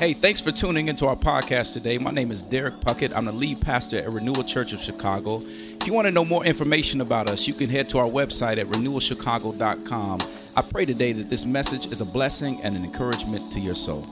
Hey, 0.00 0.14
thanks 0.14 0.40
for 0.40 0.50
tuning 0.50 0.88
into 0.88 1.06
our 1.06 1.14
podcast 1.14 1.74
today. 1.74 1.98
My 1.98 2.10
name 2.10 2.30
is 2.30 2.40
Derek 2.40 2.76
Puckett. 2.76 3.14
I'm 3.14 3.26
the 3.26 3.32
lead 3.32 3.60
pastor 3.60 3.98
at 3.98 4.08
Renewal 4.08 4.42
Church 4.44 4.72
of 4.72 4.80
Chicago. 4.80 5.42
If 5.42 5.86
you 5.86 5.92
want 5.92 6.06
to 6.06 6.10
know 6.10 6.24
more 6.24 6.42
information 6.42 7.02
about 7.02 7.28
us, 7.28 7.46
you 7.46 7.52
can 7.52 7.68
head 7.68 7.90
to 7.90 7.98
our 7.98 8.08
website 8.08 8.56
at 8.56 8.64
renewalchicago.com. 8.68 10.20
I 10.56 10.62
pray 10.62 10.86
today 10.86 11.12
that 11.12 11.28
this 11.28 11.44
message 11.44 11.84
is 11.92 12.00
a 12.00 12.06
blessing 12.06 12.62
and 12.62 12.76
an 12.76 12.82
encouragement 12.82 13.52
to 13.52 13.60
your 13.60 13.74
soul. 13.74 14.06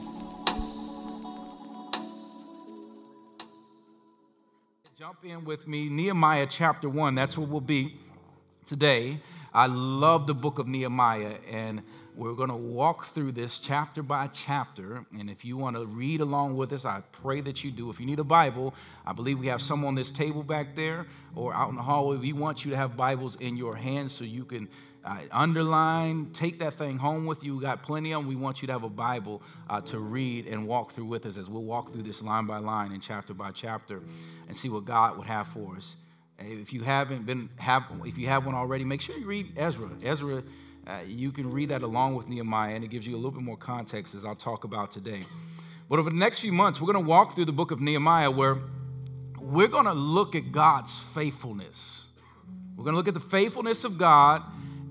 Jump 4.95 5.25
in 5.25 5.43
with 5.47 5.67
me, 5.67 5.89
Nehemiah 5.89 6.49
chapter 6.51 6.91
1. 6.91 7.15
That's 7.15 7.39
what 7.39 7.49
we'll 7.49 7.63
be 7.63 7.97
today. 8.67 9.21
I 9.55 9.65
love 9.69 10.27
the 10.27 10.35
book 10.35 10.59
of 10.59 10.69
Nehemiah, 10.69 11.37
and 11.51 11.81
we're 12.19 12.35
going 12.35 12.49
to 12.49 12.57
walk 12.57 13.07
through 13.15 13.31
this 13.31 13.61
chapter 13.61 14.03
by 14.03 14.27
chapter. 14.27 15.07
And 15.17 15.31
if 15.31 15.45
you 15.45 15.57
want 15.57 15.77
to 15.77 15.87
read 15.87 16.21
along 16.21 16.57
with 16.57 16.73
us, 16.73 16.85
I 16.85 17.03
pray 17.13 17.41
that 17.43 17.63
you 17.63 17.71
do. 17.71 17.91
If 17.91 18.01
you 18.01 18.07
need 18.07 18.19
a 18.19 18.25
Bible, 18.25 18.75
I 19.07 19.13
believe 19.13 19.39
we 19.39 19.47
have 19.47 19.63
some 19.63 19.85
on 19.85 19.95
this 19.95 20.11
table 20.11 20.43
back 20.43 20.75
there 20.75 21.07
or 21.37 21.55
out 21.55 21.71
in 21.71 21.77
the 21.77 21.83
hallway. 21.83 22.17
We 22.17 22.33
want 22.33 22.65
you 22.65 22.73
to 22.73 22.77
have 22.77 22.97
Bibles 22.97 23.37
in 23.37 23.57
your 23.57 23.77
hands 23.77 24.15
so 24.15 24.25
you 24.25 24.45
can 24.45 24.69
uh, 25.05 25.21
underline, 25.31 26.33
take 26.33 26.59
that 26.59 26.75
thing 26.75 26.99
home 26.99 27.25
with 27.25 27.45
you. 27.45 27.55
We 27.55 27.63
got 27.63 27.85
plenty 27.85 28.11
of 28.13 28.23
them. 28.23 28.29
We 28.29 28.35
want 28.35 28.63
you 28.63 28.67
to 28.67 28.73
have 28.73 28.83
a 28.83 28.91
Bible 28.91 29.41
uh, 29.71 29.81
to 29.83 30.01
read 30.01 30.49
and 30.49 30.67
walk 30.67 30.95
through 30.95 31.07
with 31.07 31.25
us 31.25 31.39
as 31.39 31.49
we'll 31.49 31.63
walk 31.63 31.93
through 31.93 32.03
this 32.03 32.21
line 32.21 32.47
by 32.47 32.59
line 32.59 32.91
and 32.91 33.01
chapter 33.01 33.33
by 33.33 33.53
chapter 33.53 34.03
and 34.49 34.57
see 34.57 34.69
what 34.69 34.85
God 34.85 35.17
would 35.19 35.29
have 35.29 35.47
for 35.47 35.77
us. 35.77 35.95
If 36.41 36.73
you 36.73 36.83
haven't 36.83 37.27
been 37.27 37.49
have, 37.59 37.85
if 38.05 38.19
you 38.19 38.27
have 38.27 38.45
one 38.45 38.57
already, 38.57 38.85
make 38.85 39.01
sure 39.01 39.17
you 39.17 39.27
read 39.27 39.53
Ezra. 39.57 39.91
Ezra 40.03 40.43
uh, 40.89 41.01
you 41.07 41.31
can 41.31 41.51
read 41.51 41.69
that 41.69 41.83
along 41.83 42.15
with 42.15 42.29
Nehemiah, 42.29 42.75
and 42.75 42.83
it 42.83 42.89
gives 42.89 43.07
you 43.07 43.15
a 43.15 43.19
little 43.19 43.31
bit 43.31 43.43
more 43.43 43.57
context 43.57 44.15
as 44.15 44.25
I'll 44.25 44.35
talk 44.35 44.65
about 44.65 44.91
today. 44.91 45.21
But 45.89 45.99
over 45.99 46.09
the 46.09 46.17
next 46.17 46.41
few 46.41 46.53
months, 46.53 46.81
we're 46.81 46.91
going 46.93 47.05
to 47.05 47.09
walk 47.09 47.35
through 47.35 47.45
the 47.45 47.53
book 47.53 47.71
of 47.71 47.81
Nehemiah 47.81 48.31
where 48.31 48.59
we're 49.39 49.69
going 49.69 49.85
to 49.85 49.93
look 49.93 50.35
at 50.35 50.51
God's 50.51 50.99
faithfulness. 50.99 52.07
We're 52.77 52.85
going 52.85 52.95
to 52.95 52.97
look 52.97 53.09
at 53.09 53.15
the 53.15 53.21
faithfulness 53.21 53.85
of 53.85 53.99
God, 53.99 54.43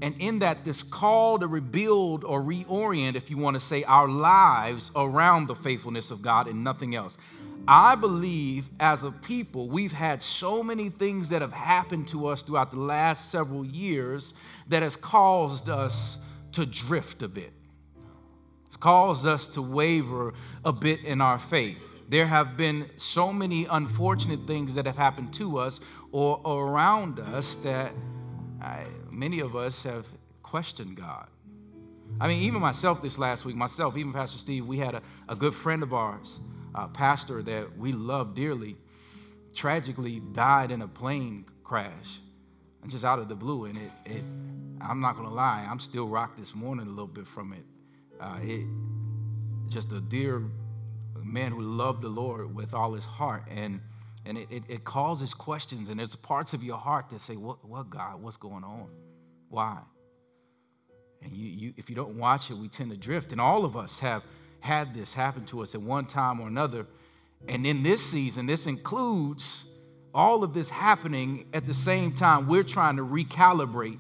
and 0.02 0.14
in 0.20 0.40
that, 0.40 0.64
this 0.66 0.84
call 0.84 1.40
to 1.40 1.48
rebuild 1.48 2.24
or 2.24 2.42
reorient, 2.42 3.16
if 3.16 3.32
you 3.32 3.38
want 3.38 3.56
to 3.56 3.60
say, 3.60 3.84
our 3.84 4.08
lives 4.08 4.92
around 4.96 5.48
the 5.48 5.56
faithfulness 5.56 6.12
of 6.12 6.22
God 6.22 6.48
and 6.48 6.64
nothing 6.64 6.94
else. 6.94 7.18
I 7.66 7.96
believe 7.96 8.70
as 8.80 9.04
a 9.04 9.12
people, 9.12 9.70
we've 9.70 9.92
had 9.92 10.22
so 10.22 10.64
many 10.64 10.90
things 10.90 11.30
that 11.30 11.42
have 11.42 11.54
happened 11.54 12.08
to 12.10 12.28
us 12.28 12.42
throughout 12.42 12.72
the 12.72 12.80
last 12.80 13.30
several 13.30 13.66
years 13.66 14.34
that 14.68 14.84
has 14.84 14.96
caused 14.96 15.70
us 15.70 16.18
to 16.54 16.66
drift 16.66 17.22
a 17.22 17.28
bit. 17.28 17.54
It's 18.68 18.78
caused 18.78 19.26
us 19.26 19.50
to 19.50 19.62
waver 19.62 20.34
a 20.64 20.72
bit 20.72 21.04
in 21.04 21.22
our 21.22 21.40
faith. 21.40 21.84
There 22.10 22.28
have 22.28 22.56
been 22.56 22.90
so 22.98 23.34
many 23.34 23.66
unfortunate 23.66 24.48
things 24.48 24.76
that 24.76 24.86
have 24.86 24.98
happened 24.98 25.34
to 25.36 25.58
us 25.58 25.80
or 26.12 26.42
around 26.46 27.20
us 27.20 27.56
that 27.58 27.92
I, 28.62 28.86
many 29.12 29.40
of 29.40 29.56
us 29.56 29.84
have 29.84 30.06
questioned 30.42 30.96
God. 30.96 31.28
I 32.20 32.28
mean, 32.28 32.42
even 32.44 32.62
myself 32.62 33.02
this 33.02 33.18
last 33.18 33.44
week, 33.44 33.56
myself, 33.56 33.98
even 33.98 34.14
Pastor 34.14 34.38
Steve, 34.38 34.66
we 34.66 34.78
had 34.78 34.96
a, 34.96 35.02
a 35.28 35.36
good 35.36 35.54
friend 35.54 35.84
of 35.84 35.94
ours 35.94 36.40
uh, 36.78 36.88
pastor 36.88 37.42
that 37.42 37.78
we 37.78 37.92
love 37.92 38.36
dearly 38.36 38.78
tragically 39.56 40.20
died 40.20 40.70
in 40.70 40.84
a 40.84 40.88
plane 40.88 41.44
crash. 41.64 42.20
And 42.84 42.92
just 42.92 43.04
out 43.04 43.18
of 43.18 43.28
the 43.28 43.36
blue 43.36 43.66
and 43.66 43.76
it, 43.76 43.92
it 44.06 44.24
i'm 44.80 45.02
not 45.02 45.18
gonna 45.18 45.34
lie 45.34 45.68
i'm 45.68 45.80
still 45.80 46.08
rocked 46.08 46.38
this 46.38 46.54
morning 46.54 46.86
a 46.86 46.90
little 46.90 47.08
bit 47.08 47.28
from 47.28 47.52
it. 47.52 47.66
Uh, 48.22 48.38
it 48.42 48.66
just 49.68 49.92
a 49.92 50.00
dear 50.00 50.44
man 51.16 51.52
who 51.52 51.62
loved 51.62 52.04
the 52.04 52.08
lord 52.08 52.56
with 52.56 52.74
all 52.74 52.94
his 52.94 53.04
heart 53.04 53.44
and 53.50 53.82
and 54.26 54.38
it, 54.38 54.48
it, 54.52 54.64
it 54.70 54.84
causes 54.84 55.34
questions 55.34 55.90
and 55.90 56.00
there's 56.00 56.16
parts 56.16 56.54
of 56.54 56.64
your 56.64 56.78
heart 56.78 57.10
that 57.10 57.20
say 57.20 57.36
what, 57.36 57.66
what 57.66 57.90
god 57.90 58.22
what's 58.22 58.38
going 58.38 58.64
on? 58.64 58.88
Why? 59.50 59.80
And 61.24 61.34
you, 61.34 61.50
you 61.50 61.74
if 61.76 61.90
you 61.90 61.96
don't 61.96 62.18
watch 62.18 62.52
it 62.52 62.58
we 62.58 62.70
tend 62.70 62.92
to 62.92 62.98
drift 62.98 63.32
and 63.32 63.42
all 63.42 63.66
of 63.66 63.76
us 63.76 64.00
have 64.00 64.24
had 64.60 64.94
this 64.94 65.14
happen 65.14 65.46
to 65.46 65.62
us 65.62 65.76
at 65.76 65.82
one 65.82 66.06
time 66.06 66.40
or 66.40 66.48
another. 66.48 66.86
And 67.48 67.66
in 67.66 67.84
this 67.84 68.04
season, 68.04 68.46
this 68.46 68.66
includes 68.66 69.64
all 70.14 70.44
of 70.44 70.54
this 70.54 70.70
happening 70.70 71.46
at 71.54 71.66
the 71.66 71.74
same 71.74 72.14
time 72.14 72.48
we're 72.48 72.64
trying 72.64 72.98
to 72.98 73.04
recalibrate 73.04 74.00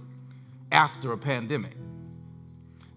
after 0.72 1.12
a 1.12 1.18
pandemic. 1.18 1.74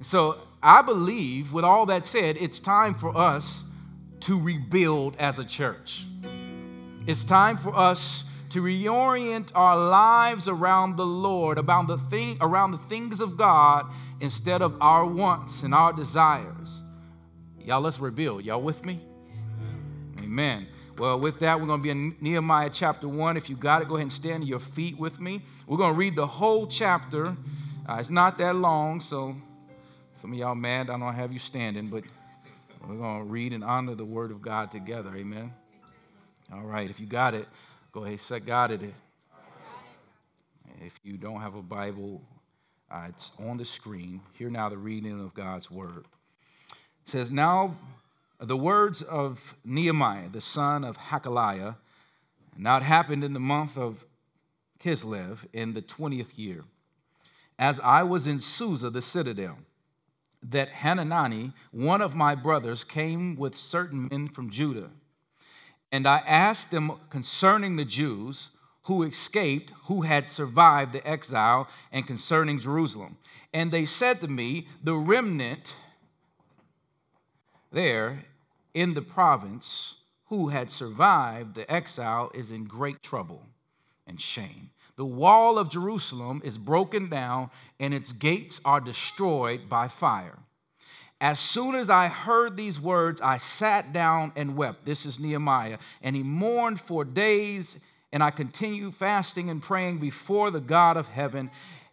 So 0.01 0.39
I 0.63 0.83
believe, 0.83 1.53
with 1.53 1.65
all 1.65 1.87
that 1.87 2.07
said, 2.07 2.37
it's 2.39 2.59
time 2.59 2.95
for 2.95 3.17
us 3.17 3.65
to 4.21 4.41
rebuild 4.41 5.17
as 5.19 5.39
a 5.39 5.45
church. 5.45 6.05
It's 7.07 7.25
time 7.25 7.57
for 7.57 7.75
us 7.75 8.25
to 8.51 8.63
reorient 8.63 9.53
our 9.55 9.77
lives 9.77 10.49
around 10.49 10.97
the 10.97 11.07
Lord, 11.07 11.57
about 11.57 11.87
the 11.87 11.99
thing, 11.99 12.37
around 12.41 12.73
the 12.73 12.79
things 12.79 13.21
of 13.21 13.37
God, 13.37 13.87
instead 14.21 14.61
of 14.61 14.77
our 14.81 15.07
wants 15.07 15.63
and 15.63 15.75
our 15.75 15.93
desires. 15.93 16.81
Y'all, 17.65 17.81
let's 17.81 18.01
rebuild. 18.01 18.43
Y'all 18.45 18.61
with 18.61 18.85
me? 18.85 19.01
Amen. 20.19 20.67
Well, 20.99 21.21
with 21.21 21.39
that, 21.41 21.61
we're 21.61 21.67
going 21.67 21.81
to 21.81 21.83
be 21.83 21.91
in 21.91 22.17
Nehemiah 22.21 22.71
chapter 22.73 23.07
1. 23.07 23.37
If 23.37 23.51
you 23.51 23.57
got 23.57 23.83
it, 23.83 23.89
go 23.89 23.97
ahead 23.97 24.05
and 24.05 24.13
stand 24.13 24.43
to 24.43 24.49
your 24.49 24.61
feet 24.61 24.99
with 24.99 25.21
me. 25.21 25.43
We're 25.67 25.77
going 25.77 25.93
to 25.93 25.99
read 25.99 26.17
the 26.17 26.27
whole 26.27 26.67
chapter. 26.67 27.29
Uh, 27.89 27.97
it's 27.99 28.11
not 28.11 28.39
that 28.39 28.57
long, 28.57 29.01
so 29.01 29.37
some 30.21 30.33
of 30.33 30.39
y'all 30.39 30.55
mad 30.55 30.89
I 30.89 30.99
don't 30.99 31.15
have 31.15 31.33
you 31.33 31.39
standing, 31.39 31.89
but 31.89 32.05
we're 32.87 32.97
going 32.97 33.19
to 33.19 33.25
read 33.25 33.53
and 33.53 33.63
honor 33.63 33.95
the 33.95 34.07
word 34.07 34.31
of 34.31 34.41
God 34.41 34.71
together. 34.71 35.15
Amen. 35.15 35.53
All 36.53 36.63
right, 36.63 36.89
if 36.89 36.99
you 36.99 37.07
got 37.07 37.35
it, 37.35 37.47
go 37.93 38.05
ahead, 38.05 38.21
set 38.21 38.47
God 38.47 38.73
at 38.73 38.83
it. 38.83 38.95
If 40.81 40.99
you 41.03 41.19
don't 41.19 41.43
have 41.43 41.55
a 41.55 41.63
Bible, 41.63 42.23
uh, 42.91 43.07
it's 43.11 43.33
on 43.39 43.59
the 43.59 43.67
screen. 43.67 44.23
Hear 44.39 44.49
now 44.49 44.71
the 44.71 44.79
reading 44.79 45.21
of 45.21 45.35
God's 45.35 45.71
word 45.71 46.07
says, 47.11 47.31
Now 47.31 47.77
the 48.39 48.57
words 48.57 49.03
of 49.03 49.57
Nehemiah, 49.65 50.29
the 50.29 50.41
son 50.41 50.85
of 50.85 50.97
Hakaliah, 50.97 51.77
now 52.57 52.79
it 52.79 52.83
happened 52.83 53.25
in 53.25 53.33
the 53.33 53.41
month 53.41 53.77
of 53.77 54.05
Kislev 54.83 55.47
in 55.53 55.75
the 55.75 55.83
20th 55.83 56.37
year, 56.39 56.65
as 57.59 57.81
I 57.81 58.03
was 58.03 58.27
in 58.27 58.41
Susa, 58.41 58.89
the 58.89 59.03
citadel, 59.03 59.59
that 60.43 60.71
Hanani, 60.71 61.53
one 61.71 62.01
of 62.01 62.15
my 62.15 62.35
brothers, 62.35 62.83
came 62.83 63.37
with 63.37 63.55
certain 63.57 64.09
men 64.11 64.29
from 64.29 64.51
Judah. 64.51 64.91
And 65.93 66.07
I 66.07 66.19
asked 66.19 66.71
them 66.71 66.93
concerning 67.11 67.77
the 67.77 67.85
Jews 67.85 68.51
who 68.85 69.03
escaped, 69.03 69.73
who 69.85 70.03
had 70.03 70.29
survived 70.29 70.93
the 70.93 71.07
exile, 71.07 71.69
and 71.93 72.07
concerning 72.07 72.59
Jerusalem. 72.59 73.19
And 73.53 73.71
they 73.71 73.85
said 73.85 74.21
to 74.21 74.29
me, 74.29 74.69
The 74.83 74.95
remnant 74.95 75.75
there 77.73 78.25
in 78.75 78.95
the 78.95 79.03
province 79.03 79.97
who 80.27 80.49
had 80.49 80.71
survived 80.71 81.55
the 81.55 81.71
exile 81.71 82.31
is 82.35 82.51
in 82.51 82.65
great 82.65 83.03
trouble 83.03 83.47
and 84.07 84.21
shame. 84.21 84.71
The 84.97 85.05
wall 85.05 85.59
of 85.59 85.71
Jerusalem 85.71 86.43
is 86.45 86.59
broken 86.59 87.09
down 87.09 87.51
and 87.79 87.95
its 87.95 88.13
gates 88.13 88.61
are 88.65 88.81
destroyed 88.81 89.69
by 89.69 89.89
fire. 89.89 90.39
As 91.21 91.39
soon 91.39 91.75
as 91.75 91.91
I 91.91 92.09
heard 92.09 92.57
these 92.57 92.81
words, 92.81 93.21
I 93.21 93.39
sat 93.39 93.93
down 93.93 94.33
and 94.37 94.57
wept. 94.57 94.87
This 94.87 95.05
is 95.05 95.21
Nehemiah. 95.21 95.79
And 96.01 96.17
he 96.17 96.23
mourned 96.23 96.81
for 96.81 97.05
days, 97.05 97.77
and 98.11 98.23
I 98.23 98.31
continued 98.31 98.95
fasting 98.95 99.51
and 99.51 99.63
praying 99.63 99.99
before 99.99 100.51
the 100.51 100.61
God 100.61 100.97
of 100.97 101.09
heaven. 101.09 101.51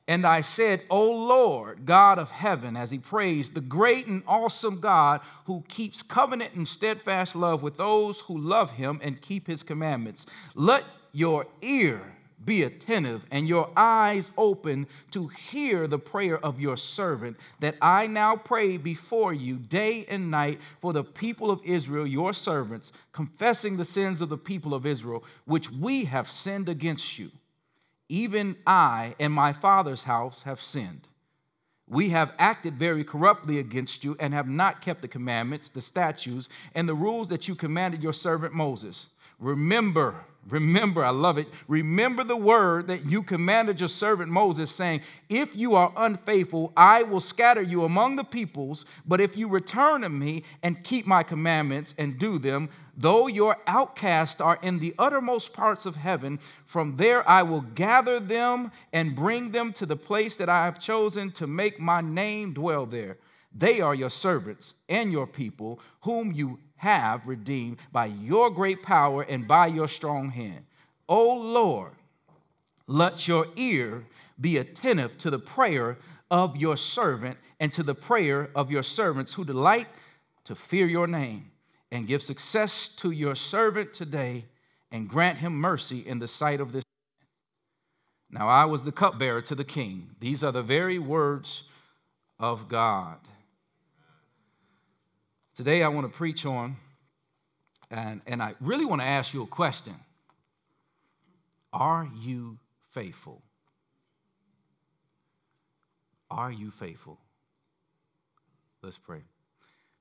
And 0.08 0.26
I 0.26 0.40
said, 0.40 0.84
O 0.90 1.12
Lord, 1.12 1.86
God 1.86 2.18
of 2.18 2.32
heaven, 2.32 2.78
as 2.78 2.92
he 2.92 2.98
praised, 2.98 3.54
the 3.54 3.62
great 3.62 4.08
and 4.08 4.24
awesome 4.26 4.80
God 4.80 5.20
who 5.46 5.66
keeps 5.68 6.02
covenant 6.02 6.54
and 6.54 6.66
steadfast 6.66 7.36
love 7.36 7.62
with 7.62 7.76
those 7.76 8.22
who 8.22 8.38
love 8.38 8.72
him 8.72 9.00
and 9.04 9.22
keep 9.22 9.48
his 9.48 9.64
commandments. 9.64 10.26
Let 10.56 10.86
your 11.12 11.48
ear 11.62 12.14
be 12.46 12.64
attentive 12.64 13.26
and 13.30 13.50
your 13.50 13.70
eyes 13.76 14.32
open 14.38 14.88
to 15.12 15.28
hear 15.28 15.88
the 15.88 16.00
prayer 16.00 16.40
of 16.40 16.62
your 16.62 16.78
servant 16.78 17.36
that 17.60 17.76
I 17.82 18.08
now 18.08 18.38
pray 18.38 18.78
before 18.78 19.34
you 19.34 19.58
day 19.58 20.06
and 20.08 20.32
night 20.32 20.62
for 20.80 20.94
the 20.94 21.04
people 21.04 21.52
of 21.52 21.60
Israel, 21.66 22.08
your 22.08 22.34
servants, 22.34 22.94
confessing 23.12 23.76
the 23.76 23.84
sins 23.84 24.22
of 24.22 24.30
the 24.30 24.38
people 24.38 24.74
of 24.74 24.86
Israel, 24.86 25.26
which 25.44 25.70
we 25.70 26.06
have 26.06 26.32
sinned 26.32 26.70
against 26.70 27.20
you. 27.20 27.32
Even 28.10 28.56
I 28.66 29.16
and 29.20 29.34
my 29.34 29.54
father's 29.54 30.04
house 30.04 30.44
have 30.44 30.62
sinned. 30.62 31.08
We 31.90 32.10
have 32.10 32.34
acted 32.38 32.76
very 32.76 33.04
corruptly 33.04 33.60
against 33.60 34.04
you 34.04 34.18
and 34.20 34.34
have 34.34 34.48
not 34.48 34.82
kept 34.82 35.02
the 35.02 35.08
commandments, 35.08 35.70
the 35.70 35.82
statutes, 35.82 36.50
and 36.76 36.88
the 36.88 36.94
rules 36.94 37.30
that 37.30 37.48
you 37.48 37.56
commanded 37.56 38.04
your 38.04 38.14
servant 38.14 38.54
Moses. 38.54 39.08
Remember, 39.40 40.16
remember, 40.50 41.06
I 41.06 41.12
love 41.12 41.38
it. 41.38 41.48
Remember 41.68 42.24
the 42.24 42.38
word 42.38 42.88
that 42.88 43.06
you 43.06 43.22
commanded 43.22 43.80
your 43.80 43.90
servant 43.90 44.32
Moses, 44.32 44.72
saying, 44.72 45.02
If 45.30 45.56
you 45.56 45.76
are 45.76 45.94
unfaithful, 45.96 46.74
I 46.76 47.04
will 47.04 47.20
scatter 47.20 47.62
you 47.62 47.84
among 47.84 48.16
the 48.16 48.24
peoples. 48.24 48.86
But 49.06 49.22
if 49.22 49.38
you 49.38 49.48
return 49.48 50.02
to 50.02 50.10
me 50.10 50.44
and 50.64 50.84
keep 50.84 51.06
my 51.06 51.22
commandments 51.22 51.94
and 51.98 52.18
do 52.18 52.40
them, 52.40 52.70
though 52.96 53.28
your 53.28 53.58
outcasts 53.68 54.42
are 54.42 54.58
in 54.64 54.80
the 54.80 54.96
uttermost 54.98 55.54
parts 55.54 55.86
of 55.86 55.98
heaven, 55.98 56.40
from 56.66 56.98
there 56.98 57.28
I 57.30 57.44
will 57.44 57.62
gather 57.62 58.20
them 58.20 58.72
and 58.92 59.16
bring 59.16 59.52
them 59.52 59.72
to 59.74 59.86
the 59.86 59.96
place 59.96 60.36
that 60.38 60.50
I 60.50 60.66
have 60.66 60.80
chosen 60.80 61.32
to 61.34 61.46
make 61.46 61.80
my 61.80 62.02
name 62.02 62.54
dwell 62.54 62.88
there. 62.88 63.18
They 63.56 63.82
are 63.82 63.96
your 63.96 64.10
servants 64.10 64.74
and 64.90 65.12
your 65.12 65.28
people, 65.28 65.80
whom 66.02 66.32
you 66.32 66.60
have 66.78 67.28
redeemed 67.28 67.78
by 67.92 68.06
your 68.06 68.50
great 68.50 68.84
power 68.84 69.24
and 69.24 69.48
by 69.48 69.68
your 69.68 69.88
strong 69.88 70.30
hand. 70.30 70.66
O 71.10 71.34
Lord, 71.34 71.92
let 72.88 73.28
your 73.28 73.48
ear 73.56 74.06
be 74.40 74.58
attentive 74.58 75.18
to 75.20 75.30
the 75.30 75.40
prayer 75.40 75.98
of 76.30 76.58
your 76.58 76.78
servant 76.78 77.38
and 77.60 77.74
to 77.74 77.84
the 77.84 77.96
prayer 77.96 78.50
of 78.56 78.72
your 78.72 78.84
servants 78.84 79.34
who 79.34 79.44
delight 79.44 79.88
to 80.44 80.56
fear 80.56 80.88
your 80.88 81.08
name, 81.08 81.52
and 81.92 82.08
give 82.08 82.22
success 82.22 82.88
to 82.88 83.12
your 83.12 83.36
servant 83.36 83.94
today, 83.94 84.46
and 84.92 85.10
grant 85.10 85.40
him 85.40 85.54
mercy 85.54 86.00
in 86.00 86.20
the 86.20 86.28
sight 86.28 86.62
of 86.62 86.72
this. 86.72 86.84
Now 88.30 88.48
I 88.48 88.64
was 88.66 88.84
the 88.84 88.92
cupbearer 88.94 89.42
to 89.42 89.56
the 89.56 89.66
king. 89.66 90.12
These 90.20 90.44
are 90.44 90.54
the 90.54 90.64
very 90.64 91.00
words 91.00 91.64
of 92.40 92.70
God. 92.70 93.18
Today 95.58 95.82
I 95.82 95.88
want 95.88 96.06
to 96.06 96.16
preach 96.16 96.46
on, 96.46 96.78
and, 97.90 98.22
and 98.28 98.44
I 98.44 98.54
really 98.62 98.86
want 98.86 99.02
to 99.02 99.08
ask 99.08 99.34
you 99.34 99.42
a 99.42 99.48
question 99.48 99.96
Are 101.74 102.08
you 102.22 102.60
faithful? 102.92 103.42
Are 106.30 106.52
you 106.52 106.70
faithful? 106.70 107.18
Let's 108.84 109.00
pray. 109.00 109.22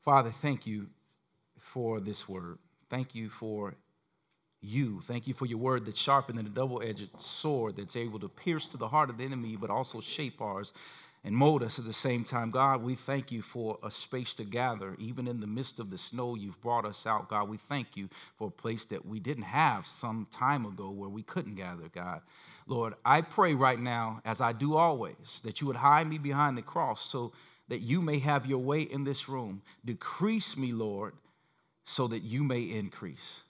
Father, 0.05 0.31
thank 0.31 0.67
you 0.67 0.89
for 1.59 2.01
this 2.01 2.29
word. 2.29 2.59
Thank 2.91 3.15
you 3.15 3.31
for 3.31 3.77
you. 4.61 5.01
Thank 5.05 5.27
you 5.27 5.33
for 5.33 5.47
your 5.47 5.57
word 5.57 5.87
that's 5.87 5.99
sharper 5.99 6.35
than 6.35 6.45
a 6.45 6.51
double 6.51 6.83
edged 6.83 7.09
sword 7.19 7.77
that's 7.77 7.97
able 7.97 8.19
to 8.19 8.29
pierce 8.29 8.69
to 8.69 8.77
the 8.77 8.89
heart 8.89 9.09
of 9.09 9.17
the 9.17 9.25
enemy, 9.25 9.57
but 9.57 9.71
also 9.71 10.03
shape 10.03 10.43
ours 10.43 10.75
and 11.27 11.35
mold 11.35 11.65
us 11.65 11.77
at 11.81 11.85
the 11.85 11.93
same 11.93 12.23
time. 12.23 12.53
God, 12.53 12.85
we 12.85 12.95
thank 12.95 13.33
you 13.33 13.43
for 13.43 13.81
a 13.83 13.91
space 13.91 14.33
to 14.35 14.45
gather. 14.45 14.95
Even 15.01 15.27
in 15.27 15.41
the 15.41 15.47
midst 15.49 15.81
of 15.81 15.91
the 15.91 15.99
snow, 15.99 16.37
you've 16.37 16.61
brought 16.61 16.85
us 16.85 17.05
out. 17.05 17.29
God, 17.29 17.49
we 17.49 17.57
thank 17.57 17.97
you 17.97 18.09
for 18.37 18.47
a 18.47 18.51
place 18.53 18.85
that 18.87 19.05
we 19.05 19.19
didn't 19.19 19.43
have 19.43 19.89
some 19.89 20.29
time 20.31 20.65
ago 20.65 20.89
where 20.89 21.09
we 21.09 21.25
couldn't 21.25 21.57
gather, 21.57 21.89
God. 21.93 22.21
Lord, 22.69 22.95
I 23.05 23.23
pray 23.23 23.55
right 23.55 23.79
now, 23.79 24.21
as 24.25 24.41
I 24.41 24.53
do 24.53 24.77
always, 24.77 25.41
that 25.43 25.61
you 25.61 25.67
would 25.67 25.77
hide 25.77 26.07
me 26.07 26.19
behind 26.19 26.57
the 26.57 26.63
cross 26.63 27.05
so 27.05 27.33
that 27.67 27.81
you 27.81 28.01
may 28.01 28.21
have 28.21 28.47
your 28.47 28.61
way 28.61 28.83
in 28.83 29.03
this 29.03 29.29
room. 29.29 29.63
Decrease 29.85 30.57
me, 30.57 30.71
Lord, 30.71 31.15
so 31.83 32.07
that 32.07 32.23
you 32.23 32.45
may 32.45 32.61
increase. 32.61 33.41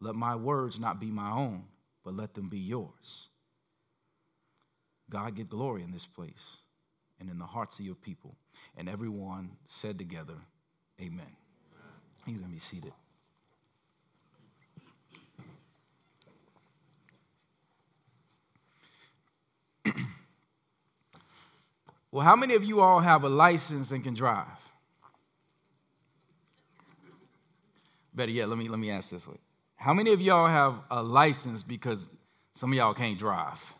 Let 0.00 0.14
my 0.14 0.36
words 0.36 0.78
not 0.78 1.00
be 1.00 1.10
my 1.10 1.32
own, 1.32 1.64
but 2.04 2.14
let 2.14 2.34
them 2.34 2.48
be 2.48 2.60
yours. 2.60 3.26
God, 5.10 5.34
get 5.34 5.48
glory 5.50 5.82
in 5.82 5.90
this 5.90 6.06
place 6.06 6.58
and 7.20 7.30
in 7.30 7.38
the 7.38 7.46
hearts 7.46 7.78
of 7.78 7.84
your 7.84 7.94
people. 7.94 8.36
And 8.76 8.88
everyone 8.88 9.50
said 9.66 9.98
together, 9.98 10.34
Amen. 11.00 11.36
You 12.26 12.38
can 12.40 12.50
be 12.50 12.58
seated. 12.58 12.92
well, 22.10 22.24
how 22.24 22.34
many 22.36 22.54
of 22.54 22.64
you 22.64 22.80
all 22.80 23.00
have 23.00 23.22
a 23.24 23.28
license 23.28 23.92
and 23.92 24.02
can 24.02 24.14
drive? 24.14 24.46
Better 28.12 28.32
yet, 28.32 28.48
let 28.48 28.58
me, 28.58 28.68
let 28.68 28.80
me 28.80 28.90
ask 28.90 29.10
this 29.10 29.28
way. 29.28 29.36
How 29.76 29.94
many 29.94 30.12
of 30.12 30.20
y'all 30.20 30.48
have 30.48 30.80
a 30.90 31.00
license 31.02 31.62
because 31.62 32.10
some 32.52 32.72
of 32.72 32.76
y'all 32.76 32.92
can't 32.92 33.16
drive? 33.16 33.77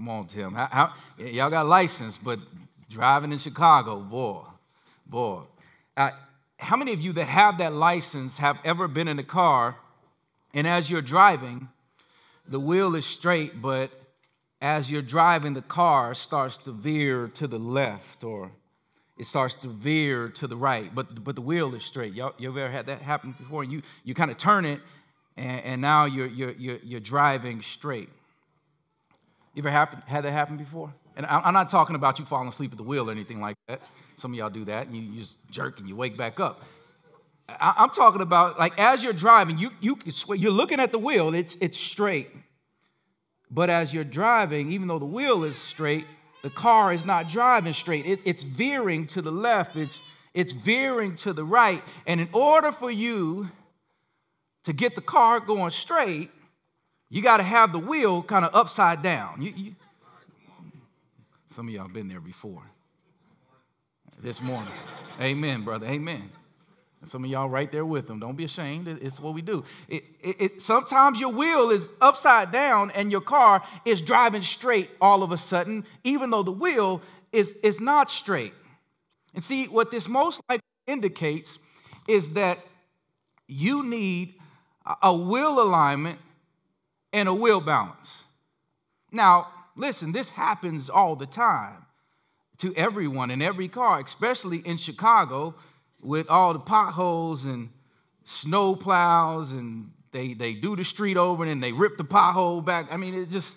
Come 0.00 0.08
on, 0.08 0.28
Tim. 0.28 0.54
How, 0.54 0.68
how, 0.72 0.94
y'all 1.18 1.50
got 1.50 1.66
license, 1.66 2.16
but 2.16 2.38
driving 2.88 3.32
in 3.32 3.38
Chicago, 3.38 4.00
boy, 4.00 4.44
boy. 5.04 5.42
Uh, 5.94 6.12
how 6.58 6.76
many 6.76 6.94
of 6.94 7.02
you 7.02 7.12
that 7.12 7.26
have 7.26 7.58
that 7.58 7.74
license 7.74 8.38
have 8.38 8.56
ever 8.64 8.88
been 8.88 9.08
in 9.08 9.18
a 9.18 9.22
car 9.22 9.76
and 10.54 10.66
as 10.66 10.88
you're 10.88 11.02
driving, 11.02 11.68
the 12.48 12.58
wheel 12.58 12.94
is 12.94 13.04
straight, 13.04 13.60
but 13.60 13.90
as 14.62 14.90
you're 14.90 15.02
driving, 15.02 15.52
the 15.52 15.60
car 15.60 16.14
starts 16.14 16.56
to 16.60 16.72
veer 16.72 17.28
to 17.34 17.46
the 17.46 17.58
left 17.58 18.24
or 18.24 18.52
it 19.18 19.26
starts 19.26 19.54
to 19.56 19.68
veer 19.68 20.30
to 20.30 20.46
the 20.46 20.56
right, 20.56 20.94
but, 20.94 21.22
but 21.22 21.34
the 21.34 21.42
wheel 21.42 21.74
is 21.74 21.84
straight. 21.84 22.14
Y'all, 22.14 22.32
you 22.38 22.48
ever 22.48 22.70
had 22.70 22.86
that 22.86 23.02
happen 23.02 23.34
before? 23.38 23.64
You, 23.64 23.82
you 24.04 24.14
kind 24.14 24.30
of 24.30 24.38
turn 24.38 24.64
it, 24.64 24.80
and, 25.36 25.62
and 25.62 25.82
now 25.82 26.06
you're, 26.06 26.26
you're, 26.26 26.52
you're, 26.52 26.78
you're 26.82 27.00
driving 27.00 27.60
straight. 27.60 28.08
You 29.54 29.62
ever 29.62 29.70
happen, 29.70 30.02
had 30.06 30.24
that 30.24 30.32
happen 30.32 30.56
before? 30.56 30.94
And 31.16 31.26
I'm 31.26 31.52
not 31.52 31.70
talking 31.70 31.96
about 31.96 32.18
you 32.18 32.24
falling 32.24 32.48
asleep 32.48 32.72
at 32.72 32.78
the 32.78 32.84
wheel 32.84 33.08
or 33.08 33.12
anything 33.12 33.40
like 33.40 33.56
that. 33.68 33.82
Some 34.16 34.32
of 34.32 34.38
y'all 34.38 34.50
do 34.50 34.64
that, 34.66 34.86
and 34.86 34.96
you, 34.96 35.20
just 35.20 35.36
jerk 35.50 35.78
and 35.78 35.88
you 35.88 35.96
wake 35.96 36.16
back 36.16 36.38
up. 36.40 36.62
I, 37.48 37.74
am 37.78 37.90
talking 37.90 38.20
about 38.20 38.58
like 38.58 38.78
as 38.78 39.02
you're 39.02 39.12
driving, 39.12 39.58
you, 39.58 39.70
you, 39.80 39.98
you're 40.34 40.52
looking 40.52 40.78
at 40.78 40.92
the 40.92 40.98
wheel, 40.98 41.34
it's, 41.34 41.56
it's 41.56 41.78
straight. 41.78 42.30
But 43.50 43.70
as 43.70 43.92
you're 43.92 44.04
driving, 44.04 44.70
even 44.70 44.86
though 44.86 45.00
the 45.00 45.06
wheel 45.06 45.42
is 45.42 45.56
straight, 45.56 46.04
the 46.42 46.50
car 46.50 46.92
is 46.92 47.04
not 47.04 47.28
driving 47.28 47.72
straight. 47.72 48.06
It, 48.06 48.20
it's 48.24 48.44
veering 48.44 49.06
to 49.08 49.22
the 49.22 49.32
left, 49.32 49.76
it's, 49.76 50.00
it's 50.32 50.52
veering 50.52 51.16
to 51.16 51.32
the 51.32 51.44
right. 51.44 51.82
And 52.06 52.20
in 52.20 52.28
order 52.32 52.70
for 52.70 52.90
you 52.90 53.50
to 54.64 54.72
get 54.72 54.94
the 54.94 55.00
car 55.00 55.40
going 55.40 55.72
straight, 55.72 56.30
you 57.10 57.22
got 57.22 57.38
to 57.38 57.42
have 57.42 57.72
the 57.72 57.78
wheel 57.78 58.22
kind 58.22 58.44
of 58.44 58.54
upside 58.54 59.02
down. 59.02 59.42
You, 59.42 59.52
you, 59.56 59.74
some 61.48 61.66
of 61.66 61.74
y'all 61.74 61.88
been 61.88 62.08
there 62.08 62.20
before. 62.20 62.62
This 64.22 64.40
morning. 64.40 64.72
Amen, 65.20 65.64
brother. 65.64 65.86
Amen. 65.86 66.30
Some 67.04 67.24
of 67.24 67.30
y'all 67.30 67.48
right 67.48 67.70
there 67.72 67.84
with 67.86 68.06
them. 68.06 68.20
Don't 68.20 68.36
be 68.36 68.44
ashamed. 68.44 68.86
It's 68.86 69.18
what 69.18 69.34
we 69.34 69.40
do. 69.40 69.64
It, 69.88 70.04
it, 70.22 70.36
it, 70.38 70.62
sometimes 70.62 71.18
your 71.18 71.30
wheel 71.30 71.70
is 71.70 71.90
upside 72.00 72.52
down 72.52 72.90
and 72.90 73.10
your 73.10 73.22
car 73.22 73.62
is 73.86 74.02
driving 74.02 74.42
straight 74.42 74.90
all 75.00 75.22
of 75.22 75.32
a 75.32 75.38
sudden, 75.38 75.86
even 76.04 76.30
though 76.30 76.42
the 76.42 76.52
wheel 76.52 77.00
is, 77.32 77.52
is 77.62 77.80
not 77.80 78.10
straight. 78.10 78.52
And 79.34 79.42
see, 79.42 79.66
what 79.66 79.90
this 79.90 80.08
most 80.08 80.42
likely 80.48 80.62
indicates 80.86 81.58
is 82.06 82.30
that 82.32 82.58
you 83.48 83.82
need 83.82 84.34
a 85.02 85.14
wheel 85.14 85.60
alignment 85.60 86.18
and 87.12 87.28
a 87.28 87.34
wheel 87.34 87.60
balance. 87.60 88.24
Now, 89.12 89.48
listen, 89.76 90.12
this 90.12 90.30
happens 90.30 90.88
all 90.88 91.16
the 91.16 91.26
time 91.26 91.86
to 92.58 92.74
everyone 92.76 93.30
in 93.30 93.40
every 93.42 93.68
car, 93.68 94.00
especially 94.00 94.58
in 94.58 94.76
Chicago 94.76 95.54
with 96.02 96.28
all 96.28 96.52
the 96.52 96.60
potholes 96.60 97.44
and 97.44 97.70
snow 98.24 98.76
plows 98.76 99.52
and 99.52 99.90
they, 100.12 100.34
they 100.34 100.54
do 100.54 100.76
the 100.76 100.84
street 100.84 101.16
over 101.16 101.42
and 101.42 101.50
then 101.50 101.60
they 101.60 101.72
rip 101.72 101.96
the 101.96 102.04
pothole 102.04 102.64
back. 102.64 102.86
I 102.90 102.96
mean, 102.96 103.14
it 103.14 103.30
just, 103.30 103.54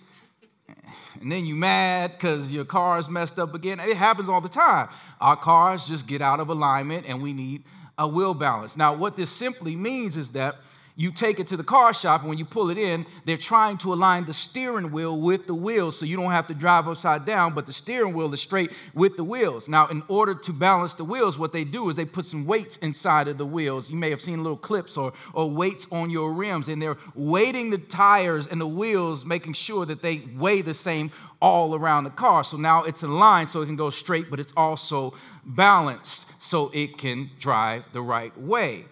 and 1.19 1.31
then 1.31 1.45
you 1.45 1.55
mad 1.55 2.11
because 2.11 2.51
your 2.51 2.65
car 2.65 2.99
is 2.99 3.09
messed 3.09 3.39
up 3.39 3.55
again. 3.55 3.79
It 3.79 3.97
happens 3.97 4.29
all 4.29 4.41
the 4.41 4.49
time. 4.49 4.89
Our 5.19 5.35
cars 5.35 5.87
just 5.87 6.07
get 6.07 6.21
out 6.21 6.39
of 6.39 6.49
alignment 6.49 7.05
and 7.07 7.21
we 7.21 7.33
need 7.33 7.63
a 7.97 8.07
wheel 8.07 8.33
balance. 8.33 8.77
Now, 8.77 8.93
what 8.93 9.15
this 9.15 9.29
simply 9.29 9.75
means 9.75 10.17
is 10.17 10.31
that 10.31 10.55
you 10.95 11.11
take 11.11 11.39
it 11.39 11.47
to 11.47 11.57
the 11.57 11.63
car 11.63 11.91
shop, 11.91 12.21
and 12.21 12.29
when 12.29 12.37
you 12.37 12.45
pull 12.45 12.69
it 12.69 12.77
in, 12.77 13.05
they're 13.25 13.35
trying 13.35 13.77
to 13.79 13.91
align 13.93 14.25
the 14.25 14.33
steering 14.33 14.91
wheel 14.91 15.19
with 15.19 15.47
the 15.47 15.53
wheels 15.55 15.97
so 15.97 16.05
you 16.05 16.15
don't 16.15 16.31
have 16.31 16.45
to 16.47 16.53
drive 16.53 16.87
upside 16.87 17.25
down, 17.25 17.55
but 17.55 17.65
the 17.65 17.73
steering 17.73 18.13
wheel 18.13 18.31
is 18.31 18.41
straight 18.41 18.71
with 18.93 19.17
the 19.17 19.23
wheels. 19.23 19.67
Now, 19.67 19.87
in 19.87 20.03
order 20.07 20.35
to 20.35 20.53
balance 20.53 20.93
the 20.93 21.03
wheels, 21.03 21.37
what 21.37 21.51
they 21.51 21.63
do 21.63 21.89
is 21.89 21.95
they 21.95 22.05
put 22.05 22.27
some 22.27 22.45
weights 22.45 22.77
inside 22.77 23.27
of 23.27 23.39
the 23.39 23.45
wheels. 23.45 23.89
You 23.89 23.95
may 23.95 24.11
have 24.11 24.21
seen 24.21 24.43
little 24.43 24.57
clips 24.57 24.95
or, 24.95 25.13
or 25.33 25.49
weights 25.49 25.87
on 25.91 26.11
your 26.11 26.31
rims, 26.31 26.67
and 26.67 26.79
they're 26.79 26.97
weighting 27.15 27.71
the 27.71 27.79
tires 27.79 28.45
and 28.45 28.61
the 28.61 28.67
wheels, 28.67 29.25
making 29.25 29.53
sure 29.53 29.87
that 29.87 30.03
they 30.03 30.23
weigh 30.35 30.61
the 30.61 30.75
same 30.75 31.11
all 31.39 31.73
around 31.73 32.03
the 32.03 32.11
car. 32.11 32.43
So 32.43 32.55
now 32.55 32.83
it's 32.83 33.01
aligned 33.01 33.49
so 33.49 33.61
it 33.61 33.65
can 33.65 33.75
go 33.75 33.89
straight, 33.89 34.29
but 34.29 34.39
it's 34.39 34.53
also 34.55 35.15
balanced 35.43 36.27
so 36.39 36.69
it 36.71 36.99
can 36.99 37.31
drive 37.39 37.83
the 37.93 38.01
right 38.01 38.37
way. 38.39 38.85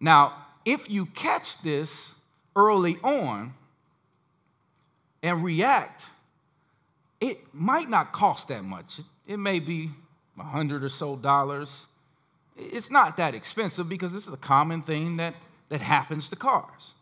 Now, 0.00 0.43
if 0.64 0.90
you 0.90 1.06
catch 1.06 1.58
this 1.62 2.14
early 2.56 2.98
on 3.02 3.54
and 5.22 5.44
react, 5.44 6.06
it 7.20 7.38
might 7.52 7.88
not 7.88 8.12
cost 8.12 8.48
that 8.48 8.64
much. 8.64 9.00
It 9.26 9.38
may 9.38 9.58
be 9.58 9.90
a 10.38 10.42
hundred 10.42 10.84
or 10.84 10.88
so 10.88 11.16
dollars. 11.16 11.86
It's 12.56 12.90
not 12.90 13.16
that 13.16 13.34
expensive 13.34 13.88
because 13.88 14.12
this 14.12 14.26
is 14.26 14.32
a 14.32 14.38
common 14.38 14.82
thing 14.82 15.16
that 15.16 15.34
that 15.68 15.80
happens 15.80 16.28
to 16.30 16.36
cars. 16.36 16.92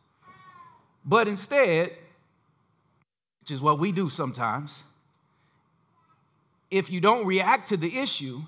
But 1.05 1.29
instead, 1.29 1.93
which 3.41 3.51
is 3.51 3.61
what 3.61 3.79
we 3.79 3.93
do 3.93 4.09
sometimes, 4.09 4.83
if 6.71 6.91
you 6.91 7.01
don't 7.01 7.27
react 7.27 7.69
to 7.69 7.77
the 7.77 7.99
issue 7.99 8.43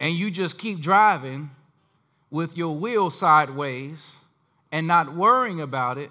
and 0.00 0.14
you 0.14 0.30
just 0.30 0.58
keep 0.58 0.80
driving 0.80 1.50
with 2.36 2.54
your 2.54 2.76
wheel 2.76 3.08
sideways 3.08 4.16
and 4.70 4.86
not 4.86 5.14
worrying 5.14 5.58
about 5.58 5.96
it, 5.96 6.10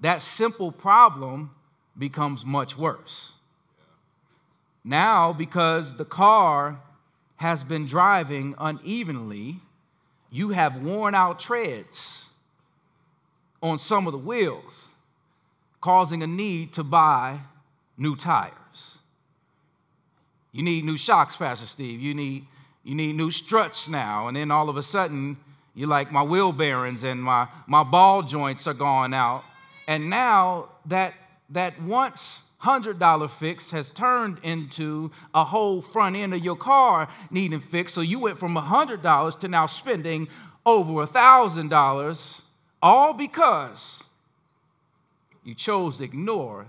that 0.00 0.22
simple 0.22 0.72
problem 0.72 1.50
becomes 1.98 2.46
much 2.46 2.78
worse. 2.78 3.32
Now, 4.82 5.34
because 5.34 5.96
the 5.96 6.06
car 6.06 6.80
has 7.36 7.62
been 7.62 7.84
driving 7.84 8.54
unevenly, 8.56 9.60
you 10.30 10.48
have 10.48 10.80
worn 10.80 11.14
out 11.14 11.38
treads 11.38 12.24
on 13.62 13.78
some 13.78 14.06
of 14.06 14.14
the 14.14 14.18
wheels, 14.18 14.92
causing 15.82 16.22
a 16.22 16.26
need 16.26 16.72
to 16.72 16.84
buy 16.84 17.40
new 17.98 18.16
tires. 18.16 18.52
You 20.52 20.62
need 20.62 20.86
new 20.86 20.96
shocks, 20.96 21.36
Pastor 21.36 21.66
Steve. 21.66 22.00
You 22.00 22.14
need, 22.14 22.46
you 22.82 22.94
need 22.94 23.14
new 23.14 23.30
struts 23.30 23.90
now. 23.90 24.26
And 24.26 24.38
then 24.38 24.50
all 24.50 24.70
of 24.70 24.78
a 24.78 24.82
sudden, 24.82 25.36
you're 25.76 25.88
like, 25.88 26.10
my 26.10 26.22
wheel 26.22 26.52
bearings 26.52 27.04
and 27.04 27.22
my, 27.22 27.46
my 27.66 27.84
ball 27.84 28.22
joints 28.22 28.66
are 28.66 28.74
going 28.74 29.12
out. 29.12 29.44
And 29.86 30.08
now 30.08 30.70
that, 30.86 31.12
that 31.50 31.80
once 31.82 32.42
$100 32.62 33.30
fix 33.30 33.70
has 33.70 33.90
turned 33.90 34.38
into 34.42 35.10
a 35.34 35.44
whole 35.44 35.82
front 35.82 36.16
end 36.16 36.32
of 36.32 36.42
your 36.42 36.56
car 36.56 37.08
needing 37.30 37.60
fixed. 37.60 37.94
So 37.94 38.00
you 38.00 38.18
went 38.18 38.38
from 38.38 38.56
$100 38.56 39.38
to 39.38 39.48
now 39.48 39.66
spending 39.66 40.28
over 40.64 41.06
$1,000, 41.06 42.42
all 42.82 43.12
because 43.12 44.02
you 45.44 45.54
chose 45.54 45.98
to 45.98 46.04
ignore 46.04 46.66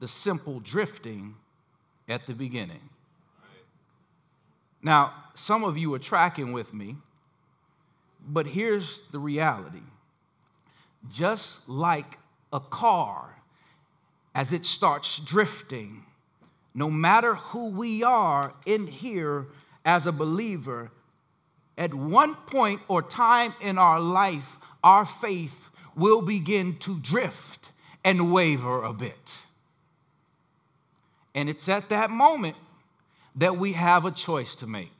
the 0.00 0.06
simple 0.06 0.60
drifting 0.60 1.34
at 2.08 2.26
the 2.26 2.34
beginning. 2.34 2.90
Now, 4.82 5.14
some 5.34 5.64
of 5.64 5.78
you 5.78 5.92
are 5.94 5.98
tracking 5.98 6.52
with 6.52 6.74
me, 6.74 6.96
but 8.26 8.46
here's 8.46 9.02
the 9.12 9.18
reality. 9.18 9.82
Just 11.10 11.68
like 11.68 12.18
a 12.52 12.60
car 12.60 13.36
as 14.34 14.52
it 14.52 14.64
starts 14.64 15.18
drifting, 15.18 16.04
no 16.74 16.90
matter 16.90 17.34
who 17.34 17.70
we 17.70 18.02
are 18.02 18.54
in 18.66 18.86
here 18.86 19.46
as 19.84 20.06
a 20.06 20.12
believer, 20.12 20.90
at 21.76 21.94
one 21.94 22.34
point 22.34 22.80
or 22.88 23.02
time 23.02 23.54
in 23.60 23.78
our 23.78 23.98
life, 23.98 24.58
our 24.84 25.06
faith 25.06 25.70
will 25.96 26.22
begin 26.22 26.76
to 26.76 26.98
drift 26.98 27.70
and 28.04 28.32
waver 28.32 28.82
a 28.82 28.92
bit. 28.92 29.38
And 31.34 31.48
it's 31.48 31.68
at 31.68 31.88
that 31.88 32.10
moment 32.10 32.56
that 33.34 33.56
we 33.56 33.72
have 33.72 34.04
a 34.04 34.10
choice 34.10 34.54
to 34.56 34.66
make. 34.66 34.90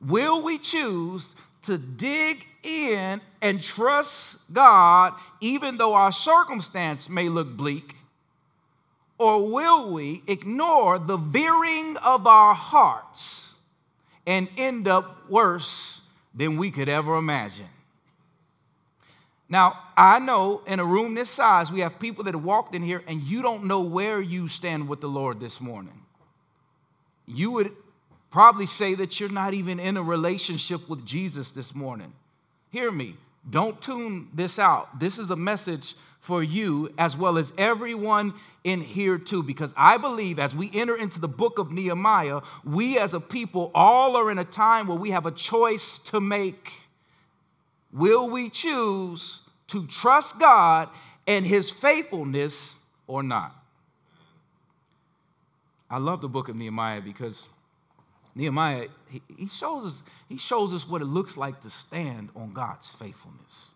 Will 0.00 0.42
we 0.42 0.58
choose 0.58 1.34
to 1.66 1.78
dig 1.78 2.46
in 2.62 3.20
and 3.40 3.62
trust 3.62 4.52
God 4.52 5.14
even 5.40 5.76
though 5.76 5.94
our 5.94 6.12
circumstance 6.12 7.08
may 7.08 7.28
look 7.28 7.56
bleak? 7.56 7.96
Or 9.18 9.48
will 9.48 9.92
we 9.92 10.22
ignore 10.26 10.98
the 10.98 11.16
veering 11.16 11.96
of 11.98 12.26
our 12.26 12.54
hearts 12.54 13.54
and 14.26 14.48
end 14.56 14.88
up 14.88 15.30
worse 15.30 16.00
than 16.34 16.58
we 16.58 16.70
could 16.70 16.88
ever 16.88 17.16
imagine? 17.16 17.68
Now, 19.48 19.78
I 19.96 20.18
know 20.18 20.62
in 20.66 20.80
a 20.80 20.84
room 20.84 21.14
this 21.14 21.30
size, 21.30 21.70
we 21.70 21.80
have 21.80 21.98
people 22.00 22.24
that 22.24 22.34
have 22.34 22.44
walked 22.44 22.74
in 22.74 22.82
here 22.82 23.02
and 23.06 23.22
you 23.22 23.42
don't 23.42 23.64
know 23.64 23.80
where 23.80 24.20
you 24.20 24.48
stand 24.48 24.88
with 24.88 25.00
the 25.00 25.08
Lord 25.08 25.38
this 25.38 25.60
morning. 25.60 26.02
You 27.26 27.52
would 27.52 27.72
probably 28.36 28.66
say 28.66 28.94
that 28.94 29.18
you're 29.18 29.30
not 29.30 29.54
even 29.54 29.80
in 29.80 29.96
a 29.96 30.02
relationship 30.02 30.90
with 30.90 31.06
Jesus 31.06 31.52
this 31.52 31.74
morning. 31.74 32.12
Hear 32.68 32.92
me. 32.92 33.16
Don't 33.48 33.80
tune 33.80 34.28
this 34.34 34.58
out. 34.58 35.00
This 35.00 35.18
is 35.18 35.30
a 35.30 35.36
message 35.36 35.94
for 36.20 36.42
you 36.42 36.92
as 36.98 37.16
well 37.16 37.38
as 37.38 37.54
everyone 37.56 38.34
in 38.62 38.82
here 38.82 39.16
too, 39.16 39.42
because 39.42 39.72
I 39.74 39.96
believe 39.96 40.38
as 40.38 40.54
we 40.54 40.70
enter 40.74 40.94
into 40.94 41.18
the 41.18 41.28
book 41.28 41.58
of 41.58 41.72
Nehemiah, 41.72 42.42
we 42.62 42.98
as 42.98 43.14
a 43.14 43.20
people 43.20 43.70
all 43.74 44.16
are 44.16 44.30
in 44.30 44.36
a 44.36 44.44
time 44.44 44.86
where 44.86 44.98
we 44.98 45.12
have 45.12 45.24
a 45.24 45.30
choice 45.30 45.98
to 46.00 46.20
make. 46.20 46.74
Will 47.90 48.28
we 48.28 48.50
choose 48.50 49.40
to 49.68 49.86
trust 49.86 50.38
God 50.38 50.90
and 51.26 51.46
his 51.46 51.70
faithfulness 51.70 52.74
or 53.06 53.22
not? 53.22 53.56
I 55.88 55.96
love 55.96 56.20
the 56.20 56.28
book 56.28 56.50
of 56.50 56.56
Nehemiah 56.56 57.00
because 57.00 57.46
Nehemiah, 58.36 58.88
he, 59.08 59.48
shows 59.48 59.86
us, 59.86 60.02
he 60.28 60.36
shows 60.36 60.74
us 60.74 60.86
what 60.86 61.00
it 61.00 61.06
looks 61.06 61.38
like 61.38 61.62
to 61.62 61.70
stand 61.70 62.28
on 62.36 62.52
God's 62.52 62.86
faithfulness. 62.86 63.70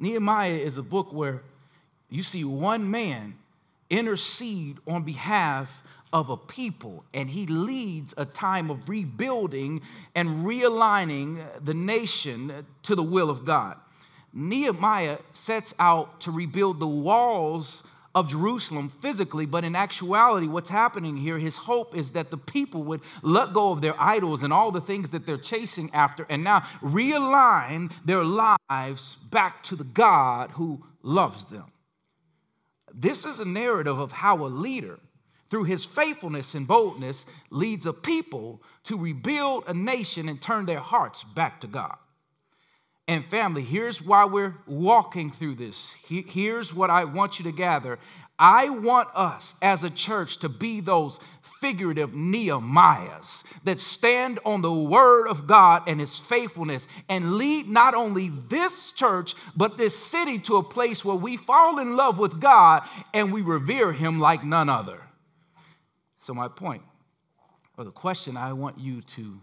Nehemiah 0.00 0.54
is 0.54 0.78
a 0.78 0.82
book 0.82 1.12
where 1.12 1.42
you 2.08 2.22
see 2.22 2.42
one 2.42 2.90
man 2.90 3.36
intercede 3.90 4.78
on 4.86 5.02
behalf 5.02 5.82
of 6.10 6.30
a 6.30 6.38
people, 6.38 7.04
and 7.12 7.28
he 7.28 7.46
leads 7.46 8.14
a 8.16 8.24
time 8.24 8.70
of 8.70 8.88
rebuilding 8.88 9.82
and 10.14 10.46
realigning 10.46 11.44
the 11.62 11.74
nation 11.74 12.64
to 12.82 12.94
the 12.94 13.02
will 13.02 13.28
of 13.28 13.44
God. 13.44 13.76
Nehemiah 14.32 15.18
sets 15.32 15.74
out 15.78 16.22
to 16.22 16.30
rebuild 16.30 16.80
the 16.80 16.86
walls 16.86 17.82
of 18.16 18.30
Jerusalem 18.30 18.88
physically, 18.88 19.44
but 19.44 19.62
in 19.62 19.76
actuality, 19.76 20.48
what's 20.48 20.70
happening 20.70 21.18
here, 21.18 21.38
his 21.38 21.58
hope 21.58 21.94
is 21.94 22.12
that 22.12 22.30
the 22.30 22.38
people 22.38 22.82
would 22.84 23.02
let 23.22 23.52
go 23.52 23.72
of 23.72 23.82
their 23.82 23.94
idols 24.00 24.42
and 24.42 24.54
all 24.54 24.72
the 24.72 24.80
things 24.80 25.10
that 25.10 25.26
they're 25.26 25.36
chasing 25.36 25.90
after 25.92 26.24
and 26.30 26.42
now 26.42 26.60
realign 26.80 27.92
their 28.06 28.24
lives 28.24 29.16
back 29.30 29.62
to 29.64 29.76
the 29.76 29.84
God 29.84 30.52
who 30.52 30.82
loves 31.02 31.44
them. 31.44 31.70
This 32.90 33.26
is 33.26 33.38
a 33.38 33.44
narrative 33.44 33.98
of 33.98 34.12
how 34.12 34.46
a 34.46 34.48
leader, 34.48 34.98
through 35.50 35.64
his 35.64 35.84
faithfulness 35.84 36.54
and 36.54 36.66
boldness, 36.66 37.26
leads 37.50 37.84
a 37.84 37.92
people 37.92 38.62
to 38.84 38.96
rebuild 38.96 39.64
a 39.66 39.74
nation 39.74 40.26
and 40.30 40.40
turn 40.40 40.64
their 40.64 40.78
hearts 40.80 41.22
back 41.22 41.60
to 41.60 41.66
God. 41.66 41.98
And 43.08 43.24
family, 43.24 43.62
here's 43.62 44.02
why 44.02 44.24
we're 44.24 44.56
walking 44.66 45.30
through 45.30 45.54
this. 45.56 45.94
Here's 46.08 46.74
what 46.74 46.90
I 46.90 47.04
want 47.04 47.38
you 47.38 47.44
to 47.44 47.52
gather. 47.52 47.98
I 48.38 48.68
want 48.68 49.08
us 49.14 49.54
as 49.62 49.82
a 49.82 49.90
church 49.90 50.38
to 50.38 50.48
be 50.48 50.80
those 50.80 51.20
figurative 51.60 52.10
Nehemiahs 52.10 53.44
that 53.64 53.80
stand 53.80 54.40
on 54.44 54.60
the 54.60 54.72
word 54.72 55.28
of 55.28 55.46
God 55.46 55.84
and 55.86 56.00
his 56.00 56.18
faithfulness 56.18 56.86
and 57.08 57.34
lead 57.34 57.68
not 57.68 57.94
only 57.94 58.28
this 58.28 58.92
church, 58.92 59.34
but 59.56 59.78
this 59.78 59.96
city 59.96 60.38
to 60.40 60.56
a 60.56 60.62
place 60.62 61.04
where 61.04 61.16
we 61.16 61.36
fall 61.36 61.78
in 61.78 61.96
love 61.96 62.18
with 62.18 62.40
God 62.40 62.82
and 63.14 63.32
we 63.32 63.40
revere 63.40 63.92
him 63.92 64.20
like 64.20 64.44
none 64.44 64.68
other. 64.68 65.00
So, 66.18 66.34
my 66.34 66.48
point, 66.48 66.82
or 67.78 67.84
the 67.84 67.90
question 67.90 68.36
I 68.36 68.52
want 68.52 68.78
you 68.78 69.00
to 69.02 69.40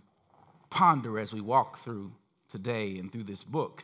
ponder 0.69 1.17
as 1.17 1.33
we 1.33 1.41
walk 1.41 1.79
through 1.79 2.11
today 2.53 2.99
and 2.99 3.11
through 3.11 3.23
this 3.23 3.43
book 3.43 3.83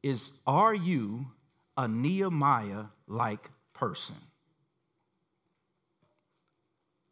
is 0.00 0.30
Are 0.46 0.72
you 0.72 1.26
a 1.76 1.88
Nehemiah 1.88 2.84
like 3.08 3.50
person? 3.74 4.14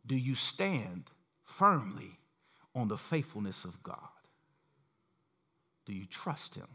Do 0.06 0.14
you 0.14 0.36
stand 0.36 1.04
firmly 1.42 2.18
on 2.72 2.86
the 2.86 2.96
faithfulness 2.96 3.64
of 3.64 3.82
God? 3.82 3.98
Do 5.86 5.92
you 5.92 6.06
trust 6.06 6.54
Him? 6.54 6.68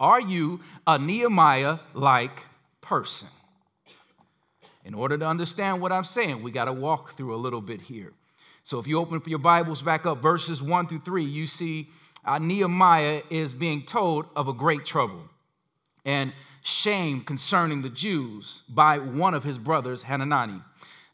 Are 0.00 0.20
you 0.20 0.60
a 0.84 0.98
Nehemiah 0.98 1.78
like 1.94 2.42
person? 2.80 3.28
In 4.84 4.94
order 4.94 5.16
to 5.16 5.26
understand 5.26 5.80
what 5.80 5.92
I'm 5.92 6.04
saying, 6.04 6.42
we 6.42 6.50
got 6.50 6.64
to 6.64 6.72
walk 6.72 7.12
through 7.12 7.34
a 7.34 7.38
little 7.38 7.60
bit 7.60 7.82
here. 7.82 8.12
So 8.64 8.80
if 8.80 8.88
you 8.88 8.98
open 8.98 9.18
up 9.18 9.28
your 9.28 9.38
Bibles 9.38 9.80
back 9.80 10.06
up, 10.06 10.20
verses 10.20 10.60
one 10.60 10.88
through 10.88 11.02
three, 11.04 11.24
you 11.24 11.46
see 11.46 11.88
uh, 12.26 12.38
Nehemiah 12.38 13.22
is 13.30 13.54
being 13.54 13.84
told 13.84 14.26
of 14.34 14.48
a 14.48 14.52
great 14.52 14.84
trouble 14.84 15.22
and 16.04 16.32
shame 16.62 17.22
concerning 17.22 17.82
the 17.82 17.88
Jews 17.88 18.62
by 18.68 18.98
one 18.98 19.34
of 19.34 19.44
his 19.44 19.58
brothers, 19.58 20.02
Hanani. 20.02 20.60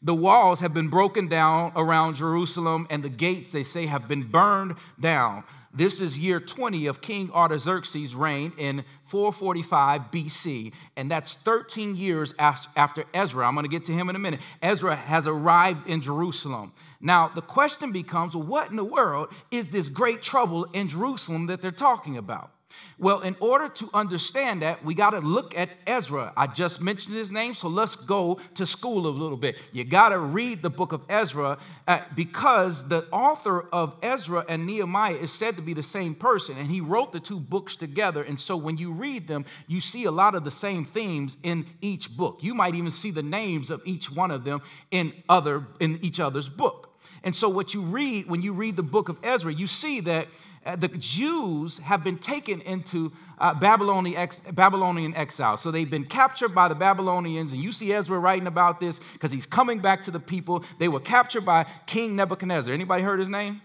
The 0.01 0.15
walls 0.15 0.59
have 0.59 0.73
been 0.73 0.89
broken 0.89 1.27
down 1.27 1.71
around 1.75 2.15
Jerusalem, 2.15 2.87
and 2.89 3.03
the 3.03 3.09
gates, 3.09 3.51
they 3.51 3.63
say, 3.63 3.85
have 3.85 4.07
been 4.07 4.23
burned 4.23 4.75
down. 4.99 5.45
This 5.75 5.99
is 6.01 6.19
year 6.19 6.39
20 6.39 6.85
of 6.85 7.01
King 7.01 7.31
Artaxerxes' 7.31 8.13
reign 8.13 8.53
in 8.59 8.85
445 9.05 10.11
BC, 10.11 10.71
and 10.95 11.09
that's 11.09 11.33
13 11.33 11.95
years 11.95 12.35
after 12.37 13.05
Ezra. 13.11 13.47
I'm 13.47 13.55
going 13.55 13.63
to 13.63 13.69
get 13.69 13.83
to 13.85 13.91
him 13.91 14.07
in 14.07 14.15
a 14.15 14.19
minute. 14.19 14.39
Ezra 14.61 14.95
has 14.95 15.25
arrived 15.25 15.87
in 15.87 15.99
Jerusalem. 16.01 16.73
Now, 17.01 17.27
the 17.27 17.41
question 17.41 17.91
becomes 17.91 18.35
what 18.35 18.69
in 18.69 18.75
the 18.75 18.85
world 18.85 19.29
is 19.49 19.65
this 19.67 19.89
great 19.89 20.21
trouble 20.21 20.65
in 20.73 20.89
Jerusalem 20.89 21.47
that 21.47 21.63
they're 21.63 21.71
talking 21.71 22.17
about? 22.17 22.51
Well, 22.99 23.21
in 23.21 23.35
order 23.39 23.69
to 23.69 23.89
understand 23.93 24.61
that, 24.61 24.85
we 24.85 24.93
got 24.93 25.11
to 25.11 25.19
look 25.19 25.57
at 25.57 25.69
Ezra. 25.87 26.31
I 26.37 26.47
just 26.47 26.79
mentioned 26.79 27.15
his 27.15 27.31
name, 27.31 27.53
so 27.53 27.67
let's 27.67 27.95
go 27.95 28.39
to 28.55 28.65
school 28.65 29.07
a 29.07 29.09
little 29.09 29.37
bit. 29.37 29.57
You 29.71 29.83
got 29.83 30.09
to 30.09 30.19
read 30.19 30.61
the 30.61 30.69
book 30.69 30.91
of 30.91 31.01
Ezra 31.09 31.57
uh, 31.87 32.01
because 32.15 32.87
the 32.87 33.07
author 33.11 33.67
of 33.73 33.95
Ezra 34.03 34.45
and 34.47 34.67
Nehemiah 34.67 35.15
is 35.15 35.31
said 35.31 35.55
to 35.55 35.61
be 35.61 35.73
the 35.73 35.83
same 35.83 36.13
person, 36.13 36.57
and 36.57 36.67
he 36.67 36.81
wrote 36.81 37.11
the 37.11 37.19
two 37.19 37.39
books 37.39 37.75
together. 37.75 38.23
And 38.23 38.39
so 38.39 38.55
when 38.55 38.77
you 38.77 38.91
read 38.91 39.27
them, 39.27 39.45
you 39.67 39.81
see 39.81 40.05
a 40.05 40.11
lot 40.11 40.35
of 40.35 40.43
the 40.43 40.51
same 40.51 40.85
themes 40.85 41.35
in 41.43 41.65
each 41.81 42.15
book. 42.15 42.39
You 42.41 42.53
might 42.53 42.75
even 42.75 42.91
see 42.91 43.11
the 43.11 43.23
names 43.23 43.69
of 43.69 43.81
each 43.85 44.11
one 44.11 44.31
of 44.31 44.43
them 44.43 44.61
in 44.91 45.13
other 45.27 45.67
in 45.79 45.99
each 46.03 46.19
other's 46.19 46.47
book. 46.47 46.92
And 47.23 47.35
so 47.35 47.47
what 47.47 47.73
you 47.73 47.81
read 47.81 48.27
when 48.27 48.41
you 48.41 48.53
read 48.53 48.75
the 48.75 48.83
book 48.83 49.09
of 49.09 49.17
Ezra, 49.23 49.53
you 49.53 49.67
see 49.67 50.01
that 50.01 50.27
uh, 50.65 50.75
the 50.75 50.87
Jews 50.87 51.79
have 51.79 52.03
been 52.03 52.17
taken 52.17 52.61
into 52.61 53.11
uh, 53.39 53.53
Babylonian, 53.53 54.17
ex- 54.17 54.39
Babylonian 54.39 55.15
exile. 55.15 55.57
So 55.57 55.71
they've 55.71 55.89
been 55.89 56.05
captured 56.05 56.55
by 56.55 56.67
the 56.67 56.75
Babylonians, 56.75 57.51
and 57.51 57.61
you 57.61 57.71
see 57.71 57.93
Ezra 57.93 58.17
writing 58.17 58.47
about 58.47 58.79
this 58.79 58.99
because 59.13 59.31
he's 59.31 59.45
coming 59.45 59.79
back 59.79 60.01
to 60.03 60.11
the 60.11 60.19
people. 60.19 60.63
They 60.79 60.87
were 60.87 60.99
captured 60.99 61.45
by 61.45 61.65
King 61.85 62.15
Nebuchadnezzar. 62.15 62.73
Anybody 62.73 63.03
heard 63.03 63.19
his 63.19 63.29
name? 63.29 63.61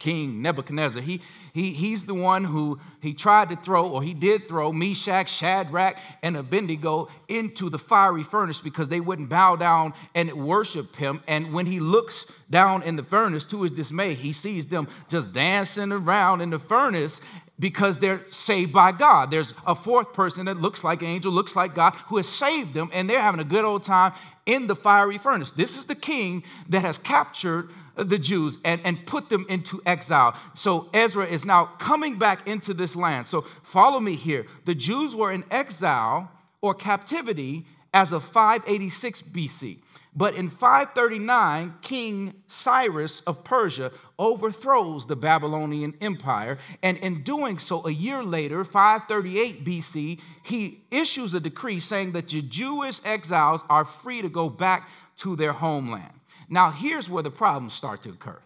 King 0.00 0.42
Nebuchadnezzar. 0.42 1.00
He, 1.02 1.20
he, 1.52 1.72
he's 1.72 2.06
the 2.06 2.14
one 2.14 2.44
who 2.44 2.80
he 3.00 3.14
tried 3.14 3.50
to 3.50 3.56
throw, 3.56 3.88
or 3.88 4.02
he 4.02 4.14
did 4.14 4.48
throw, 4.48 4.72
Meshach, 4.72 5.28
Shadrach, 5.28 5.96
and 6.22 6.36
Abednego 6.36 7.08
into 7.28 7.70
the 7.70 7.78
fiery 7.78 8.24
furnace 8.24 8.60
because 8.60 8.88
they 8.88 9.00
wouldn't 9.00 9.28
bow 9.28 9.54
down 9.54 9.94
and 10.14 10.32
worship 10.32 10.96
him. 10.96 11.22
And 11.28 11.52
when 11.52 11.66
he 11.66 11.78
looks 11.78 12.26
down 12.50 12.82
in 12.82 12.96
the 12.96 13.04
furnace, 13.04 13.44
to 13.44 13.62
his 13.62 13.72
dismay, 13.72 14.14
he 14.14 14.32
sees 14.32 14.66
them 14.66 14.88
just 15.08 15.32
dancing 15.32 15.92
around 15.92 16.40
in 16.40 16.50
the 16.50 16.58
furnace 16.58 17.20
because 17.60 17.98
they're 17.98 18.24
saved 18.30 18.72
by 18.72 18.90
God. 18.90 19.30
There's 19.30 19.52
a 19.66 19.74
fourth 19.74 20.14
person 20.14 20.46
that 20.46 20.56
looks 20.56 20.82
like 20.82 21.02
an 21.02 21.08
angel, 21.08 21.30
looks 21.30 21.54
like 21.54 21.74
God, 21.74 21.94
who 22.06 22.16
has 22.16 22.26
saved 22.26 22.72
them, 22.72 22.90
and 22.92 23.08
they're 23.08 23.20
having 23.20 23.40
a 23.40 23.44
good 23.44 23.66
old 23.66 23.82
time 23.82 24.14
in 24.46 24.66
the 24.66 24.74
fiery 24.74 25.18
furnace. 25.18 25.52
This 25.52 25.78
is 25.78 25.84
the 25.84 25.94
king 25.94 26.42
that 26.70 26.80
has 26.80 26.96
captured 26.96 27.70
the 27.96 28.18
Jews 28.18 28.58
and, 28.64 28.80
and 28.84 29.04
put 29.06 29.28
them 29.28 29.46
into 29.48 29.82
exile. 29.84 30.36
So 30.54 30.88
Ezra 30.92 31.26
is 31.26 31.44
now 31.44 31.66
coming 31.78 32.18
back 32.18 32.46
into 32.46 32.74
this 32.74 32.96
land. 32.96 33.26
So 33.26 33.42
follow 33.62 34.00
me 34.00 34.14
here. 34.14 34.46
The 34.64 34.74
Jews 34.74 35.14
were 35.14 35.32
in 35.32 35.44
exile 35.50 36.30
or 36.60 36.74
captivity 36.74 37.66
as 37.92 38.12
of 38.12 38.24
586 38.24 39.22
BC. 39.22 39.78
But 40.14 40.34
in 40.34 40.50
539, 40.50 41.74
King 41.82 42.34
Cyrus 42.48 43.20
of 43.22 43.44
Persia 43.44 43.92
overthrows 44.18 45.06
the 45.06 45.14
Babylonian 45.14 45.94
Empire. 46.00 46.58
And 46.82 46.98
in 46.98 47.22
doing 47.22 47.60
so, 47.60 47.86
a 47.86 47.92
year 47.92 48.24
later, 48.24 48.64
538 48.64 49.64
BC, 49.64 50.20
he 50.42 50.82
issues 50.90 51.32
a 51.34 51.40
decree 51.40 51.78
saying 51.78 52.12
that 52.12 52.28
the 52.28 52.42
Jewish 52.42 53.00
exiles 53.04 53.62
are 53.70 53.84
free 53.84 54.20
to 54.20 54.28
go 54.28 54.48
back 54.48 54.88
to 55.18 55.36
their 55.36 55.52
homeland. 55.52 56.19
Now, 56.52 56.72
here's 56.72 57.08
where 57.08 57.22
the 57.22 57.30
problems 57.30 57.72
start 57.72 58.02
to 58.02 58.10
occur. 58.10 58.40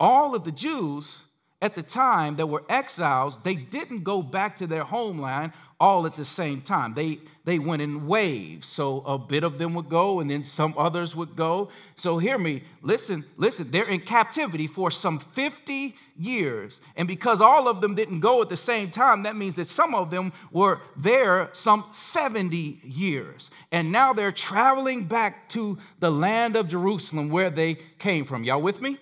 All 0.00 0.34
of 0.34 0.44
the 0.44 0.50
Jews 0.50 1.24
at 1.62 1.76
the 1.76 1.82
time 1.82 2.34
that 2.36 2.46
were 2.48 2.64
exiles, 2.68 3.38
they 3.38 3.54
didn't 3.54 4.02
go 4.02 4.20
back 4.20 4.56
to 4.56 4.66
their 4.66 4.82
homeland 4.82 5.52
all 5.78 6.06
at 6.06 6.16
the 6.16 6.24
same 6.24 6.60
time. 6.60 6.94
They, 6.94 7.20
they 7.44 7.60
went 7.60 7.82
in 7.82 8.08
waves. 8.08 8.66
So 8.66 9.00
a 9.02 9.16
bit 9.16 9.44
of 9.44 9.58
them 9.58 9.74
would 9.74 9.88
go 9.88 10.18
and 10.18 10.28
then 10.28 10.44
some 10.44 10.74
others 10.76 11.14
would 11.14 11.36
go. 11.36 11.68
So 11.94 12.18
hear 12.18 12.36
me, 12.36 12.64
listen, 12.82 13.24
listen, 13.36 13.70
they're 13.70 13.88
in 13.88 14.00
captivity 14.00 14.66
for 14.66 14.90
some 14.90 15.20
50 15.20 15.94
years. 16.18 16.80
And 16.96 17.06
because 17.06 17.40
all 17.40 17.68
of 17.68 17.80
them 17.80 17.94
didn't 17.94 18.20
go 18.20 18.42
at 18.42 18.48
the 18.48 18.56
same 18.56 18.90
time, 18.90 19.22
that 19.22 19.36
means 19.36 19.54
that 19.54 19.68
some 19.68 19.94
of 19.94 20.10
them 20.10 20.32
were 20.50 20.80
there 20.96 21.48
some 21.52 21.84
70 21.92 22.80
years. 22.82 23.52
And 23.70 23.92
now 23.92 24.12
they're 24.12 24.32
traveling 24.32 25.04
back 25.04 25.48
to 25.50 25.78
the 26.00 26.10
land 26.10 26.56
of 26.56 26.68
Jerusalem 26.68 27.30
where 27.30 27.50
they 27.50 27.76
came 28.00 28.24
from. 28.24 28.42
Y'all 28.42 28.60
with 28.60 28.82
me? 28.82 28.98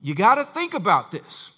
You 0.00 0.14
got 0.14 0.36
to 0.36 0.44
think 0.44 0.74
about 0.74 1.10
this. 1.10 1.50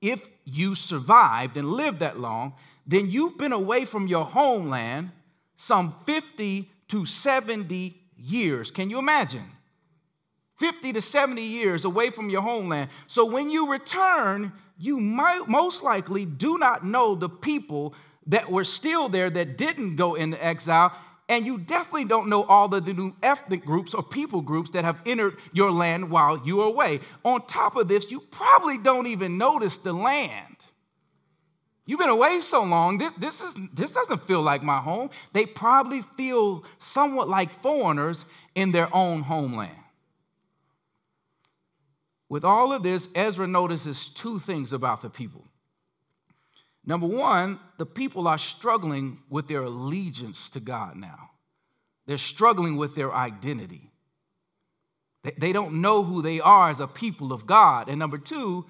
If 0.00 0.28
you 0.44 0.74
survived 0.74 1.56
and 1.56 1.70
lived 1.70 2.00
that 2.00 2.18
long, 2.18 2.54
then 2.86 3.10
you've 3.10 3.38
been 3.38 3.52
away 3.52 3.84
from 3.84 4.06
your 4.06 4.24
homeland 4.24 5.10
some 5.56 5.94
50 6.04 6.70
to 6.88 7.06
70 7.06 7.96
years. 8.16 8.70
Can 8.70 8.90
you 8.90 8.98
imagine? 8.98 9.44
50 10.58 10.92
to 10.92 11.02
70 11.02 11.42
years 11.42 11.84
away 11.84 12.10
from 12.10 12.30
your 12.30 12.42
homeland. 12.42 12.90
So 13.06 13.24
when 13.24 13.50
you 13.50 13.70
return, 13.70 14.52
you 14.78 15.00
might 15.00 15.48
most 15.48 15.82
likely 15.82 16.24
do 16.24 16.58
not 16.58 16.84
know 16.84 17.14
the 17.14 17.28
people 17.28 17.94
that 18.26 18.50
were 18.50 18.64
still 18.64 19.08
there 19.08 19.30
that 19.30 19.56
didn't 19.58 19.96
go 19.96 20.14
into 20.14 20.42
exile 20.44 20.96
and 21.28 21.46
you 21.46 21.58
definitely 21.58 22.04
don't 22.04 22.28
know 22.28 22.44
all 22.44 22.68
the 22.68 22.80
new 22.80 23.14
ethnic 23.22 23.64
groups 23.64 23.94
or 23.94 24.02
people 24.02 24.42
groups 24.42 24.70
that 24.72 24.84
have 24.84 25.00
entered 25.06 25.38
your 25.52 25.70
land 25.70 26.10
while 26.10 26.40
you 26.44 26.60
are 26.60 26.68
away. 26.68 27.00
On 27.24 27.44
top 27.46 27.76
of 27.76 27.88
this, 27.88 28.10
you 28.10 28.20
probably 28.20 28.76
don't 28.78 29.06
even 29.06 29.38
notice 29.38 29.78
the 29.78 29.92
land. 29.92 30.56
You've 31.86 32.00
been 32.00 32.08
away 32.08 32.40
so 32.40 32.62
long, 32.62 32.98
this, 32.98 33.12
this, 33.12 33.42
is, 33.42 33.56
this 33.72 33.92
doesn't 33.92 34.26
feel 34.26 34.40
like 34.40 34.62
my 34.62 34.78
home. 34.78 35.10
They 35.32 35.44
probably 35.44 36.02
feel 36.16 36.64
somewhat 36.78 37.28
like 37.28 37.62
foreigners 37.62 38.24
in 38.54 38.72
their 38.72 38.94
own 38.94 39.22
homeland. 39.22 39.76
With 42.28 42.44
all 42.44 42.72
of 42.72 42.82
this, 42.82 43.08
Ezra 43.14 43.46
notices 43.46 44.08
two 44.08 44.38
things 44.38 44.72
about 44.72 45.02
the 45.02 45.10
people. 45.10 45.46
Number 46.86 47.06
one, 47.06 47.58
the 47.78 47.86
people 47.86 48.28
are 48.28 48.38
struggling 48.38 49.18
with 49.30 49.48
their 49.48 49.62
allegiance 49.62 50.48
to 50.50 50.60
God 50.60 50.96
now. 50.96 51.30
They're 52.06 52.18
struggling 52.18 52.76
with 52.76 52.94
their 52.94 53.12
identity. 53.12 53.90
They 55.38 55.52
don't 55.52 55.80
know 55.80 56.04
who 56.04 56.20
they 56.20 56.40
are 56.40 56.68
as 56.68 56.80
a 56.80 56.86
people 56.86 57.32
of 57.32 57.46
God. 57.46 57.88
And 57.88 57.98
number 57.98 58.18
two, 58.18 58.66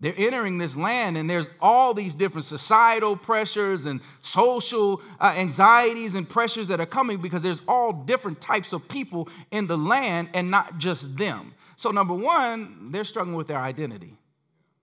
they're 0.00 0.14
entering 0.16 0.58
this 0.58 0.76
land, 0.76 1.18
and 1.18 1.28
there's 1.28 1.50
all 1.60 1.92
these 1.92 2.14
different 2.14 2.44
societal 2.44 3.16
pressures 3.16 3.84
and 3.84 4.00
social 4.22 5.02
uh, 5.20 5.34
anxieties 5.36 6.14
and 6.14 6.26
pressures 6.26 6.68
that 6.68 6.80
are 6.80 6.86
coming 6.86 7.18
because 7.18 7.42
there's 7.42 7.60
all 7.66 7.92
different 7.92 8.40
types 8.40 8.72
of 8.72 8.88
people 8.88 9.28
in 9.50 9.66
the 9.66 9.76
land 9.76 10.28
and 10.34 10.50
not 10.50 10.78
just 10.78 11.16
them. 11.16 11.52
So, 11.76 11.90
number 11.90 12.14
one, 12.14 12.90
they're 12.92 13.04
struggling 13.04 13.36
with 13.36 13.48
their 13.48 13.58
identity. 13.58 14.14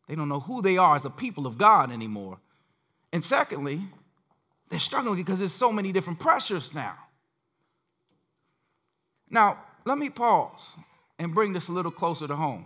They 0.08 0.16
don't 0.16 0.30
know 0.30 0.42
who 0.42 0.62
they 0.62 0.78
are 0.78 0.98
as 0.98 1.06
a 1.06 1.10
people 1.10 1.48
of 1.48 1.58
God 1.58 1.92
anymore. 1.92 2.40
And 3.16 3.24
secondly, 3.24 3.80
they're 4.68 4.78
struggling 4.78 5.16
because 5.16 5.40
there's 5.40 5.54
so 5.54 5.72
many 5.72 5.94
different 5.94 6.20
pressures 6.20 6.74
now. 6.74 6.98
Now, 9.30 9.64
let 9.86 9.98
me 9.98 10.10
pause 10.10 10.76
and 11.18 11.34
bring 11.34 11.54
this 11.54 11.70
a 11.70 11.72
little 11.72 11.92
closer 11.92 12.28
to 12.28 12.36
home 12.36 12.66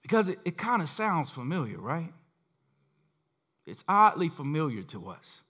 because 0.00 0.28
it, 0.28 0.38
it 0.44 0.56
kind 0.56 0.80
of 0.80 0.88
sounds 0.88 1.28
familiar, 1.28 1.76
right? 1.76 2.12
It's 3.66 3.82
oddly 3.88 4.28
familiar 4.28 4.82
to 4.82 5.08
us. 5.08 5.42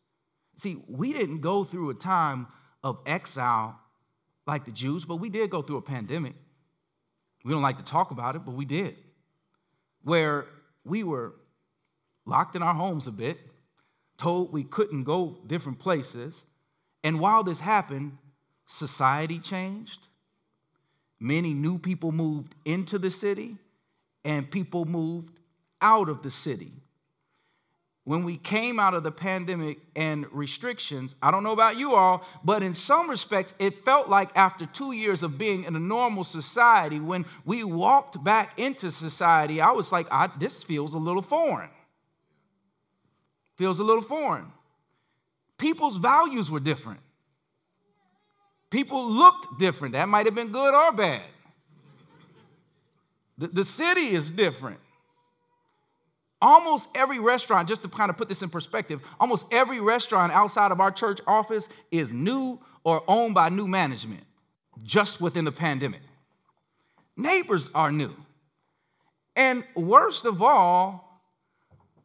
See, 0.56 0.82
we 0.88 1.12
didn't 1.12 1.42
go 1.42 1.62
through 1.62 1.90
a 1.90 1.94
time 1.94 2.46
of 2.82 2.98
exile 3.04 3.78
like 4.46 4.64
the 4.64 4.72
Jews, 4.72 5.04
but 5.04 5.16
we 5.16 5.28
did 5.28 5.50
go 5.50 5.60
through 5.60 5.76
a 5.76 5.82
pandemic. 5.82 6.32
We 7.44 7.52
don't 7.52 7.60
like 7.60 7.76
to 7.76 7.84
talk 7.84 8.10
about 8.10 8.36
it, 8.36 8.46
but 8.46 8.52
we 8.52 8.64
did. 8.64 8.96
Where 10.02 10.46
we 10.82 11.04
were 11.04 11.34
locked 12.24 12.56
in 12.56 12.62
our 12.62 12.72
homes 12.72 13.06
a 13.06 13.12
bit, 13.12 13.38
told 14.20 14.52
we 14.52 14.64
couldn't 14.64 15.04
go 15.04 15.38
different 15.46 15.78
places. 15.78 16.44
And 17.02 17.18
while 17.18 17.42
this 17.42 17.60
happened, 17.60 18.18
society 18.66 19.38
changed. 19.38 20.06
Many 21.18 21.54
new 21.54 21.78
people 21.78 22.12
moved 22.12 22.54
into 22.64 22.98
the 22.98 23.10
city, 23.10 23.56
and 24.24 24.50
people 24.50 24.84
moved 24.84 25.38
out 25.80 26.10
of 26.10 26.22
the 26.22 26.30
city. 26.30 26.72
When 28.04 28.24
we 28.24 28.36
came 28.36 28.78
out 28.78 28.94
of 28.94 29.04
the 29.04 29.12
pandemic 29.12 29.78
and 29.96 30.26
restrictions, 30.32 31.16
I 31.22 31.30
don't 31.30 31.42
know 31.42 31.52
about 31.52 31.78
you 31.78 31.94
all, 31.94 32.22
but 32.44 32.62
in 32.62 32.74
some 32.74 33.08
respects, 33.08 33.54
it 33.58 33.84
felt 33.84 34.08
like 34.08 34.30
after 34.34 34.66
two 34.66 34.92
years 34.92 35.22
of 35.22 35.38
being 35.38 35.64
in 35.64 35.76
a 35.76 35.80
normal 35.80 36.24
society, 36.24 37.00
when 37.00 37.24
we 37.44 37.64
walked 37.64 38.22
back 38.22 38.58
into 38.58 38.90
society, 38.90 39.60
I 39.60 39.70
was 39.70 39.92
like, 39.92 40.08
this 40.38 40.62
feels 40.62 40.92
a 40.92 40.98
little 40.98 41.22
foreign 41.22 41.70
feels 43.60 43.78
a 43.78 43.84
little 43.84 44.02
foreign. 44.02 44.46
People's 45.58 45.98
values 45.98 46.50
were 46.50 46.60
different. 46.60 47.00
People 48.70 49.06
looked 49.06 49.58
different. 49.58 49.92
That 49.92 50.08
might 50.08 50.24
have 50.24 50.34
been 50.34 50.48
good 50.50 50.74
or 50.74 50.92
bad. 50.92 51.24
The, 53.36 53.48
the 53.48 53.64
city 53.66 54.08
is 54.12 54.30
different. 54.30 54.80
Almost 56.40 56.88
every 56.94 57.18
restaurant, 57.18 57.68
just 57.68 57.82
to 57.82 57.88
kind 57.90 58.08
of 58.08 58.16
put 58.16 58.30
this 58.30 58.40
in 58.40 58.48
perspective, 58.48 59.02
almost 59.20 59.44
every 59.52 59.78
restaurant 59.78 60.32
outside 60.32 60.72
of 60.72 60.80
our 60.80 60.90
church 60.90 61.20
office 61.26 61.68
is 61.90 62.14
new 62.14 62.58
or 62.82 63.04
owned 63.06 63.34
by 63.34 63.50
new 63.50 63.68
management. 63.68 64.24
just 64.82 65.20
within 65.20 65.44
the 65.44 65.52
pandemic. 65.52 66.00
Neighbors 67.14 67.68
are 67.74 67.92
new. 67.92 68.14
And 69.36 69.64
worst 69.74 70.24
of 70.24 70.40
all, 70.40 71.09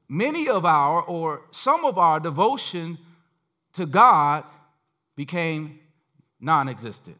many 0.07 0.47
of 0.47 0.65
our, 0.65 1.01
or 1.01 1.41
some 1.51 1.85
of 1.85 1.97
our 1.97 2.19
devotion 2.19 2.97
to 3.73 3.85
God 3.85 4.43
became 5.15 5.79
non 6.39 6.69
existent. 6.69 7.17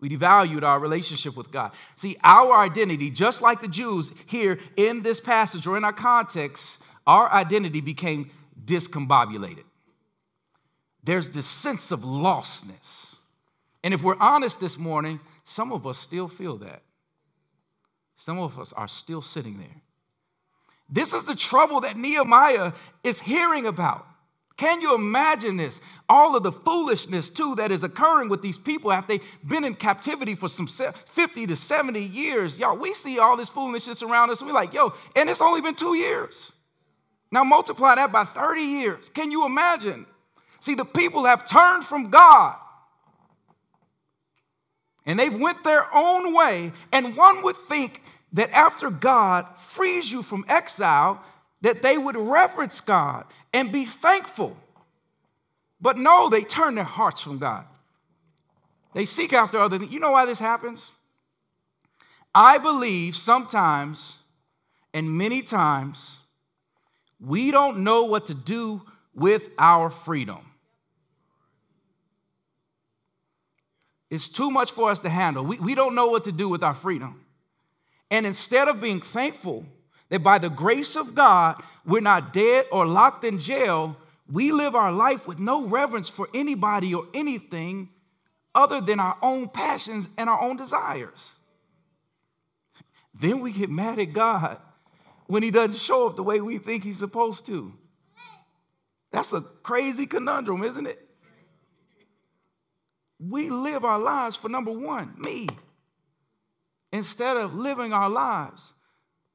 We 0.00 0.08
devalued 0.08 0.62
our 0.62 0.78
relationship 0.78 1.36
with 1.36 1.50
God. 1.50 1.72
See, 1.96 2.16
our 2.22 2.56
identity, 2.58 3.10
just 3.10 3.42
like 3.42 3.60
the 3.60 3.68
Jews 3.68 4.12
here 4.26 4.58
in 4.76 5.02
this 5.02 5.18
passage 5.18 5.66
or 5.66 5.76
in 5.76 5.84
our 5.84 5.92
context, 5.92 6.78
our 7.06 7.30
identity 7.32 7.80
became 7.80 8.30
discombobulated. 8.64 9.64
There's 11.02 11.30
this 11.30 11.46
sense 11.46 11.90
of 11.90 12.00
lostness. 12.00 13.16
And 13.82 13.94
if 13.94 14.02
we're 14.02 14.18
honest 14.20 14.60
this 14.60 14.78
morning, 14.78 15.20
some 15.42 15.72
of 15.72 15.86
us 15.86 15.98
still 15.98 16.28
feel 16.28 16.56
that. 16.58 16.82
Some 18.16 18.38
of 18.38 18.58
us 18.58 18.72
are 18.74 18.88
still 18.88 19.22
sitting 19.22 19.58
there. 19.58 19.82
This 20.88 21.12
is 21.12 21.24
the 21.24 21.34
trouble 21.34 21.80
that 21.82 21.96
Nehemiah 21.96 22.72
is 23.04 23.20
hearing 23.20 23.66
about. 23.66 24.06
Can 24.56 24.80
you 24.80 24.94
imagine 24.94 25.56
this? 25.56 25.80
All 26.08 26.34
of 26.34 26.42
the 26.42 26.50
foolishness, 26.50 27.30
too, 27.30 27.54
that 27.56 27.70
is 27.70 27.84
occurring 27.84 28.28
with 28.28 28.42
these 28.42 28.58
people 28.58 28.90
after 28.90 29.16
they've 29.16 29.22
been 29.46 29.64
in 29.64 29.74
captivity 29.74 30.34
for 30.34 30.48
some 30.48 30.66
50 30.66 31.46
to 31.46 31.56
70 31.56 32.02
years. 32.02 32.58
Y'all, 32.58 32.76
we 32.76 32.92
see 32.92 33.20
all 33.20 33.36
this 33.36 33.48
foolishness 33.48 34.02
around 34.02 34.30
us, 34.30 34.40
and 34.40 34.48
we're 34.48 34.54
like, 34.54 34.72
yo, 34.72 34.94
and 35.14 35.30
it's 35.30 35.40
only 35.40 35.60
been 35.60 35.76
two 35.76 35.94
years. 35.94 36.52
Now 37.30 37.44
multiply 37.44 37.94
that 37.94 38.10
by 38.10 38.24
30 38.24 38.62
years. 38.62 39.10
Can 39.10 39.30
you 39.30 39.46
imagine? 39.46 40.06
See, 40.60 40.74
the 40.74 40.84
people 40.84 41.24
have 41.24 41.48
turned 41.48 41.84
from 41.84 42.10
God. 42.10 42.56
And 45.06 45.18
they've 45.18 45.34
went 45.34 45.62
their 45.64 45.86
own 45.94 46.34
way. 46.34 46.72
And 46.92 47.16
one 47.16 47.42
would 47.42 47.56
think 47.68 48.02
that 48.32 48.50
after 48.50 48.90
God 48.90 49.46
frees 49.58 50.10
you 50.12 50.22
from 50.22 50.44
exile, 50.48 51.22
that 51.60 51.82
they 51.82 51.98
would 51.98 52.16
reverence 52.16 52.80
God 52.80 53.24
and 53.52 53.72
be 53.72 53.84
thankful. 53.84 54.56
But 55.80 55.96
no, 55.96 56.28
they 56.28 56.42
turn 56.42 56.74
their 56.74 56.84
hearts 56.84 57.22
from 57.22 57.38
God. 57.38 57.64
They 58.94 59.04
seek 59.04 59.32
after 59.32 59.58
other 59.58 59.78
things. 59.78 59.92
You 59.92 60.00
know 60.00 60.12
why 60.12 60.26
this 60.26 60.38
happens? 60.38 60.90
I 62.34 62.58
believe 62.58 63.16
sometimes 63.16 64.18
and 64.94 65.10
many 65.16 65.42
times 65.42 66.18
we 67.20 67.50
don't 67.50 67.78
know 67.78 68.04
what 68.04 68.26
to 68.26 68.34
do 68.34 68.82
with 69.14 69.50
our 69.58 69.90
freedom. 69.90 70.38
It's 74.10 74.28
too 74.28 74.50
much 74.50 74.72
for 74.72 74.90
us 74.90 75.00
to 75.00 75.08
handle. 75.08 75.44
We, 75.44 75.58
we 75.58 75.74
don't 75.74 75.94
know 75.94 76.06
what 76.06 76.24
to 76.24 76.32
do 76.32 76.48
with 76.48 76.62
our 76.62 76.74
freedom. 76.74 77.24
And 78.10 78.26
instead 78.26 78.68
of 78.68 78.80
being 78.80 79.00
thankful 79.00 79.66
that 80.08 80.22
by 80.22 80.38
the 80.38 80.48
grace 80.48 80.96
of 80.96 81.14
God, 81.14 81.62
we're 81.84 82.00
not 82.00 82.32
dead 82.32 82.66
or 82.72 82.86
locked 82.86 83.24
in 83.24 83.38
jail, 83.38 83.96
we 84.30 84.52
live 84.52 84.74
our 84.74 84.92
life 84.92 85.26
with 85.26 85.38
no 85.38 85.66
reverence 85.66 86.08
for 86.08 86.28
anybody 86.34 86.94
or 86.94 87.06
anything 87.14 87.90
other 88.54 88.80
than 88.80 89.00
our 89.00 89.16
own 89.22 89.48
passions 89.48 90.08
and 90.16 90.28
our 90.28 90.40
own 90.40 90.56
desires. 90.56 91.32
Then 93.14 93.40
we 93.40 93.52
get 93.52 93.70
mad 93.70 93.98
at 93.98 94.12
God 94.12 94.58
when 95.26 95.42
He 95.42 95.50
doesn't 95.50 95.76
show 95.76 96.08
up 96.08 96.16
the 96.16 96.22
way 96.22 96.40
we 96.40 96.58
think 96.58 96.84
He's 96.84 96.98
supposed 96.98 97.46
to. 97.46 97.72
That's 99.10 99.32
a 99.32 99.40
crazy 99.40 100.06
conundrum, 100.06 100.62
isn't 100.62 100.86
it? 100.86 101.04
We 103.18 103.50
live 103.50 103.84
our 103.84 103.98
lives 103.98 104.36
for 104.36 104.48
number 104.48 104.70
one, 104.70 105.14
me, 105.18 105.48
instead 106.92 107.36
of 107.36 107.54
living 107.54 107.92
our 107.92 108.10
lives 108.10 108.72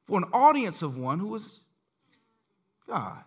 for 0.06 0.18
an 0.18 0.26
audience 0.34 0.82
of 0.82 0.98
one 0.98 1.20
who 1.20 1.36
is 1.36 1.62
God. 2.88 3.24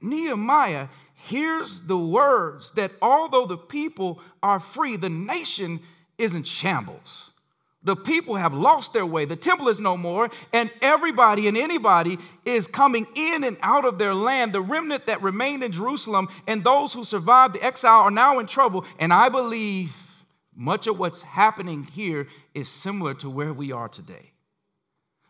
Nehemiah 0.00 0.88
hears 1.14 1.82
the 1.82 1.98
words 1.98 2.72
that 2.72 2.92
although 3.00 3.46
the 3.46 3.56
people 3.56 4.20
are 4.42 4.60
free, 4.60 4.96
the 4.96 5.10
nation 5.10 5.80
is 6.18 6.34
in 6.34 6.44
shambles. 6.44 7.30
The 7.82 7.96
people 7.96 8.34
have 8.34 8.52
lost 8.52 8.92
their 8.92 9.06
way. 9.06 9.26
The 9.26 9.36
temple 9.36 9.68
is 9.68 9.78
no 9.78 9.96
more, 9.96 10.28
and 10.52 10.70
everybody 10.82 11.46
and 11.46 11.56
anybody 11.56 12.18
is 12.44 12.66
coming 12.66 13.06
in 13.14 13.44
and 13.44 13.56
out 13.62 13.84
of 13.84 13.98
their 13.98 14.12
land. 14.12 14.52
The 14.52 14.60
remnant 14.60 15.06
that 15.06 15.22
remained 15.22 15.62
in 15.62 15.70
Jerusalem 15.70 16.28
and 16.48 16.64
those 16.64 16.92
who 16.92 17.04
survived 17.04 17.54
the 17.54 17.62
exile 17.62 18.00
are 18.02 18.10
now 18.10 18.40
in 18.40 18.46
trouble. 18.46 18.84
And 18.98 19.12
I 19.12 19.28
believe 19.28 19.94
much 20.56 20.88
of 20.88 20.98
what's 20.98 21.22
happening 21.22 21.84
here 21.84 22.26
is 22.56 22.68
similar 22.68 23.12
to 23.14 23.28
where 23.28 23.52
we 23.52 23.70
are 23.70 23.88
today. 23.88 24.32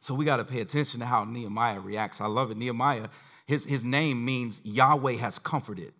So 0.01 0.15
we 0.15 0.25
got 0.25 0.37
to 0.37 0.45
pay 0.45 0.61
attention 0.61 1.01
to 1.01 1.07
how 1.07 1.25
Nehemiah 1.25 1.81
reacts. 1.81 2.21
I 2.21 2.27
love 2.27 2.53
it. 2.53 2.57
Nehemiah, 2.57 3.09
his, 3.47 3.65
his 3.65 3.85
name 3.85 4.25
means 4.25 4.61
Yahweh 4.65 5.15
has 5.15 5.41
comforted. 5.41 5.93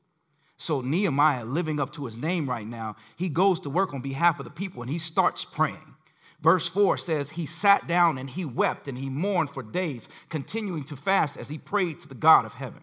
So 0.57 0.81
Nehemiah, 0.81 1.45
living 1.45 1.81
up 1.81 1.93
to 1.95 2.05
his 2.05 2.17
name 2.17 2.49
right 2.49 2.67
now, 2.67 2.95
he 3.17 3.29
goes 3.29 3.59
to 3.61 3.71
work 3.71 3.93
on 3.93 4.01
behalf 4.01 4.39
of 4.39 4.45
the 4.45 4.51
people 4.51 4.81
and 4.81 4.91
he 4.91 4.99
starts 4.99 5.45
praying. 5.45 5.97
Verse 6.41 6.69
4 6.69 6.97
says, 6.97 7.31
He 7.31 7.45
sat 7.45 7.89
down 7.89 8.19
and 8.19 8.31
he 8.31 8.45
wept 8.45 8.87
and 8.87 8.97
he 8.97 9.09
mourned 9.09 9.51
for 9.51 9.65
days, 9.65 10.09
continuing 10.29 10.85
to 10.85 10.97
fast 10.97 11.37
as 11.37 11.49
he 11.49 11.59
prayed 11.59 11.99
to 12.01 12.09
the 12.09 12.15
God 12.15 12.45
of 12.45 12.55
heaven. 12.55 12.83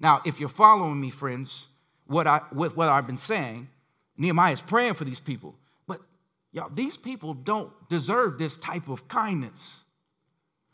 Now, 0.00 0.22
if 0.24 0.40
you're 0.40 0.48
following 0.48 0.98
me, 0.98 1.10
friends, 1.10 1.68
what 2.06 2.26
I, 2.26 2.40
with 2.52 2.76
what 2.76 2.88
I've 2.88 3.06
been 3.06 3.18
saying, 3.18 3.68
Nehemiah 4.16 4.52
is 4.52 4.60
praying 4.62 4.94
for 4.94 5.04
these 5.04 5.20
people. 5.20 5.54
Y'all, 6.52 6.70
these 6.72 6.96
people 6.96 7.34
don't 7.34 7.70
deserve 7.88 8.38
this 8.38 8.56
type 8.56 8.88
of 8.88 9.06
kindness 9.08 9.84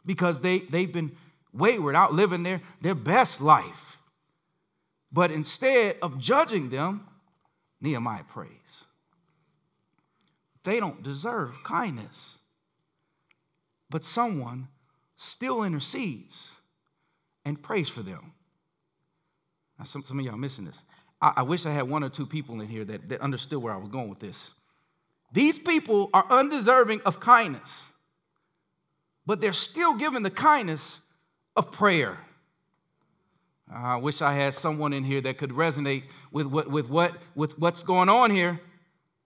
because 0.04 0.40
they, 0.40 0.60
they've 0.60 0.92
been 0.92 1.12
wayward, 1.52 1.94
out 1.94 2.14
living 2.14 2.42
their, 2.42 2.60
their 2.80 2.94
best 2.94 3.40
life. 3.40 3.98
But 5.12 5.30
instead 5.30 5.96
of 6.02 6.18
judging 6.18 6.70
them, 6.70 7.06
Nehemiah 7.80 8.24
prays. 8.24 8.84
They 10.64 10.80
don't 10.80 11.02
deserve 11.02 11.62
kindness. 11.62 12.38
But 13.88 14.02
someone 14.02 14.68
still 15.16 15.62
intercedes 15.62 16.50
and 17.44 17.62
prays 17.62 17.88
for 17.88 18.02
them. 18.02 18.32
Now, 19.78 19.84
some, 19.84 20.04
some 20.04 20.18
of 20.18 20.24
y'all 20.24 20.36
missing 20.36 20.64
this. 20.64 20.84
I, 21.20 21.34
I, 21.36 21.42
wish 21.42 21.66
I 21.66 21.70
had 21.70 21.88
one 21.88 22.02
or 22.02 22.08
two 22.08 22.26
people 22.26 22.60
in 22.60 22.66
here 22.66 22.84
that, 22.84 23.08
that 23.08 23.20
understood 23.20 23.62
where 23.62 23.72
I 23.72 23.76
was 23.76 23.88
going 23.88 24.08
with 24.08 24.20
this. 24.20 24.50
These 25.32 25.58
people 25.58 26.10
are 26.14 26.26
undeserving 26.30 27.02
of 27.04 27.20
kindness, 27.20 27.84
but 29.26 29.40
they're 29.40 29.52
still 29.52 29.94
given 29.94 30.22
the 30.22 30.30
kindness 30.30 31.00
of 31.54 31.72
prayer. 31.72 32.18
Ah, 33.70 33.94
I 33.94 33.96
wish 33.96 34.22
I 34.22 34.32
had 34.32 34.54
someone 34.54 34.92
in 34.92 35.04
here 35.04 35.20
that 35.20 35.38
could 35.38 35.50
resonate 35.50 36.04
with, 36.30 36.46
what, 36.46 36.70
with, 36.70 36.88
what, 36.88 37.16
with 37.34 37.58
what's 37.58 37.82
going 37.82 38.08
on 38.08 38.30
here. 38.30 38.60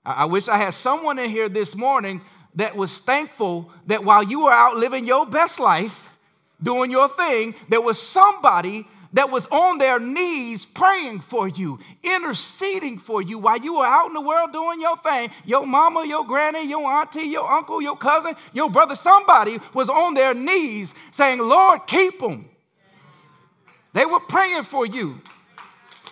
I 0.05 0.25
wish 0.25 0.49
I 0.49 0.57
had 0.57 0.73
someone 0.73 1.19
in 1.19 1.29
here 1.29 1.49
this 1.49 1.77
morning 1.77 2.23
that 2.55 2.75
was 2.75 2.99
thankful 2.99 3.71
that 3.87 4.03
while 4.03 4.23
you 4.23 4.45
were 4.45 4.53
out 4.53 4.77
living 4.77 5.07
your 5.07 5.27
best 5.27 5.61
life, 5.61 6.11
doing 6.63 6.91
your 6.91 7.09
thing, 7.09 7.55
there 7.69 7.81
was 7.83 8.01
somebody 8.01 8.87
that 9.13 9.31
was 9.31 9.47
on 9.47 9.79
their 9.79 9.99
knees 9.99 10.65
praying 10.65 11.21
for 11.21 11.49
you, 11.49 11.79
interceding 12.03 12.99
for 12.99 13.21
you 13.21 13.39
while 13.39 13.59
you 13.59 13.79
were 13.79 13.87
out 13.87 14.07
in 14.07 14.15
the 14.15 14.21
world 14.21 14.53
doing 14.53 14.81
your 14.81 14.97
thing. 14.99 15.31
Your 15.45 15.67
mama, 15.67 16.07
your 16.07 16.25
granny, 16.25 16.69
your 16.69 16.87
auntie, 16.87 17.23
your 17.23 17.51
uncle, 17.51 17.83
your 17.83 17.97
cousin, 17.97 18.35
your 18.53 18.71
brother, 18.71 18.95
somebody 18.95 19.59
was 19.75 19.89
on 19.89 20.15
their 20.15 20.35
knees 20.35 20.95
saying, 21.11 21.39
Lord, 21.41 21.87
keep 21.87 22.21
them. 22.21 22.49
They 23.93 24.07
were 24.07 24.21
praying 24.21 24.65
for 24.65 24.87
you. 24.87 25.21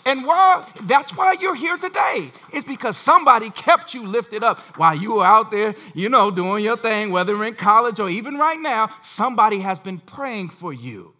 And 0.05 0.25
why 0.25 0.67
that's 0.85 1.15
why 1.15 1.37
you're 1.39 1.55
here 1.55 1.77
today. 1.77 2.33
It's 2.53 2.65
because 2.65 2.97
somebody 2.97 3.51
kept 3.51 3.93
you 3.93 4.07
lifted 4.07 4.43
up 4.43 4.59
while 4.79 4.95
you 4.95 5.15
were 5.15 5.25
out 5.25 5.51
there, 5.51 5.75
you 5.95 6.09
know, 6.09 6.31
doing 6.31 6.65
your 6.65 6.79
thing, 6.79 7.11
whether 7.11 7.45
in 7.45 7.55
college 7.55 8.01
or 8.01 8.09
even 8.09 8.39
right 8.39 8.59
now, 8.59 8.91
somebody 9.03 9.61
has 9.61 9.79
been 9.79 9.99
praying 9.99 10.49
for 10.49 10.73
you. 10.73 11.13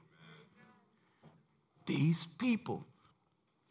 These 1.89 2.27
people 2.39 2.87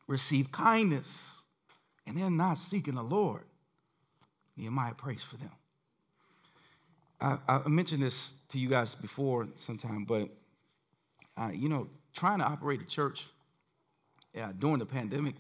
receive 0.07 0.51
kindness 0.51 1.43
and 2.05 2.17
they're 2.17 2.31
not 2.31 2.57
seeking 2.57 2.95
the 2.95 3.03
Lord. 3.03 3.43
Nehemiah 4.57 4.95
prays 4.95 5.21
for 5.21 5.37
them. 5.37 5.51
I, 7.21 7.37
I 7.47 7.67
mentioned 7.67 8.01
this 8.01 8.33
to 8.49 8.59
you 8.59 8.69
guys 8.69 8.95
before 8.95 9.47
sometime, 9.55 10.03
but 10.03 10.29
uh, 11.37 11.51
you 11.53 11.69
know, 11.69 11.87
trying 12.13 12.39
to 12.39 12.45
operate 12.45 12.81
a 12.81 12.85
church 12.85 13.27
yeah, 14.33 14.51
during 14.57 14.79
the 14.79 14.85
pandemic, 14.85 15.35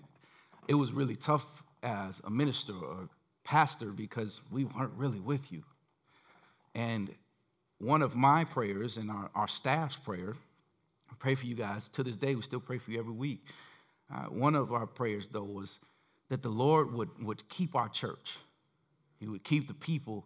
it 0.67 0.75
was 0.75 0.91
really 0.91 1.15
tough 1.15 1.63
as 1.81 2.21
a 2.25 2.29
minister 2.29 2.73
or 2.73 3.09
pastor 3.43 3.87
because 3.87 4.41
we 4.51 4.65
weren't 4.65 4.93
really 4.95 5.19
with 5.19 5.51
you. 5.51 5.63
And 6.75 7.09
one 7.79 8.03
of 8.03 8.15
my 8.15 8.43
prayers 8.43 8.97
and 8.97 9.09
our, 9.09 9.31
our 9.33 9.47
staff's 9.47 9.95
prayer, 9.95 10.35
pray 11.19 11.35
for 11.35 11.45
you 11.45 11.55
guys. 11.55 11.89
To 11.89 12.03
this 12.03 12.17
day, 12.17 12.35
we 12.35 12.41
still 12.41 12.59
pray 12.59 12.77
for 12.77 12.91
you 12.91 12.99
every 12.99 13.13
week. 13.13 13.45
Uh, 14.13 14.23
one 14.25 14.55
of 14.55 14.71
our 14.71 14.87
prayers, 14.87 15.29
though, 15.29 15.43
was 15.43 15.79
that 16.29 16.41
the 16.41 16.49
Lord 16.49 16.93
would, 16.93 17.09
would 17.21 17.47
keep 17.49 17.75
our 17.75 17.89
church. 17.89 18.37
He 19.19 19.27
would 19.27 19.43
keep 19.43 19.67
the 19.67 19.73
people 19.73 20.25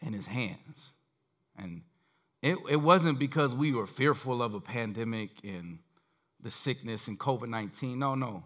in 0.00 0.12
his 0.12 0.26
hands. 0.26 0.92
And 1.56 1.82
it, 2.42 2.56
it 2.68 2.76
wasn't 2.76 3.18
because 3.18 3.54
we 3.54 3.72
were 3.72 3.86
fearful 3.86 4.42
of 4.42 4.54
a 4.54 4.60
pandemic 4.60 5.30
and 5.42 5.78
the 6.40 6.50
sickness 6.50 7.08
and 7.08 7.18
COVID 7.18 7.48
19. 7.48 7.98
No, 7.98 8.14
no. 8.14 8.44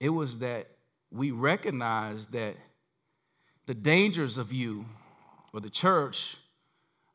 It 0.00 0.10
was 0.10 0.38
that 0.38 0.66
we 1.10 1.30
recognized 1.30 2.32
that 2.32 2.56
the 3.66 3.74
dangers 3.74 4.38
of 4.38 4.52
you 4.52 4.86
or 5.52 5.60
the 5.60 5.70
church 5.70 6.36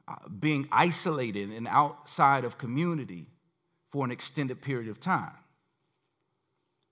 uh, 0.08 0.16
being 0.40 0.68
isolated 0.72 1.52
and 1.52 1.68
outside 1.68 2.44
of 2.44 2.58
community 2.58 3.28
for 3.92 4.06
an 4.06 4.12
extended 4.12 4.62
period 4.62 4.90
of 4.90 5.00
time. 5.00 5.34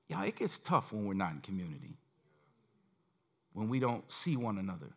Yeah, 0.07 0.23
it 0.23 0.35
gets 0.35 0.59
tough 0.59 0.91
when 0.91 1.05
we're 1.05 1.13
not 1.13 1.31
in 1.31 1.39
community, 1.39 1.97
when 3.53 3.69
we 3.69 3.79
don't 3.79 4.09
see 4.11 4.35
one 4.35 4.57
another. 4.57 4.91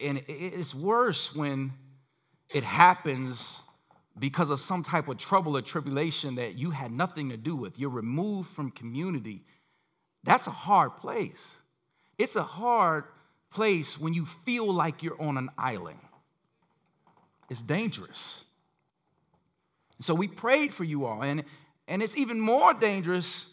And 0.00 0.22
it's 0.28 0.74
worse 0.74 1.34
when 1.34 1.72
it 2.54 2.62
happens 2.62 3.62
because 4.18 4.50
of 4.50 4.60
some 4.60 4.82
type 4.82 5.08
of 5.08 5.16
trouble 5.16 5.56
or 5.56 5.62
tribulation 5.62 6.36
that 6.36 6.54
you 6.56 6.70
had 6.70 6.92
nothing 6.92 7.30
to 7.30 7.36
do 7.36 7.56
with. 7.56 7.78
You're 7.78 7.90
removed 7.90 8.50
from 8.50 8.70
community. 8.70 9.42
That's 10.24 10.46
a 10.46 10.52
hard 10.52 10.96
place. 10.96 11.54
It's 12.18 12.36
a 12.36 12.42
hard 12.42 13.04
place 13.50 13.98
when 13.98 14.14
you 14.14 14.26
feel 14.26 14.72
like 14.72 15.02
you're 15.02 15.20
on 15.20 15.36
an 15.36 15.50
island. 15.56 15.98
It's 17.48 17.62
dangerous. 17.62 18.44
So 20.00 20.14
we 20.14 20.28
prayed 20.28 20.72
for 20.72 20.84
you 20.84 21.06
all, 21.06 21.22
and, 21.22 21.44
and 21.88 22.02
it's 22.02 22.16
even 22.16 22.40
more 22.40 22.72
dangerous 22.74 23.46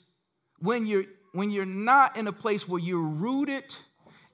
when 0.60 0.86
you're 0.86 1.06
when 1.36 1.52
you're 1.52 1.66
not 1.66 2.16
in 2.16 2.28
a 2.28 2.32
place 2.32 2.66
where 2.66 2.80
you're 2.80 2.98
rooted 2.98 3.76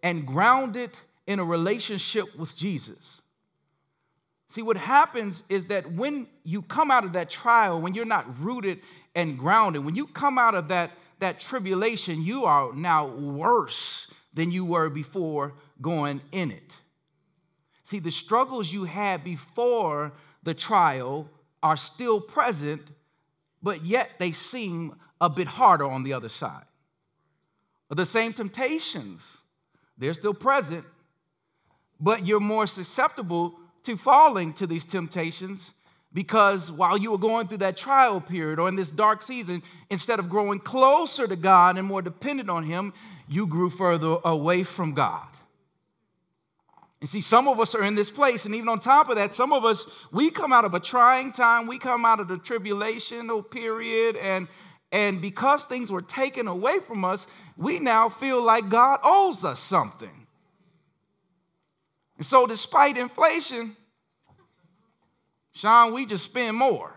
and 0.03 0.25
grounded 0.25 0.91
in 1.25 1.39
a 1.39 1.43
relationship 1.43 2.35
with 2.37 2.55
Jesus. 2.55 3.23
See, 4.49 4.61
what 4.61 4.77
happens 4.77 5.43
is 5.49 5.67
that 5.67 5.91
when 5.93 6.27
you 6.43 6.61
come 6.61 6.91
out 6.91 7.03
of 7.03 7.13
that 7.13 7.29
trial, 7.29 7.81
when 7.81 7.95
you're 7.95 8.05
not 8.05 8.39
rooted 8.39 8.81
and 9.15 9.37
grounded, 9.37 9.83
when 9.83 9.95
you 9.95 10.05
come 10.05 10.37
out 10.37 10.55
of 10.55 10.67
that, 10.67 10.91
that 11.19 11.39
tribulation, 11.39 12.21
you 12.21 12.45
are 12.45 12.73
now 12.73 13.07
worse 13.07 14.07
than 14.33 14.51
you 14.51 14.65
were 14.65 14.89
before 14.89 15.53
going 15.81 16.21
in 16.31 16.51
it. 16.51 16.73
See, 17.83 17.99
the 17.99 18.11
struggles 18.11 18.71
you 18.71 18.83
had 18.83 19.23
before 19.23 20.11
the 20.43 20.53
trial 20.53 21.29
are 21.63 21.77
still 21.77 22.19
present, 22.19 22.81
but 23.61 23.85
yet 23.85 24.11
they 24.19 24.31
seem 24.31 24.95
a 25.19 25.29
bit 25.29 25.47
harder 25.47 25.85
on 25.85 26.03
the 26.03 26.13
other 26.13 26.29
side. 26.29 26.65
The 27.89 28.05
same 28.05 28.33
temptations, 28.33 29.37
they're 29.97 30.13
still 30.13 30.33
present, 30.33 30.85
but 31.99 32.25
you're 32.25 32.39
more 32.39 32.65
susceptible 32.65 33.59
to 33.83 33.97
falling 33.97 34.53
to 34.53 34.65
these 34.65 34.85
temptations 34.85 35.73
because 36.13 36.71
while 36.71 36.97
you 36.97 37.11
were 37.11 37.17
going 37.17 37.47
through 37.47 37.59
that 37.59 37.77
trial 37.77 38.19
period 38.19 38.59
or 38.59 38.67
in 38.67 38.75
this 38.75 38.91
dark 38.91 39.23
season, 39.23 39.63
instead 39.89 40.19
of 40.19 40.29
growing 40.29 40.59
closer 40.59 41.27
to 41.27 41.35
God 41.35 41.77
and 41.77 41.87
more 41.87 42.01
dependent 42.01 42.49
on 42.49 42.63
Him, 42.63 42.93
you 43.27 43.47
grew 43.47 43.69
further 43.69 44.17
away 44.25 44.63
from 44.63 44.93
God. 44.93 45.27
And 47.01 47.09
see, 47.09 47.19
some 47.19 47.47
of 47.47 47.59
us 47.59 47.73
are 47.73 47.83
in 47.83 47.95
this 47.95 48.11
place, 48.11 48.45
and 48.45 48.53
even 48.53 48.69
on 48.69 48.79
top 48.79 49.09
of 49.09 49.15
that, 49.15 49.33
some 49.33 49.51
of 49.51 49.65
us, 49.65 49.87
we 50.11 50.29
come 50.29 50.53
out 50.53 50.65
of 50.65 50.75
a 50.75 50.79
trying 50.79 51.31
time, 51.31 51.65
we 51.65 51.79
come 51.79 52.05
out 52.05 52.19
of 52.19 52.27
the 52.27 52.37
tribulational 52.37 53.49
period, 53.49 54.15
and, 54.17 54.47
and 54.91 55.19
because 55.19 55.65
things 55.65 55.91
were 55.91 56.03
taken 56.03 56.47
away 56.47 56.77
from 56.79 57.03
us, 57.03 57.25
we 57.57 57.79
now 57.79 58.07
feel 58.07 58.41
like 58.43 58.69
God 58.69 58.99
owes 59.03 59.43
us 59.43 59.59
something. 59.59 60.27
And 62.17 62.25
so, 62.25 62.45
despite 62.45 62.99
inflation, 62.99 63.75
Sean, 65.53 65.93
we 65.93 66.05
just 66.05 66.25
spend 66.25 66.55
more. 66.55 66.93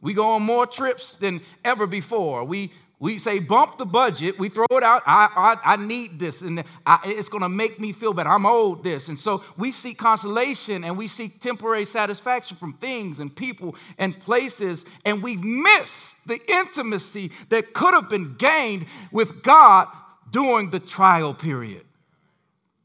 We 0.00 0.14
go 0.14 0.26
on 0.30 0.42
more 0.42 0.66
trips 0.66 1.14
than 1.14 1.42
ever 1.64 1.86
before. 1.86 2.44
We 2.44 2.72
we 3.00 3.18
say 3.18 3.38
bump 3.38 3.76
the 3.76 3.84
budget, 3.84 4.38
we 4.38 4.48
throw 4.48 4.66
it 4.70 4.82
out. 4.82 5.02
I, 5.04 5.58
I, 5.64 5.74
I 5.74 5.76
need 5.76 6.18
this, 6.18 6.42
and 6.42 6.62
I, 6.86 7.00
it's 7.04 7.28
going 7.28 7.42
to 7.42 7.48
make 7.48 7.80
me 7.80 7.92
feel 7.92 8.14
better. 8.14 8.30
I'm 8.30 8.46
owed 8.46 8.84
this. 8.84 9.08
And 9.08 9.18
so 9.18 9.42
we 9.58 9.72
seek 9.72 9.98
consolation 9.98 10.84
and 10.84 10.96
we 10.96 11.06
seek 11.06 11.40
temporary 11.40 11.84
satisfaction 11.84 12.56
from 12.56 12.74
things 12.74 13.18
and 13.18 13.34
people 13.34 13.74
and 13.98 14.18
places, 14.18 14.84
and 15.04 15.22
we've 15.22 15.42
missed 15.42 16.16
the 16.26 16.40
intimacy 16.50 17.32
that 17.48 17.74
could 17.74 17.94
have 17.94 18.08
been 18.08 18.36
gained 18.36 18.86
with 19.10 19.42
God 19.42 19.88
during 20.30 20.70
the 20.70 20.80
trial 20.80 21.34
period. 21.34 21.84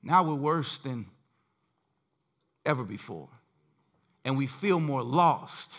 Now 0.01 0.23
we're 0.23 0.33
worse 0.33 0.79
than 0.79 1.05
ever 2.65 2.83
before, 2.83 3.29
and 4.25 4.37
we 4.37 4.47
feel 4.47 4.79
more 4.79 5.03
lost 5.03 5.77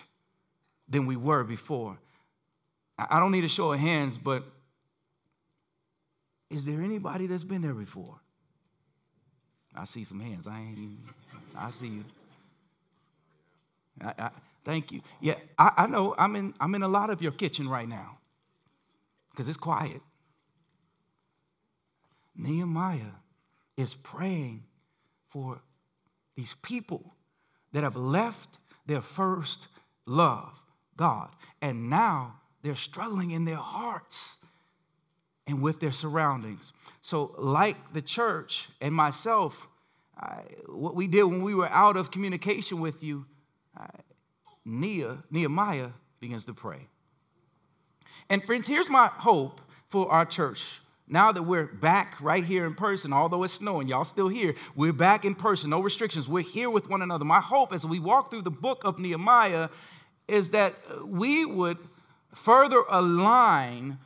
than 0.88 1.06
we 1.06 1.16
were 1.16 1.44
before. 1.44 1.98
I 3.10 3.20
don't 3.20 3.32
need 3.32 3.44
a 3.44 3.48
show 3.48 3.72
of 3.72 3.80
hands, 3.80 4.18
but 4.18 4.44
is 6.50 6.66
there 6.66 6.80
anybody 6.80 7.26
that's 7.26 7.44
been 7.44 7.62
there 7.62 7.74
before? 7.74 8.20
I 9.74 9.84
see 9.84 10.04
some 10.04 10.20
hands. 10.20 10.46
I 10.46 10.58
ain't 10.58 10.78
even, 10.78 10.98
I 11.56 11.70
see 11.70 11.86
you. 11.86 12.04
I, 14.02 14.14
I, 14.18 14.30
thank 14.64 14.90
you. 14.90 15.00
Yeah, 15.20 15.36
I, 15.58 15.72
I 15.78 15.86
know 15.86 16.14
I'm 16.18 16.34
in, 16.36 16.54
I'm 16.60 16.74
in 16.74 16.82
a 16.82 16.88
lot 16.88 17.10
of 17.10 17.22
your 17.22 17.32
kitchen 17.32 17.68
right 17.68 17.88
now 17.88 18.18
because 19.30 19.48
it's 19.48 19.56
quiet. 19.56 20.00
Nehemiah 22.36 23.14
is 23.76 23.94
praying 23.94 24.64
for 25.28 25.60
these 26.34 26.54
people 26.62 27.14
that 27.72 27.84
have 27.84 27.96
left 27.96 28.58
their 28.86 29.02
first 29.02 29.68
love, 30.06 30.62
God, 30.96 31.28
and 31.62 31.88
now 31.88 32.39
they're 32.62 32.76
struggling 32.76 33.30
in 33.30 33.44
their 33.44 33.56
hearts 33.56 34.36
and 35.46 35.62
with 35.62 35.80
their 35.80 35.92
surroundings. 35.92 36.72
So, 37.02 37.34
like 37.38 37.92
the 37.92 38.02
church 38.02 38.68
and 38.80 38.94
myself, 38.94 39.68
I, 40.16 40.42
what 40.66 40.94
we 40.94 41.06
did 41.06 41.24
when 41.24 41.42
we 41.42 41.54
were 41.54 41.68
out 41.70 41.96
of 41.96 42.10
communication 42.10 42.80
with 42.80 43.02
you, 43.02 43.26
I, 43.76 43.88
Nehemiah 44.64 45.90
begins 46.20 46.44
to 46.46 46.54
pray. 46.54 46.86
And, 48.28 48.44
friends, 48.44 48.68
here's 48.68 48.90
my 48.90 49.08
hope 49.08 49.60
for 49.88 50.10
our 50.10 50.24
church. 50.24 50.80
Now 51.08 51.32
that 51.32 51.42
we're 51.42 51.66
back 51.66 52.16
right 52.20 52.44
here 52.44 52.64
in 52.64 52.74
person, 52.74 53.12
although 53.12 53.42
it's 53.42 53.54
snowing, 53.54 53.88
y'all 53.88 54.04
still 54.04 54.28
here. 54.28 54.54
We're 54.76 54.92
back 54.92 55.24
in 55.24 55.34
person, 55.34 55.70
no 55.70 55.80
restrictions. 55.80 56.28
We're 56.28 56.44
here 56.44 56.70
with 56.70 56.88
one 56.88 57.02
another. 57.02 57.24
My 57.24 57.40
hope 57.40 57.72
as 57.72 57.84
we 57.84 57.98
walk 57.98 58.30
through 58.30 58.42
the 58.42 58.50
book 58.52 58.84
of 58.84 59.00
Nehemiah 59.00 59.70
is 60.28 60.50
that 60.50 60.74
we 61.04 61.44
would 61.44 61.78
further 62.32 62.82
align 62.88 63.98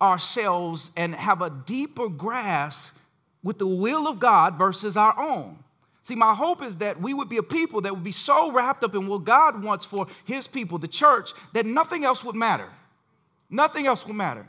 ourselves 0.00 0.90
and 0.96 1.14
have 1.14 1.42
a 1.42 1.50
deeper 1.50 2.08
grasp 2.08 2.94
with 3.42 3.58
the 3.58 3.66
will 3.66 4.06
of 4.06 4.18
God 4.18 4.56
versus 4.56 4.96
our 4.96 5.18
own. 5.18 5.58
See, 6.02 6.14
my 6.14 6.34
hope 6.34 6.62
is 6.62 6.76
that 6.76 7.00
we 7.00 7.14
would 7.14 7.28
be 7.28 7.36
a 7.36 7.42
people 7.42 7.80
that 7.80 7.92
would 7.92 8.04
be 8.04 8.12
so 8.12 8.52
wrapped 8.52 8.84
up 8.84 8.94
in 8.94 9.08
what 9.08 9.24
God 9.24 9.62
wants 9.62 9.84
for 9.84 10.06
His 10.24 10.46
people, 10.46 10.78
the 10.78 10.88
church, 10.88 11.32
that 11.52 11.66
nothing 11.66 12.04
else 12.04 12.22
would 12.22 12.36
matter. 12.36 12.68
Nothing 13.50 13.86
else 13.86 14.06
will 14.06 14.14
matter. 14.14 14.46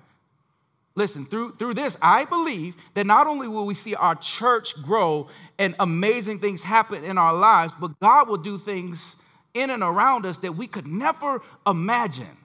Listen, 0.96 1.26
through, 1.26 1.56
through 1.58 1.76
this, 1.76 1.96
I 2.02 2.26
believe 2.26 2.76
that 2.96 3.06
not 3.06 3.28
only 3.28 3.48
will 3.48 3.68
we 3.68 3.76
see 3.76 3.94
our 3.94 4.16
church 4.16 4.80
grow 4.82 5.28
and 5.60 5.76
amazing 5.80 6.40
things 6.40 6.64
happen 6.64 7.04
in 7.04 7.20
our 7.20 7.34
lives, 7.34 7.74
but 7.80 8.00
God 8.00 8.28
will 8.28 8.38
do 8.38 8.58
things 8.58 9.16
in 9.54 9.70
and 9.70 9.84
around 9.84 10.26
us 10.26 10.40
that 10.40 10.56
we 10.56 10.66
could 10.66 10.88
never 10.88 11.42
imagine. 11.66 12.38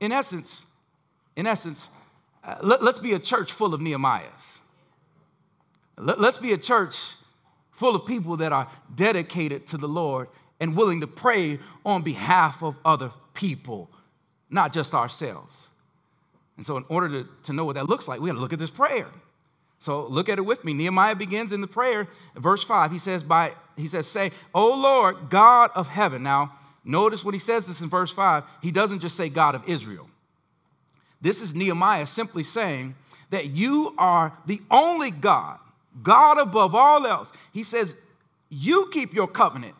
In 0.00 0.12
essence, 0.12 0.66
in 1.36 1.46
essence, 1.46 1.90
uh, 2.42 2.56
let, 2.62 2.82
us 2.82 2.98
be 2.98 3.12
a 3.12 3.18
church 3.18 3.52
full 3.52 3.74
of 3.74 3.80
Nehemiahs. 3.80 4.58
Let, 5.96 6.20
let's 6.20 6.38
be 6.38 6.52
a 6.52 6.58
church 6.58 6.96
full 7.70 7.96
of 7.96 8.06
people 8.06 8.36
that 8.38 8.52
are 8.52 8.68
dedicated 8.94 9.66
to 9.68 9.76
the 9.76 9.88
Lord 9.88 10.28
and 10.60 10.76
willing 10.76 11.00
to 11.00 11.06
pray 11.06 11.58
on 11.84 12.02
behalf 12.02 12.62
of 12.62 12.76
other 12.84 13.10
people, 13.34 13.90
not 14.50 14.72
just 14.72 14.94
ourselves. 14.94 15.68
And 16.56 16.64
so, 16.64 16.76
in 16.76 16.84
order 16.88 17.08
to, 17.08 17.28
to 17.44 17.52
know 17.52 17.64
what 17.64 17.74
that 17.74 17.88
looks 17.88 18.06
like, 18.06 18.20
we 18.20 18.28
got 18.28 18.34
to 18.34 18.40
look 18.40 18.52
at 18.52 18.58
this 18.58 18.70
prayer. 18.70 19.08
So 19.84 20.06
look 20.06 20.30
at 20.30 20.38
it 20.38 20.46
with 20.46 20.64
me. 20.64 20.72
Nehemiah 20.72 21.14
begins 21.14 21.52
in 21.52 21.60
the 21.60 21.66
prayer, 21.66 22.08
verse 22.36 22.64
5. 22.64 22.90
He 22.90 22.98
says, 22.98 23.22
by 23.22 23.52
he 23.76 23.86
says, 23.86 24.06
say, 24.06 24.32
O 24.54 24.68
Lord, 24.68 25.28
God 25.28 25.72
of 25.74 25.88
heaven. 25.88 26.22
Now, 26.22 26.56
Notice 26.84 27.24
when 27.24 27.32
he 27.32 27.38
says 27.38 27.66
this 27.66 27.80
in 27.80 27.88
verse 27.88 28.12
5, 28.12 28.44
he 28.60 28.70
doesn't 28.70 29.00
just 29.00 29.16
say 29.16 29.28
God 29.28 29.54
of 29.54 29.66
Israel. 29.68 30.08
This 31.20 31.40
is 31.40 31.54
Nehemiah 31.54 32.06
simply 32.06 32.42
saying 32.42 32.94
that 33.30 33.46
you 33.46 33.94
are 33.96 34.36
the 34.46 34.60
only 34.70 35.10
God, 35.10 35.58
God 36.02 36.38
above 36.38 36.74
all 36.74 37.06
else. 37.06 37.32
He 37.52 37.62
says, 37.64 37.94
You 38.50 38.90
keep 38.92 39.14
your 39.14 39.26
covenant. 39.26 39.74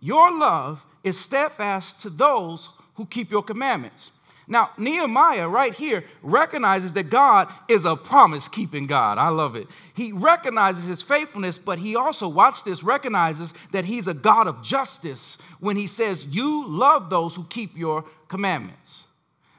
Your 0.00 0.36
love 0.36 0.84
is 1.02 1.18
steadfast 1.18 2.00
to 2.02 2.10
those 2.10 2.68
who 2.94 3.06
keep 3.06 3.30
your 3.30 3.42
commandments. 3.42 4.12
Now, 4.50 4.72
Nehemiah, 4.76 5.48
right 5.48 5.72
here, 5.72 6.02
recognizes 6.22 6.92
that 6.94 7.08
God 7.08 7.48
is 7.68 7.84
a 7.84 7.94
promise 7.94 8.48
keeping 8.48 8.88
God. 8.88 9.16
I 9.16 9.28
love 9.28 9.54
it. 9.54 9.68
He 9.94 10.10
recognizes 10.10 10.86
his 10.86 11.02
faithfulness, 11.02 11.56
but 11.56 11.78
he 11.78 11.94
also, 11.94 12.26
watch 12.26 12.64
this, 12.64 12.82
recognizes 12.82 13.54
that 13.70 13.84
he's 13.84 14.08
a 14.08 14.12
God 14.12 14.48
of 14.48 14.60
justice 14.60 15.38
when 15.60 15.76
he 15.76 15.86
says, 15.86 16.24
You 16.24 16.66
love 16.66 17.10
those 17.10 17.36
who 17.36 17.44
keep 17.44 17.78
your 17.78 18.04
commandments. 18.26 19.04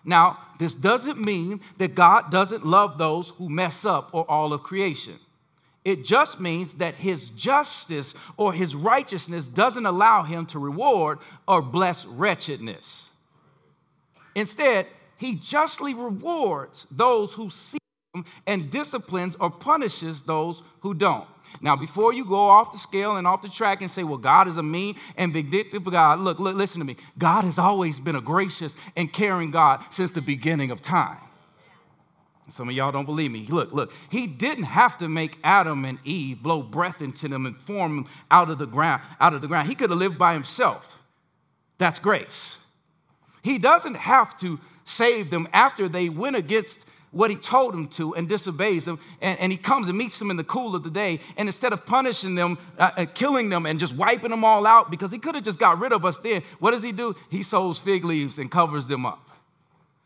Now, 0.03 0.39
this 0.59 0.75
doesn't 0.75 1.21
mean 1.21 1.61
that 1.77 1.95
God 1.95 2.29
doesn't 2.29 2.65
love 2.65 2.97
those 2.97 3.29
who 3.29 3.47
mess 3.47 3.85
up 3.85 4.09
or 4.11 4.29
all 4.29 4.51
of 4.51 4.61
creation. 4.61 5.19
It 5.85 6.03
just 6.03 6.41
means 6.41 6.75
that 6.75 6.95
his 6.95 7.29
justice 7.29 8.13
or 8.35 8.51
his 8.51 8.75
righteousness 8.75 9.47
doesn't 9.47 9.85
allow 9.85 10.23
him 10.23 10.47
to 10.47 10.59
reward 10.59 11.19
or 11.47 11.61
bless 11.61 12.05
wretchedness. 12.05 13.10
Instead, 14.35 14.87
he 15.17 15.35
justly 15.35 15.93
rewards 15.93 16.87
those 16.89 17.33
who 17.33 17.49
seek 17.49 17.81
him 18.13 18.25
and 18.47 18.71
disciplines 18.71 19.35
or 19.39 19.51
punishes 19.51 20.23
those 20.23 20.63
who 20.79 20.93
don't. 20.93 21.27
Now, 21.59 21.75
before 21.75 22.13
you 22.13 22.23
go 22.23 22.35
off 22.35 22.71
the 22.71 22.77
scale 22.77 23.17
and 23.17 23.27
off 23.27 23.41
the 23.41 23.49
track 23.49 23.81
and 23.81 23.91
say, 23.91 24.03
well, 24.03 24.17
God 24.17 24.47
is 24.47 24.57
a 24.57 24.63
mean 24.63 24.95
and 25.17 25.33
vindictive 25.33 25.83
God, 25.83 26.19
look, 26.19 26.39
look, 26.39 26.55
listen 26.55 26.79
to 26.79 26.85
me. 26.85 26.95
God 27.17 27.43
has 27.43 27.59
always 27.59 27.99
been 27.99 28.15
a 28.15 28.21
gracious 28.21 28.73
and 28.95 29.11
caring 29.11 29.51
God 29.51 29.83
since 29.91 30.11
the 30.11 30.21
beginning 30.21 30.71
of 30.71 30.81
time. 30.81 31.17
Some 32.49 32.67
of 32.67 32.75
y'all 32.75 32.91
don't 32.91 33.05
believe 33.05 33.31
me. 33.31 33.45
Look, 33.47 33.71
look, 33.71 33.93
he 34.09 34.27
didn't 34.27 34.65
have 34.65 34.97
to 34.97 35.07
make 35.07 35.37
Adam 35.43 35.85
and 35.85 35.99
Eve 36.03 36.43
blow 36.43 36.61
breath 36.61 37.01
into 37.01 37.27
them 37.27 37.45
and 37.45 37.55
form 37.61 37.95
them 37.95 38.07
out 38.29 38.49
of 38.49 38.57
the 38.57 38.65
ground, 38.65 39.01
out 39.19 39.33
of 39.33 39.41
the 39.41 39.47
ground. 39.47 39.69
He 39.69 39.75
could 39.75 39.89
have 39.89 39.99
lived 39.99 40.17
by 40.17 40.33
himself. 40.33 40.97
That's 41.77 41.99
grace. 41.99 42.57
He 43.41 43.57
doesn't 43.57 43.95
have 43.95 44.37
to 44.39 44.59
save 44.85 45.29
them 45.29 45.47
after 45.53 45.87
they 45.87 46.09
went 46.09 46.35
against 46.35 46.85
what 47.11 47.29
he 47.29 47.35
told 47.35 47.73
them 47.73 47.87
to 47.89 48.15
and 48.15 48.27
disobeys 48.27 48.85
them. 48.85 48.99
And, 49.21 49.37
and 49.39 49.51
he 49.51 49.57
comes 49.57 49.89
and 49.89 49.97
meets 49.97 50.17
them 50.17 50.31
in 50.31 50.37
the 50.37 50.43
cool 50.43 50.75
of 50.75 50.83
the 50.83 50.89
day. 50.89 51.19
And 51.37 51.47
instead 51.47 51.73
of 51.73 51.85
punishing 51.85 52.35
them, 52.35 52.57
uh, 52.77 52.91
uh, 52.97 53.05
killing 53.13 53.49
them, 53.49 53.65
and 53.65 53.79
just 53.79 53.95
wiping 53.95 54.31
them 54.31 54.43
all 54.43 54.65
out, 54.65 54.89
because 54.89 55.11
he 55.11 55.19
could 55.19 55.35
have 55.35 55.43
just 55.43 55.59
got 55.59 55.79
rid 55.79 55.91
of 55.91 56.05
us 56.05 56.17
then, 56.19 56.41
what 56.59 56.71
does 56.71 56.83
he 56.83 56.91
do? 56.91 57.15
He 57.29 57.43
sews 57.43 57.77
fig 57.77 58.05
leaves 58.05 58.39
and 58.39 58.49
covers 58.49 58.87
them 58.87 59.05
up. 59.05 59.30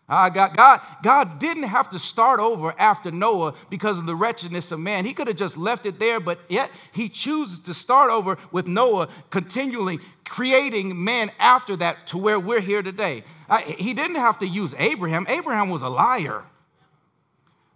Uh, 0.07 0.29
God, 0.29 0.55
God, 0.55 0.81
God 1.01 1.39
didn't 1.39 1.63
have 1.63 1.89
to 1.89 1.97
start 1.97 2.39
over 2.39 2.75
after 2.77 3.09
Noah 3.09 3.55
because 3.71 3.97
of 3.97 4.05
the 4.05 4.15
wretchedness 4.15 4.71
of 4.71 4.79
man. 4.79 5.03
He 5.03 5.13
could 5.13 5.27
have 5.27 5.35
just 5.35 5.57
left 5.57 5.87
it 5.87 5.97
there, 5.97 6.19
but 6.19 6.39
yet 6.47 6.69
he 6.91 7.09
chooses 7.09 7.59
to 7.61 7.73
start 7.73 8.11
over 8.11 8.37
with 8.51 8.67
Noah, 8.67 9.09
continually 9.31 9.99
creating 10.23 11.03
man 11.03 11.31
after 11.39 11.75
that 11.77 12.05
to 12.07 12.19
where 12.19 12.39
we're 12.39 12.61
here 12.61 12.83
today. 12.83 13.23
Uh, 13.49 13.57
he 13.57 13.95
didn't 13.95 14.17
have 14.17 14.37
to 14.39 14.47
use 14.47 14.75
Abraham. 14.77 15.25
Abraham 15.27 15.69
was 15.69 15.81
a 15.81 15.89
liar. 15.89 16.43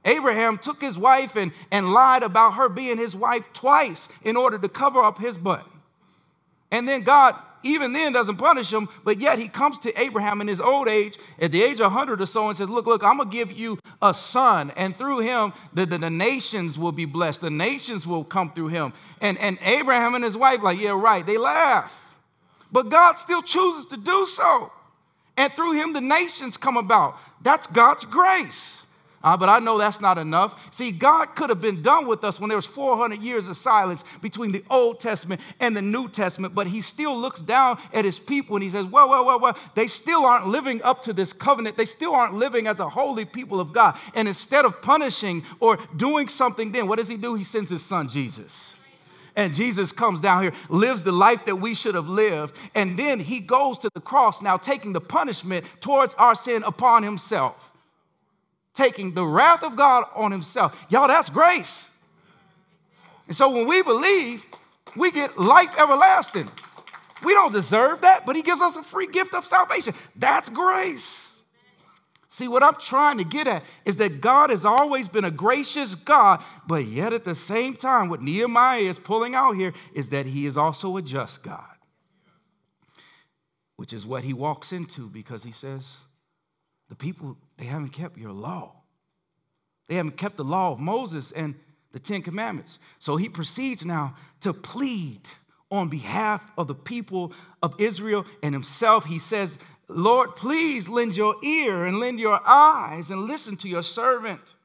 Abraham 0.05 0.59
took 0.59 0.81
his 0.81 0.99
wife 0.99 1.35
and, 1.35 1.51
and 1.71 1.91
lied 1.91 2.21
about 2.21 2.53
her 2.53 2.69
being 2.69 2.97
his 2.97 3.15
wife 3.15 3.51
twice 3.53 4.07
in 4.23 4.37
order 4.37 4.59
to 4.59 4.69
cover 4.69 5.03
up 5.03 5.17
his 5.17 5.37
butt. 5.37 5.65
And 6.71 6.87
then 6.87 7.01
God 7.03 7.35
even 7.63 7.91
then 7.91 8.13
doesn't 8.13 8.37
punish 8.37 8.71
him, 8.71 8.87
but 9.03 9.19
yet 9.19 9.37
he 9.37 9.47
comes 9.47 9.79
to 9.79 9.99
Abraham 9.99 10.39
in 10.41 10.47
his 10.47 10.61
old 10.61 10.87
age, 10.87 11.17
at 11.39 11.51
the 11.51 11.61
age 11.61 11.79
of 11.79 11.91
100 11.91 12.21
or 12.21 12.25
so, 12.25 12.47
and 12.47 12.57
says, 12.57 12.69
Look, 12.69 12.85
look, 12.85 13.03
I'm 13.03 13.17
going 13.17 13.29
to 13.29 13.35
give 13.35 13.51
you 13.51 13.79
a 14.01 14.13
son, 14.13 14.71
and 14.77 14.95
through 14.95 15.19
him, 15.19 15.53
the, 15.73 15.85
the, 15.85 15.97
the, 15.97 16.09
nations 16.09 16.77
will 16.77 16.91
be 16.91 17.05
blessed. 17.05 17.41
The 17.41 17.49
nations 17.49 18.07
will 18.07 18.23
come 18.23 18.51
through 18.53 18.69
him. 18.69 18.93
And, 19.19 19.37
and 19.39 19.57
Abraham 19.61 20.15
and 20.15 20.23
his 20.23 20.37
wife, 20.37 20.61
like, 20.61 20.79
Yeah, 20.79 20.91
right, 20.91 21.25
they 21.25 21.37
laugh. 21.37 21.93
But 22.71 22.89
God 22.89 23.17
still 23.17 23.41
chooses 23.41 23.85
to 23.87 23.97
do 23.97 24.25
so. 24.25 24.71
And 25.35 25.53
through 25.53 25.73
him, 25.73 25.93
the 25.93 26.01
nations 26.01 26.55
come 26.57 26.77
about. 26.77 27.17
That's 27.41 27.67
God's 27.67 28.05
grace. 28.05 28.85
Uh, 29.21 29.35
but 29.35 29.49
I 29.49 29.59
know 29.59 29.77
that's 29.77 29.99
not 29.99 30.17
enough. 30.17 30.73
See, 30.73 30.91
God 30.91 31.35
could 31.35 31.49
have 31.49 31.59
been 31.59 31.81
done 31.81 32.07
with 32.07 32.23
us 32.23 32.39
when 32.39 32.47
there 32.47 32.57
was 32.57 32.65
400 32.65 33.19
years 33.21 33.49
of 33.49 33.57
silence 33.57 34.05
between 34.21 34.53
the 34.53 34.63
Old 34.69 35.01
Testament 35.01 35.41
and 35.59 35.75
the 35.75 35.81
New 35.81 36.07
Testament, 36.07 36.55
but 36.55 36.67
he 36.67 36.79
still 36.79 37.19
looks 37.19 37.41
down 37.41 37.79
at 37.93 38.05
his 38.05 38.17
people 38.17 38.55
and 38.55 38.63
he 38.63 38.69
says, 38.69 38.85
well, 38.85 39.09
well, 39.09 39.25
well, 39.25 39.39
well, 39.39 39.57
they 39.75 39.87
still 39.87 40.25
aren't 40.25 40.47
living 40.47 40.81
up 40.83 41.03
to 41.03 41.11
this 41.11 41.33
covenant. 41.33 41.75
They 41.75 41.85
still 41.85 42.15
aren't 42.15 42.35
living 42.35 42.65
as 42.65 42.79
a 42.79 42.87
holy 42.87 43.25
people 43.25 43.59
of 43.59 43.73
God. 43.73 43.97
And 44.13 44.27
instead 44.27 44.63
of 44.63 44.81
punishing 44.81 45.43
or 45.59 45.77
doing 45.97 46.29
something 46.29 46.71
then, 46.71 46.87
what 46.87 46.95
does 46.95 47.09
he 47.09 47.17
do? 47.17 47.35
He 47.35 47.43
sends 47.43 47.69
his 47.69 47.83
son, 47.83 48.07
Jesus. 48.07 48.75
And 49.35 49.53
Jesus 49.53 49.91
comes 49.91 50.21
down 50.21 50.43
here, 50.43 50.53
lives 50.69 51.03
the 51.03 51.11
life 51.11 51.45
that 51.45 51.57
we 51.57 51.73
should 51.73 51.95
have 51.95 52.09
lived, 52.09 52.55
and 52.73 52.97
then 52.97 53.19
he 53.19 53.39
goes 53.39 53.77
to 53.79 53.89
the 53.93 54.01
cross, 54.01 54.41
now 54.41 54.57
taking 54.57 54.91
the 54.91 54.99
punishment 54.99 55.65
towards 55.81 56.13
our 56.15 56.35
sin 56.35 56.63
upon 56.63 57.03
himself 57.03 57.68
taking 58.73 59.13
the 59.13 59.25
wrath 59.25 59.63
of 59.63 59.75
God 59.75 60.05
on 60.15 60.31
himself. 60.31 60.75
Y'all, 60.89 61.07
that's 61.07 61.29
grace. 61.29 61.89
And 63.27 63.35
so 63.35 63.49
when 63.49 63.67
we 63.67 63.81
believe, 63.83 64.45
we 64.95 65.11
get 65.11 65.37
life 65.37 65.77
everlasting. 65.77 66.49
We 67.23 67.33
don't 67.33 67.51
deserve 67.51 68.01
that, 68.01 68.25
but 68.25 68.35
he 68.35 68.41
gives 68.41 68.61
us 68.61 68.75
a 68.75 68.83
free 68.83 69.07
gift 69.07 69.33
of 69.33 69.45
salvation. 69.45 69.93
That's 70.15 70.49
grace. 70.49 71.33
See, 72.31 72.47
what 72.47 72.63
I'm 72.63 72.75
trying 72.75 73.17
to 73.17 73.23
get 73.23 73.47
at 73.47 73.63
is 73.85 73.97
that 73.97 74.21
God 74.21 74.51
has 74.51 74.63
always 74.63 75.07
been 75.07 75.25
a 75.25 75.31
gracious 75.31 75.95
God, 75.95 76.41
but 76.67 76.85
yet 76.85 77.11
at 77.11 77.23
the 77.25 77.35
same 77.35 77.75
time, 77.75 78.07
what 78.07 78.21
Nehemiah 78.21 78.81
is 78.81 78.99
pulling 78.99 79.33
out 79.33 79.55
here 79.55 79.73
is 79.93 80.11
that 80.11 80.27
he 80.27 80.45
is 80.45 80.57
also 80.57 80.95
a 80.95 81.01
just 81.01 81.41
God, 81.41 81.75
which 83.77 83.91
is 83.91 84.05
what 84.05 84.23
he 84.23 84.31
walks 84.31 84.71
into 84.71 85.09
because 85.09 85.43
he 85.43 85.51
says, 85.51 85.97
the 86.89 86.95
people, 86.95 87.37
they 87.57 87.65
haven't 87.65 87.89
kept 87.89 88.17
your 88.17 88.31
law. 88.31 88.73
They 89.87 89.95
haven't 89.95 90.17
kept 90.17 90.37
the 90.37 90.43
law 90.43 90.71
of 90.71 90.79
Moses 90.79 91.31
and 91.31 91.55
the 91.91 91.99
Ten 91.99 92.21
Commandments. 92.21 92.77
So 92.99 93.15
he 93.15 93.29
proceeds 93.29 93.85
now 93.85 94.15
to 94.41 94.53
plead 94.53 95.21
on 95.71 95.89
behalf 95.89 96.51
of 96.57 96.67
the 96.67 96.75
people 96.75 97.31
of 97.61 97.79
Israel 97.79 98.25
and 98.43 98.53
himself. 98.53 99.05
He 99.05 99.19
says, 99.19 99.57
Lord, 99.87 100.35
please 100.35 100.89
lend 100.89 101.17
your 101.17 101.35
ear 101.43 101.85
and 101.85 101.99
lend 101.99 102.19
your 102.19 102.39
eyes 102.45 103.09
and 103.09 103.25
listen 103.25 103.55
to 103.57 103.69
your 103.69 103.83
servant. 103.83 104.55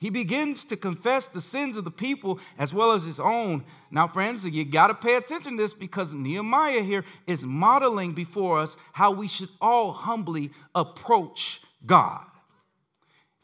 He 0.00 0.08
begins 0.08 0.64
to 0.64 0.78
confess 0.78 1.28
the 1.28 1.42
sins 1.42 1.76
of 1.76 1.84
the 1.84 1.90
people 1.90 2.40
as 2.58 2.72
well 2.72 2.92
as 2.92 3.04
his 3.04 3.20
own. 3.20 3.64
Now, 3.90 4.08
friends, 4.08 4.46
you 4.46 4.64
got 4.64 4.86
to 4.86 4.94
pay 4.94 5.14
attention 5.16 5.58
to 5.58 5.62
this 5.62 5.74
because 5.74 6.14
Nehemiah 6.14 6.80
here 6.80 7.04
is 7.26 7.44
modeling 7.44 8.14
before 8.14 8.60
us 8.60 8.78
how 8.94 9.12
we 9.12 9.28
should 9.28 9.50
all 9.60 9.92
humbly 9.92 10.52
approach 10.74 11.60
God. 11.84 12.24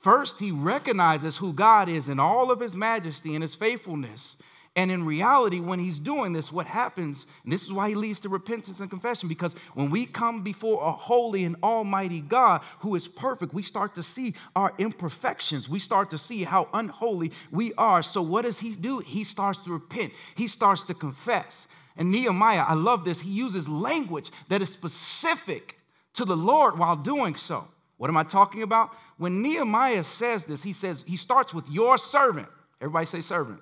First, 0.01 0.41
he 0.41 0.51
recognizes 0.51 1.37
who 1.37 1.53
God 1.53 1.91
is 1.91 2.09
in 2.09 2.19
all 2.19 2.51
of 2.51 2.61
his 2.61 2.75
majesty 2.75 3.35
and 3.35 3.43
his 3.43 3.55
faithfulness. 3.55 4.37
And 4.77 4.93
in 4.93 5.07
reality, 5.07 5.59
when 5.59 5.79
he's 5.79 5.99
doing 5.99 6.35
this, 6.35 6.53
what 6.53 6.67
happens, 6.67 7.27
and 7.45 7.53
this 7.53 7.65
is 7.65 7.73
why 7.73 7.89
he 7.89 7.95
leads 7.95 8.21
to 8.21 8.29
repentance 8.29 8.79
and 8.79 8.91
confession, 8.91 9.27
because 9.27 9.55
when 9.73 9.89
we 9.89 10.05
come 10.05 10.43
before 10.43 10.87
a 10.87 10.93
holy 10.93 11.45
and 11.45 11.57
almighty 11.63 12.21
God 12.21 12.61
who 12.81 12.95
is 12.95 13.09
perfect, 13.09 13.55
we 13.55 13.63
start 13.63 13.95
to 13.95 14.03
see 14.03 14.35
our 14.55 14.75
imperfections. 14.77 15.67
We 15.67 15.79
start 15.79 16.11
to 16.11 16.19
see 16.19 16.45
how 16.45 16.69
unholy 16.75 17.33
we 17.51 17.73
are. 17.79 18.03
So, 18.03 18.21
what 18.21 18.43
does 18.43 18.61
he 18.61 18.75
do? 18.75 18.99
He 18.99 19.25
starts 19.25 19.61
to 19.65 19.73
repent, 19.73 20.13
he 20.35 20.47
starts 20.47 20.85
to 20.85 20.95
confess. 20.95 21.67
And 21.97 22.11
Nehemiah, 22.11 22.65
I 22.69 22.75
love 22.75 23.07
this, 23.07 23.21
he 23.21 23.31
uses 23.31 23.71
language 23.71 24.31
that 24.49 24.61
is 24.61 24.71
specific 24.71 25.79
to 26.13 26.27
the 26.27 26.37
Lord 26.37 26.79
while 26.79 26.97
doing 26.97 27.35
so. 27.35 27.67
What 27.97 28.11
am 28.11 28.19
I 28.19 28.25
talking 28.25 28.63
about? 28.63 28.91
When 29.17 29.41
Nehemiah 29.41 30.05
says 30.05 30.45
this, 30.45 30.63
he 30.63 30.75
says, 30.75 31.03
he 31.07 31.17
starts 31.17 31.55
with 31.55 31.71
your 31.71 31.97
servant. 31.97 32.49
Everybody 32.83 33.07
say 33.07 33.23
servant. 33.23 33.61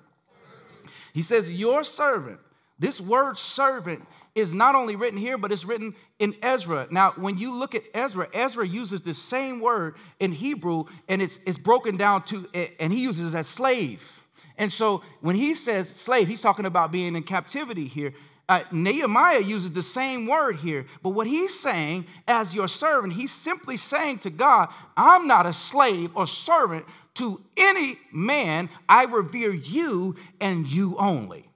He 1.15 1.21
says, 1.21 1.49
Your 1.49 1.85
servant. 1.85 2.39
This 2.77 2.99
word 2.99 3.37
servant 3.37 4.05
is 4.35 4.53
not 4.53 4.75
only 4.75 4.97
written 4.97 5.17
here, 5.17 5.37
but 5.37 5.49
it's 5.53 5.63
written 5.63 5.95
in 6.19 6.35
Ezra. 6.41 6.87
Now, 6.91 7.13
when 7.15 7.37
you 7.37 7.53
look 7.53 7.73
at 7.73 7.83
Ezra, 7.93 8.27
Ezra 8.33 8.67
uses 8.67 9.01
the 9.01 9.13
same 9.13 9.61
word 9.61 9.95
in 10.19 10.33
Hebrew, 10.33 10.83
and 11.07 11.21
it's, 11.21 11.39
it's 11.45 11.57
broken 11.57 11.95
down 11.95 12.23
to, 12.23 12.45
and 12.81 12.91
he 12.91 13.01
uses 13.01 13.33
it 13.33 13.37
as 13.37 13.47
slave. 13.47 14.25
And 14.57 14.69
so 14.69 15.03
when 15.21 15.37
he 15.37 15.53
says 15.53 15.89
slave, 15.89 16.27
he's 16.27 16.41
talking 16.41 16.65
about 16.65 16.91
being 16.91 17.15
in 17.15 17.23
captivity 17.23 17.87
here. 17.87 18.13
Uh, 18.49 18.63
Nehemiah 18.73 19.39
uses 19.39 19.71
the 19.71 19.81
same 19.81 20.27
word 20.27 20.57
here, 20.57 20.85
but 21.01 21.11
what 21.11 21.27
he's 21.27 21.57
saying 21.57 22.07
as 22.27 22.53
your 22.53 22.67
servant, 22.67 23.13
he's 23.13 23.31
simply 23.31 23.77
saying 23.77 24.19
to 24.19 24.29
God, 24.29 24.67
I'm 24.97 25.27
not 25.27 25.45
a 25.45 25.53
slave 25.53 26.11
or 26.13 26.27
servant 26.27 26.85
to 27.15 27.41
any 27.57 27.97
man, 28.11 28.69
I 28.87 29.05
revere 29.05 29.53
you 29.53 30.15
and 30.39 30.67
you 30.67 30.95
only. 30.97 31.49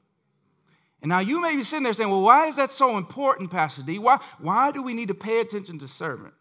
And 1.02 1.10
now 1.10 1.20
you 1.20 1.42
may 1.42 1.56
be 1.56 1.64
sitting 1.64 1.84
there 1.84 1.94
saying, 1.94 2.10
well, 2.10 2.22
why 2.22 2.48
is 2.48 2.58
that 2.58 2.72
so 2.72 2.98
important, 2.98 3.52
Pastor 3.52 3.84
D? 3.84 4.00
Why, 4.00 4.20
why 4.40 4.72
do 4.72 4.82
we 4.82 4.94
need 4.94 5.08
to 5.08 5.14
pay 5.14 5.40
attention 5.40 5.80
to 5.80 5.88
servant? 5.88 6.34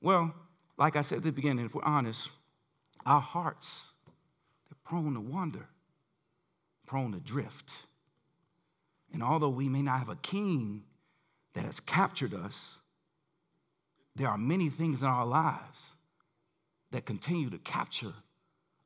Well, 0.00 0.34
like 0.78 0.96
I 0.96 1.02
said 1.02 1.18
at 1.18 1.24
the 1.24 1.32
beginning, 1.32 1.66
if 1.66 1.74
we're 1.74 1.84
honest, 1.84 2.30
our 3.04 3.20
hearts, 3.20 3.90
they're 4.68 4.78
prone 4.82 5.14
to 5.14 5.20
wander, 5.20 5.68
prone 6.86 7.12
to 7.12 7.20
drift. 7.20 7.72
And 9.12 9.22
although 9.22 9.50
we 9.50 9.68
may 9.68 9.82
not 9.82 9.98
have 9.98 10.08
a 10.08 10.16
king 10.16 10.84
that 11.54 11.64
has 11.64 11.80
captured 11.80 12.32
us, 12.32 12.78
there 14.16 14.28
are 14.28 14.38
many 14.38 14.70
things 14.70 15.02
in 15.02 15.08
our 15.08 15.26
lives 15.26 15.96
that 16.90 17.04
continue 17.04 17.50
to 17.50 17.58
capture 17.58 18.14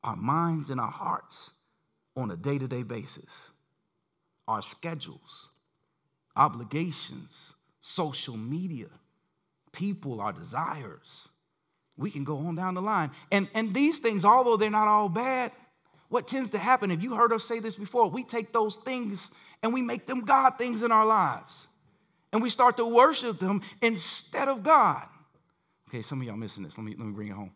our 0.07 0.17
minds 0.17 0.71
and 0.71 0.81
our 0.81 0.91
hearts 0.91 1.51
on 2.17 2.31
a 2.31 2.37
day 2.37 2.59
to 2.59 2.69
day 2.69 2.83
basis. 2.83 3.31
Our 4.49 4.63
schedules, 4.63 5.51
obligations, 6.37 7.55
social 7.81 8.37
media, 8.37 8.87
people, 9.73 10.21
our 10.21 10.33
desires. 10.33 11.29
We 11.97 12.11
can 12.11 12.25
go 12.25 12.39
on 12.39 12.55
down 12.55 12.75
the 12.75 12.83
line. 12.83 13.11
And, 13.33 13.49
and 13.55 13.75
these 13.75 14.01
things, 14.01 14.25
although 14.25 14.57
they're 14.57 14.71
not 14.71 14.89
all 14.89 15.09
bad, 15.09 15.51
what 16.09 16.29
tends 16.29 16.51
to 16.51 16.59
happen, 16.59 16.91
if 16.91 17.03
you 17.03 17.15
heard 17.15 17.33
us 17.33 17.45
say 17.45 17.59
this 17.59 17.75
before, 17.75 18.09
we 18.09 18.23
take 18.23 18.53
those 18.53 18.77
things 18.77 19.31
and 19.63 19.73
we 19.73 19.83
make 19.83 20.07
them 20.07 20.21
God 20.21 20.59
things 20.59 20.83
in 20.83 20.93
our 20.93 21.07
lives. 21.07 21.67
And 22.33 22.43
we 22.43 22.51
start 22.51 22.77
to 22.77 22.85
worship 22.85 23.39
them 23.39 23.63
instead 23.81 24.49
of 24.49 24.63
God. 24.63 25.07
Okay, 25.89 26.03
some 26.03 26.21
of 26.21 26.27
y'all 26.27 26.37
missing 26.37 26.65
this. 26.65 26.77
Let 26.77 26.85
me, 26.85 26.95
let 26.97 27.07
me 27.07 27.13
bring 27.13 27.29
it 27.29 27.35
home. 27.35 27.53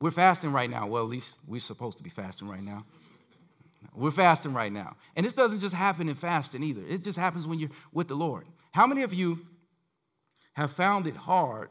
We're 0.00 0.10
fasting 0.10 0.52
right 0.52 0.70
now. 0.70 0.86
Well, 0.86 1.02
at 1.02 1.08
least 1.08 1.36
we're 1.46 1.60
supposed 1.60 1.98
to 1.98 2.04
be 2.04 2.10
fasting 2.10 2.48
right 2.48 2.62
now. 2.62 2.84
We're 3.94 4.10
fasting 4.10 4.54
right 4.54 4.72
now. 4.72 4.96
And 5.16 5.26
this 5.26 5.34
doesn't 5.34 5.60
just 5.60 5.74
happen 5.74 6.08
in 6.08 6.14
fasting 6.14 6.62
either, 6.62 6.82
it 6.88 7.04
just 7.04 7.18
happens 7.18 7.46
when 7.46 7.58
you're 7.58 7.70
with 7.92 8.08
the 8.08 8.14
Lord. 8.14 8.46
How 8.72 8.86
many 8.86 9.02
of 9.02 9.12
you 9.12 9.40
have 10.54 10.72
found 10.72 11.06
it 11.06 11.16
hard 11.16 11.70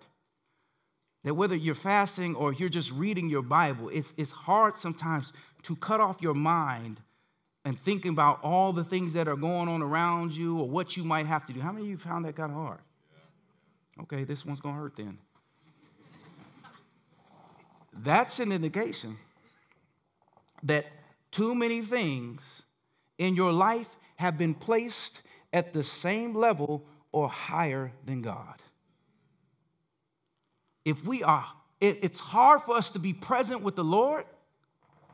that 1.24 1.34
whether 1.34 1.56
you're 1.56 1.76
fasting 1.76 2.36
or 2.36 2.54
you're 2.54 2.70
just 2.70 2.92
reading 2.92 3.28
your 3.30 3.42
Bible, 3.42 3.90
it's, 3.90 4.14
it's 4.18 4.32
hard 4.32 4.78
sometimes 4.78 5.34
to 5.64 5.76
cut 5.76 6.00
off 6.00 6.22
your 6.22 6.34
mind 6.34 7.02
and 7.66 7.78
thinking 7.78 8.12
about 8.12 8.40
all 8.44 8.72
the 8.72 8.84
things 8.84 9.12
that 9.14 9.28
are 9.28 9.36
going 9.36 9.68
on 9.68 9.82
around 9.82 10.34
you 10.34 10.58
or 10.58 10.70
what 10.70 10.96
you 10.96 11.04
might 11.04 11.26
have 11.26 11.46
to 11.46 11.54
do. 11.54 11.60
How 11.60 11.74
many 11.74 11.86
of 11.86 11.90
you 11.92 11.98
found 11.98 12.24
that 12.24 12.36
kind 12.36 12.52
of 12.52 12.58
hard? 12.58 12.80
Okay, 14.04 14.24
this 14.24 14.46
one's 14.46 14.62
gonna 14.62 14.78
hurt 14.78 14.96
then. 14.96 15.18
That's 18.04 18.40
an 18.40 18.52
indication 18.52 19.18
that 20.64 20.86
too 21.32 21.56
many 21.56 21.82
things 21.82 22.64
in 23.18 23.36
your 23.36 23.52
life 23.52 23.90
have 24.18 24.38
been 24.38 24.54
placed 24.54 25.22
at 25.54 25.74
the 25.74 25.84
same 25.84 26.36
level 26.36 26.86
or 27.12 27.30
higher 27.30 27.92
than 28.06 28.22
God. 28.22 28.62
If 30.86 31.06
we 31.06 31.24
are, 31.24 31.46
it, 31.80 32.00
it's 32.02 32.20
hard 32.20 32.62
for 32.62 32.76
us 32.76 32.92
to 32.92 33.00
be 33.00 33.14
present 33.14 33.62
with 33.62 33.76
the 33.76 33.84
Lord 33.84 34.26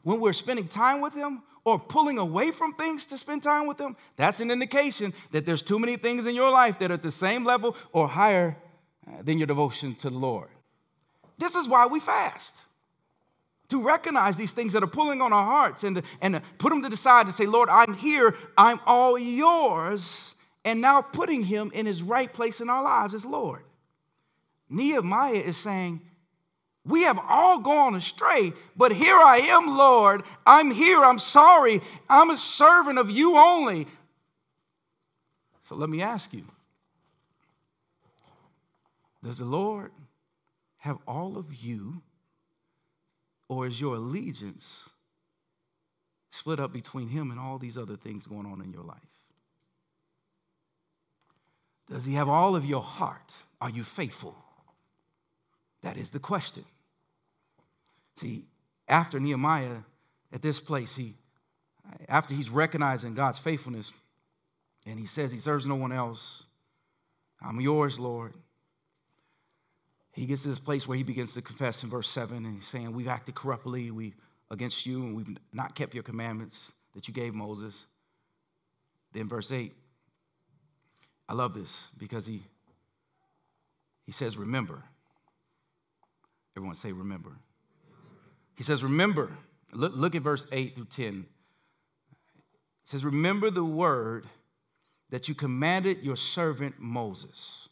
when 0.03 0.19
we're 0.19 0.33
spending 0.33 0.67
time 0.67 1.01
with 1.01 1.13
Him 1.13 1.43
or 1.65 1.79
pulling 1.79 2.17
away 2.17 2.51
from 2.51 2.73
things 2.73 3.05
to 3.07 3.17
spend 3.17 3.41
time 3.41 3.67
with 3.67 3.79
Him. 3.79 3.95
That's 4.17 4.39
an 4.39 4.51
indication 4.51 5.13
that 5.31 5.45
there's 5.45 5.61
too 5.61 5.79
many 5.79 5.95
things 5.95 6.27
in 6.27 6.35
your 6.35 6.51
life 6.51 6.79
that 6.79 6.91
are 6.91 6.95
at 6.95 7.01
the 7.01 7.11
same 7.11 7.43
level 7.43 7.75
or 7.91 8.07
higher 8.07 8.57
uh, 9.07 9.21
than 9.23 9.37
your 9.37 9.47
devotion 9.47 9.95
to 9.95 10.09
the 10.09 10.17
Lord. 10.17 10.49
This 11.37 11.55
is 11.55 11.67
why 11.67 11.85
we 11.87 11.99
fast 11.99 12.55
to 13.69 13.81
recognize 13.81 14.37
these 14.37 14.53
things 14.53 14.73
that 14.73 14.83
are 14.83 14.87
pulling 14.87 15.21
on 15.21 15.33
our 15.33 15.43
hearts 15.43 15.83
and 15.83 16.01
and 16.21 16.41
put 16.57 16.69
them 16.69 16.83
to 16.83 16.89
the 16.89 16.97
side 16.97 17.25
and 17.25 17.35
say, 17.35 17.45
Lord, 17.45 17.69
I'm 17.69 17.95
here, 17.95 18.35
I'm 18.57 18.79
all 18.85 19.17
yours, 19.17 20.35
and 20.65 20.81
now 20.81 21.01
putting 21.01 21.43
him 21.43 21.71
in 21.73 21.85
his 21.85 22.03
right 22.03 22.31
place 22.31 22.61
in 22.61 22.69
our 22.69 22.83
lives 22.83 23.13
as 23.13 23.25
Lord. 23.25 23.63
Nehemiah 24.69 25.33
is 25.33 25.57
saying, 25.57 26.01
We 26.85 27.03
have 27.03 27.19
all 27.29 27.59
gone 27.59 27.95
astray, 27.95 28.53
but 28.75 28.91
here 28.91 29.17
I 29.17 29.37
am, 29.37 29.77
Lord. 29.77 30.23
I'm 30.45 30.71
here, 30.71 31.03
I'm 31.03 31.19
sorry, 31.19 31.81
I'm 32.09 32.29
a 32.29 32.37
servant 32.37 32.99
of 32.99 33.09
you 33.09 33.37
only. 33.37 33.87
So 35.63 35.75
let 35.75 35.89
me 35.89 36.01
ask 36.01 36.33
you 36.33 36.45
Does 39.23 39.37
the 39.37 39.45
Lord 39.45 39.91
have 40.77 40.97
all 41.07 41.37
of 41.37 41.53
you? 41.53 42.01
Or 43.47 43.67
is 43.67 43.79
your 43.79 43.95
allegiance 43.95 44.89
split 46.31 46.59
up 46.59 46.73
between 46.73 47.09
him 47.09 47.31
and 47.31 47.39
all 47.39 47.57
these 47.57 47.77
other 47.77 47.95
things 47.95 48.25
going 48.25 48.45
on 48.45 48.61
in 48.61 48.71
your 48.71 48.83
life? 48.83 48.97
Does 51.89 52.05
he 52.05 52.13
have 52.13 52.29
all 52.29 52.55
of 52.55 52.65
your 52.65 52.81
heart? 52.81 53.33
Are 53.61 53.69
you 53.69 53.83
faithful? 53.83 54.35
That 55.81 55.97
is 55.97 56.11
the 56.11 56.19
question. 56.19 56.65
See, 58.17 58.45
after 58.87 59.19
Nehemiah 59.19 59.79
at 60.31 60.41
this 60.41 60.59
place, 60.59 60.95
he 60.95 61.15
after 62.07 62.33
he's 62.33 62.49
recognizing 62.49 63.13
God's 63.13 63.39
faithfulness 63.39 63.91
and 64.85 64.97
he 64.97 65.05
says 65.05 65.33
he 65.33 65.37
serves 65.39 65.65
no 65.65 65.75
one 65.75 65.91
else, 65.91 66.43
I'm 67.41 67.59
yours, 67.59 67.99
Lord 67.99 68.33
he 70.13 70.27
gets 70.27 70.43
to 70.43 70.49
this 70.49 70.59
place 70.59 70.87
where 70.87 70.95
he 70.95 71.03
begins 71.03 71.33
to 71.33 71.41
confess 71.41 71.83
in 71.83 71.89
verse 71.89 72.07
7 72.07 72.37
and 72.37 72.55
he's 72.55 72.67
saying, 72.67 72.93
We've 72.93 73.07
acted 73.07 73.33
corruptly 73.33 73.89
we, 73.89 74.13
against 74.51 74.85
you 74.85 75.01
and 75.01 75.15
we've 75.15 75.37
not 75.51 75.75
kept 75.75 75.95
your 75.95 76.03
commandments 76.03 76.71
that 76.93 77.07
you 77.07 77.13
gave 77.13 77.33
Moses. 77.33 77.87
Then, 79.11 79.27
verse 79.27 79.51
8, 79.51 79.73
I 81.27 81.33
love 81.33 81.55
this 81.55 81.89
because 81.97 82.27
he, 82.27 82.43
he 84.05 84.11
says, 84.11 84.37
Remember. 84.37 84.83
Everyone 86.55 86.75
say, 86.75 86.91
Remember. 86.91 87.31
He 88.55 88.63
says, 88.63 88.83
Remember. 88.83 89.31
Look, 89.71 89.93
look 89.95 90.13
at 90.13 90.21
verse 90.21 90.45
8 90.51 90.75
through 90.75 90.85
10. 90.85 91.25
It 92.83 92.89
says, 92.89 93.03
Remember 93.03 93.49
the 93.49 93.65
word 93.65 94.27
that 95.09 95.27
you 95.27 95.33
commanded 95.33 96.03
your 96.03 96.15
servant 96.15 96.75
Moses 96.77 97.67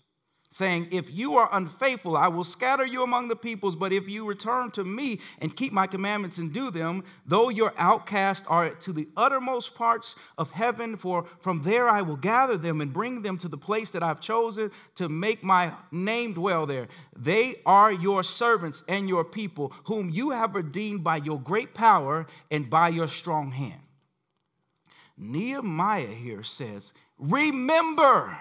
saying, 0.52 0.90
If 0.92 1.12
you 1.12 1.36
are 1.38 1.50
unfaithful, 1.52 2.16
I 2.16 2.28
will 2.28 2.44
scatter 2.44 2.86
you 2.86 3.02
among 3.04 3.30
the 3.30 3.36
peoples. 3.36 3.76
But 3.76 3.94
if 3.94 4.08
you 4.08 4.28
return 4.28 4.70
to 4.72 4.84
me 4.84 5.20
and 5.40 5.56
keep 5.56 5.74
my 5.74 5.88
commandments 5.88 6.38
and 6.38 6.54
do 6.54 6.70
them, 6.70 7.04
though 7.26 7.50
your 7.50 7.74
outcasts 7.78 8.46
are 8.48 8.70
to 8.70 8.94
the 8.94 9.08
uttermost 9.18 9.74
parts 9.74 10.16
of 10.38 10.52
heaven, 10.52 10.98
for 10.98 11.26
from 11.40 11.64
there 11.64 11.90
I 11.90 12.02
will 12.02 12.18
gather 12.18 12.58
them 12.58 12.82
and 12.82 12.94
bring 12.94 13.22
them 13.22 13.38
to 13.40 13.48
the 13.48 13.58
place 13.58 13.92
that 13.92 14.04
I've 14.04 14.22
chosen 14.22 14.72
to 14.96 15.10
make 15.10 15.44
my 15.44 15.74
name 15.92 16.34
dwell 16.34 16.66
there. 16.66 16.90
They 17.18 17.56
are 17.66 17.92
your 17.92 18.24
servants 18.24 18.84
and 18.88 19.08
your 19.08 19.24
people, 19.24 19.74
whom 19.86 20.10
you 20.10 20.32
have 20.32 20.54
redeemed 20.54 21.04
by 21.04 21.18
your 21.18 21.40
great 21.40 21.74
power 21.74 22.28
and 22.52 22.70
by 22.70 22.90
your 22.90 23.08
strong 23.08 23.52
hand. 23.52 23.82
Nehemiah 25.18 26.08
here 26.08 26.44
says, 26.44 26.94
Remember 27.18 28.38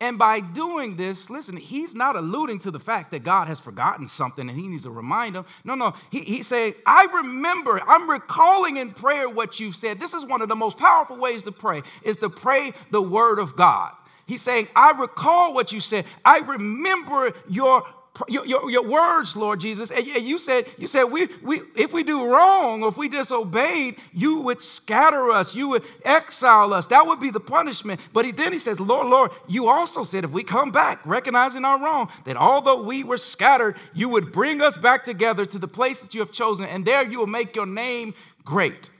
and 0.00 0.16
by 0.16 0.38
doing 0.38 0.94
this, 0.94 1.28
listen, 1.28 1.56
he's 1.56 1.92
not 1.92 2.14
alluding 2.14 2.60
to 2.60 2.70
the 2.70 2.78
fact 2.78 3.10
that 3.10 3.24
God 3.24 3.48
has 3.48 3.58
forgotten 3.58 4.06
something 4.06 4.48
and 4.48 4.56
he 4.58 4.68
needs 4.68 4.84
to 4.84 4.90
remind 4.90 5.34
him. 5.34 5.44
No, 5.64 5.74
no. 5.74 5.94
He, 6.10 6.20
he's 6.20 6.46
saying, 6.46 6.74
I 6.86 7.04
remember, 7.16 7.82
I'm 7.84 8.08
recalling 8.08 8.76
in 8.76 8.92
prayer 8.92 9.28
what 9.28 9.58
you've 9.58 9.74
said. 9.74 9.98
This 9.98 10.14
is 10.14 10.24
one 10.24 10.40
of 10.40 10.48
the 10.48 10.54
most 10.54 10.78
powerful 10.78 11.16
ways 11.18 11.42
to 11.44 11.52
pray, 11.52 11.82
is 12.04 12.16
to 12.18 12.30
pray 12.30 12.74
the 12.92 13.02
word 13.02 13.40
of 13.40 13.56
God. 13.56 13.92
He's 14.24 14.42
saying, 14.42 14.68
I 14.76 14.92
recall 14.92 15.52
what 15.52 15.72
you 15.72 15.80
said. 15.80 16.04
I 16.24 16.40
remember 16.40 17.32
your 17.48 17.84
your, 18.28 18.46
your, 18.46 18.70
your, 18.70 18.82
words, 18.82 19.36
Lord 19.36 19.60
Jesus. 19.60 19.90
And 19.90 20.06
you 20.06 20.38
said, 20.38 20.66
you 20.76 20.86
said 20.86 21.04
we, 21.04 21.28
we, 21.42 21.60
if 21.76 21.92
we 21.92 22.02
do 22.02 22.26
wrong 22.26 22.82
or 22.82 22.88
if 22.88 22.96
we 22.96 23.08
disobeyed, 23.08 23.96
you 24.12 24.40
would 24.40 24.62
scatter 24.62 25.30
us, 25.30 25.54
you 25.54 25.68
would 25.68 25.84
exile 26.04 26.72
us. 26.72 26.86
That 26.88 27.06
would 27.06 27.20
be 27.20 27.30
the 27.30 27.40
punishment. 27.40 28.00
But 28.12 28.24
he, 28.24 28.32
then 28.32 28.52
he 28.52 28.58
says, 28.58 28.80
Lord, 28.80 29.06
Lord, 29.06 29.30
you 29.46 29.68
also 29.68 30.04
said 30.04 30.24
if 30.24 30.30
we 30.30 30.42
come 30.42 30.70
back, 30.70 31.00
recognizing 31.04 31.64
our 31.64 31.80
wrong, 31.80 32.10
that 32.24 32.36
although 32.36 32.82
we 32.82 33.04
were 33.04 33.18
scattered, 33.18 33.76
you 33.94 34.08
would 34.08 34.32
bring 34.32 34.60
us 34.60 34.76
back 34.76 35.04
together 35.04 35.46
to 35.46 35.58
the 35.58 35.68
place 35.68 36.00
that 36.00 36.14
you 36.14 36.20
have 36.20 36.32
chosen, 36.32 36.64
and 36.64 36.84
there 36.84 37.08
you 37.08 37.18
will 37.18 37.26
make 37.26 37.54
your 37.54 37.66
name 37.66 38.14
great 38.44 38.90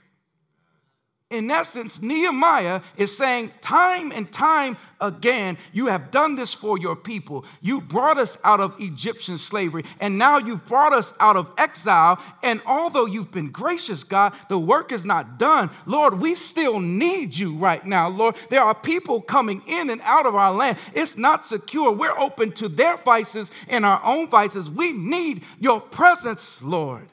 in 1.29 1.51
essence, 1.51 2.01
Nehemiah 2.01 2.81
is 2.97 3.15
saying, 3.15 3.51
time 3.61 4.11
and 4.11 4.31
time 4.31 4.77
again, 4.99 5.59
you 5.71 5.85
have 5.85 6.09
done 6.09 6.35
this 6.35 6.55
for 6.55 6.79
your 6.79 6.95
people. 6.95 7.45
You 7.61 7.81
brought 7.81 8.17
us 8.17 8.39
out 8.43 8.59
of 8.59 8.73
Egyptian 8.81 9.37
slavery, 9.37 9.85
and 9.99 10.17
now 10.17 10.39
you've 10.39 10.65
brought 10.65 10.91
us 10.91 11.13
out 11.19 11.37
of 11.37 11.51
exile. 11.55 12.19
And 12.41 12.63
although 12.65 13.05
you've 13.05 13.29
been 13.29 13.51
gracious, 13.51 14.03
God, 14.03 14.33
the 14.49 14.57
work 14.57 14.91
is 14.91 15.05
not 15.05 15.37
done. 15.37 15.69
Lord, 15.85 16.19
we 16.19 16.33
still 16.33 16.79
need 16.79 17.37
you 17.37 17.53
right 17.53 17.85
now, 17.85 18.09
Lord. 18.09 18.35
There 18.49 18.63
are 18.63 18.73
people 18.73 19.21
coming 19.21 19.61
in 19.67 19.91
and 19.91 20.01
out 20.01 20.25
of 20.25 20.33
our 20.33 20.51
land. 20.51 20.79
It's 20.95 21.15
not 21.15 21.45
secure. 21.45 21.91
We're 21.91 22.17
open 22.17 22.53
to 22.53 22.67
their 22.67 22.97
vices 22.97 23.51
and 23.67 23.85
our 23.85 24.01
own 24.03 24.29
vices. 24.29 24.67
We 24.67 24.93
need 24.93 25.43
your 25.59 25.79
presence, 25.79 26.63
Lord. 26.63 27.07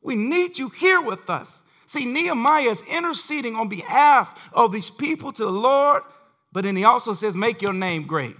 We 0.00 0.14
need 0.14 0.58
you 0.58 0.68
here 0.68 1.00
with 1.00 1.28
us. 1.28 1.62
See, 1.94 2.06
Nehemiah 2.06 2.70
is 2.70 2.82
interceding 2.82 3.54
on 3.54 3.68
behalf 3.68 4.36
of 4.52 4.72
these 4.72 4.90
people 4.90 5.32
to 5.32 5.44
the 5.44 5.50
Lord, 5.52 6.02
but 6.52 6.64
then 6.64 6.74
he 6.74 6.82
also 6.82 7.12
says, 7.12 7.36
Make 7.36 7.62
your 7.62 7.72
name 7.72 8.04
great. 8.04 8.34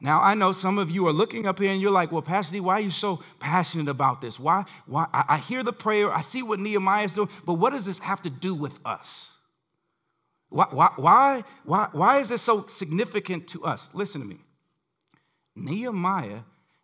Now, 0.00 0.22
I 0.22 0.34
know 0.34 0.52
some 0.52 0.78
of 0.78 0.92
you 0.92 1.08
are 1.08 1.12
looking 1.12 1.44
up 1.44 1.58
here 1.58 1.72
and 1.72 1.80
you're 1.80 1.90
like, 1.90 2.12
well, 2.12 2.22
Pastor 2.22 2.52
D, 2.52 2.60
why 2.60 2.74
are 2.74 2.80
you 2.80 2.90
so 2.90 3.20
passionate 3.40 3.88
about 3.88 4.20
this? 4.20 4.38
Why? 4.38 4.64
why? 4.86 5.06
I 5.12 5.38
hear 5.38 5.62
the 5.62 5.72
prayer, 5.72 6.12
I 6.12 6.20
see 6.20 6.42
what 6.42 6.60
Nehemiah 6.60 7.06
is 7.06 7.14
doing, 7.14 7.30
but 7.46 7.54
what 7.54 7.70
does 7.70 7.86
this 7.86 7.98
have 8.00 8.20
to 8.22 8.30
do 8.30 8.54
with 8.54 8.78
us? 8.84 9.32
Why, 10.50 10.66
why, 10.70 11.42
why, 11.64 11.88
why 11.90 12.18
is 12.18 12.28
this 12.28 12.42
so 12.42 12.66
significant 12.66 13.48
to 13.48 13.64
us? 13.64 13.90
Listen 13.94 14.20
to 14.20 14.26
me. 14.26 14.38
Nehemiah, 15.56 16.40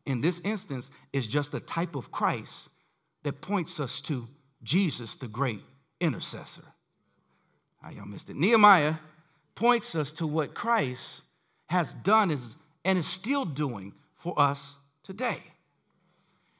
in 0.06 0.22
this 0.22 0.40
instance, 0.40 0.90
is 1.12 1.26
just 1.26 1.52
a 1.52 1.60
type 1.60 1.94
of 1.94 2.10
Christ 2.10 2.70
that 3.22 3.42
points 3.42 3.78
us 3.78 4.00
to 4.02 4.28
Jesus, 4.62 5.16
the 5.16 5.28
great 5.28 5.60
intercessor. 6.00 6.64
How 7.82 7.90
y'all 7.90 8.06
missed 8.06 8.30
it. 8.30 8.36
Nehemiah 8.36 8.94
points 9.54 9.94
us 9.94 10.12
to 10.12 10.26
what 10.26 10.54
Christ 10.54 11.22
has 11.66 11.94
done 11.94 12.30
is, 12.30 12.56
and 12.84 12.98
is 12.98 13.06
still 13.06 13.44
doing 13.44 13.92
for 14.16 14.38
us 14.38 14.76
today. 15.02 15.38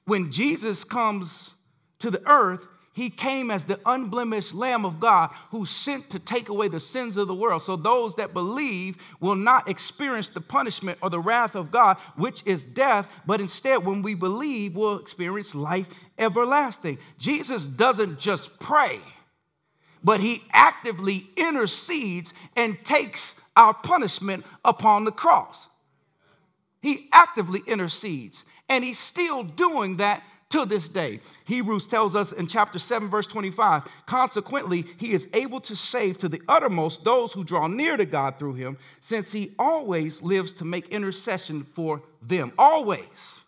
When 0.04 0.30
Jesus 0.30 0.84
comes 0.84 1.54
to 1.98 2.10
the 2.10 2.22
earth, 2.28 2.66
he 2.92 3.08
came 3.08 3.50
as 3.50 3.64
the 3.64 3.78
unblemished 3.86 4.52
Lamb 4.52 4.84
of 4.84 4.98
God 4.98 5.30
who 5.50 5.64
sent 5.64 6.10
to 6.10 6.18
take 6.18 6.48
away 6.48 6.68
the 6.68 6.80
sins 6.80 7.16
of 7.16 7.28
the 7.28 7.34
world. 7.34 7.62
So 7.62 7.76
those 7.76 8.16
that 8.16 8.34
believe 8.34 8.96
will 9.20 9.36
not 9.36 9.68
experience 9.68 10.28
the 10.28 10.40
punishment 10.40 10.98
or 11.00 11.08
the 11.08 11.20
wrath 11.20 11.54
of 11.54 11.70
God, 11.70 11.98
which 12.16 12.44
is 12.46 12.62
death, 12.62 13.08
but 13.26 13.40
instead, 13.40 13.84
when 13.86 14.02
we 14.02 14.14
believe, 14.14 14.74
we'll 14.74 14.98
experience 14.98 15.54
life 15.54 15.88
everlasting. 16.20 16.98
Jesus 17.18 17.66
doesn't 17.66 18.20
just 18.20 18.60
pray, 18.60 19.00
but 20.04 20.20
he 20.20 20.42
actively 20.52 21.26
intercedes 21.36 22.32
and 22.54 22.82
takes 22.84 23.40
our 23.56 23.74
punishment 23.74 24.44
upon 24.64 25.04
the 25.04 25.12
cross. 25.12 25.66
He 26.80 27.08
actively 27.12 27.62
intercedes, 27.66 28.44
and 28.68 28.84
he's 28.84 28.98
still 28.98 29.42
doing 29.42 29.96
that 29.96 30.22
to 30.50 30.64
this 30.64 30.88
day. 30.88 31.20
Hebrews 31.44 31.86
tells 31.86 32.16
us 32.16 32.32
in 32.32 32.46
chapter 32.46 32.78
7, 32.78 33.08
verse 33.08 33.26
25, 33.26 33.84
consequently, 34.06 34.84
he 34.98 35.12
is 35.12 35.28
able 35.32 35.60
to 35.60 35.76
save 35.76 36.18
to 36.18 36.28
the 36.28 36.42
uttermost 36.48 37.04
those 37.04 37.32
who 37.32 37.44
draw 37.44 37.66
near 37.66 37.96
to 37.96 38.04
God 38.04 38.38
through 38.38 38.54
him, 38.54 38.76
since 39.00 39.32
he 39.32 39.54
always 39.58 40.22
lives 40.22 40.52
to 40.54 40.64
make 40.64 40.88
intercession 40.88 41.64
for 41.74 42.02
them. 42.20 42.52
Always. 42.58 43.40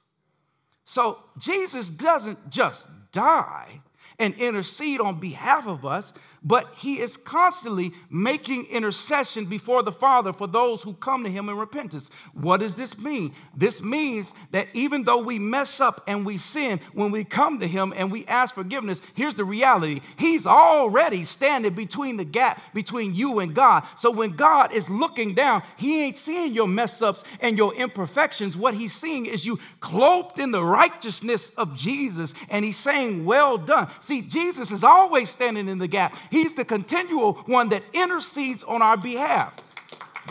So 0.92 1.20
Jesus 1.38 1.90
doesn't 1.90 2.50
just 2.50 2.86
die 3.12 3.80
and 4.18 4.34
intercede 4.34 5.00
on 5.00 5.20
behalf 5.20 5.66
of 5.66 5.86
us, 5.86 6.12
but 6.44 6.72
he 6.76 6.98
is 6.98 7.16
constantly 7.16 7.92
making 8.10 8.66
intercession 8.66 9.46
before 9.46 9.82
the 9.82 9.92
Father 9.92 10.32
for 10.32 10.46
those 10.46 10.82
who 10.82 10.94
come 10.94 11.24
to 11.24 11.30
him 11.30 11.48
in 11.48 11.56
repentance. 11.56 12.10
What 12.32 12.60
does 12.60 12.74
this 12.74 12.98
mean? 12.98 13.34
This 13.56 13.82
means 13.82 14.34
that 14.50 14.68
even 14.74 15.04
though 15.04 15.22
we 15.22 15.38
mess 15.38 15.80
up 15.80 16.02
and 16.06 16.26
we 16.26 16.36
sin, 16.36 16.80
when 16.92 17.10
we 17.10 17.24
come 17.24 17.60
to 17.60 17.68
him 17.68 17.92
and 17.96 18.10
we 18.10 18.26
ask 18.26 18.54
forgiveness, 18.54 19.00
here's 19.14 19.34
the 19.34 19.44
reality 19.44 20.00
He's 20.16 20.46
already 20.46 21.24
standing 21.24 21.74
between 21.74 22.16
the 22.16 22.24
gap 22.24 22.60
between 22.74 23.14
you 23.14 23.38
and 23.38 23.54
God. 23.54 23.84
So 23.96 24.10
when 24.10 24.30
God 24.30 24.72
is 24.72 24.90
looking 24.90 25.34
down, 25.34 25.62
he 25.76 26.02
ain't 26.02 26.16
seeing 26.16 26.52
your 26.52 26.68
mess 26.68 27.02
ups 27.02 27.24
and 27.40 27.56
your 27.56 27.74
imperfections. 27.74 28.56
What 28.56 28.74
he's 28.74 28.92
seeing 28.92 29.26
is 29.26 29.46
you 29.46 29.58
cloaked 29.80 30.38
in 30.38 30.50
the 30.50 30.62
righteousness 30.62 31.50
of 31.56 31.76
Jesus, 31.76 32.34
and 32.48 32.64
he's 32.64 32.76
saying, 32.76 33.24
Well 33.24 33.58
done. 33.58 33.88
See, 34.00 34.22
Jesus 34.22 34.70
is 34.70 34.84
always 34.84 35.30
standing 35.30 35.68
in 35.68 35.78
the 35.78 35.88
gap. 35.88 36.16
He's 36.32 36.54
the 36.54 36.64
continual 36.64 37.34
one 37.44 37.68
that 37.68 37.82
intercedes 37.92 38.64
on 38.64 38.80
our 38.80 38.96
behalf. 38.96 39.54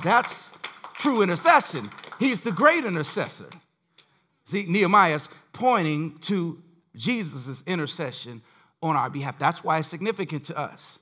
That's 0.03 0.51
true 0.95 1.21
intercession. 1.21 1.91
He's 2.17 2.41
the 2.41 2.51
great 2.51 2.85
intercessor. 2.85 3.45
See, 4.45 4.65
Nehemiah's 4.67 5.29
pointing 5.53 6.17
to 6.21 6.61
Jesus' 6.95 7.63
intercession 7.67 8.41
on 8.81 8.95
our 8.95 9.11
behalf. 9.11 9.37
That's 9.37 9.63
why 9.63 9.77
it's 9.77 9.87
significant 9.87 10.43
to 10.45 10.57
us. 10.57 10.97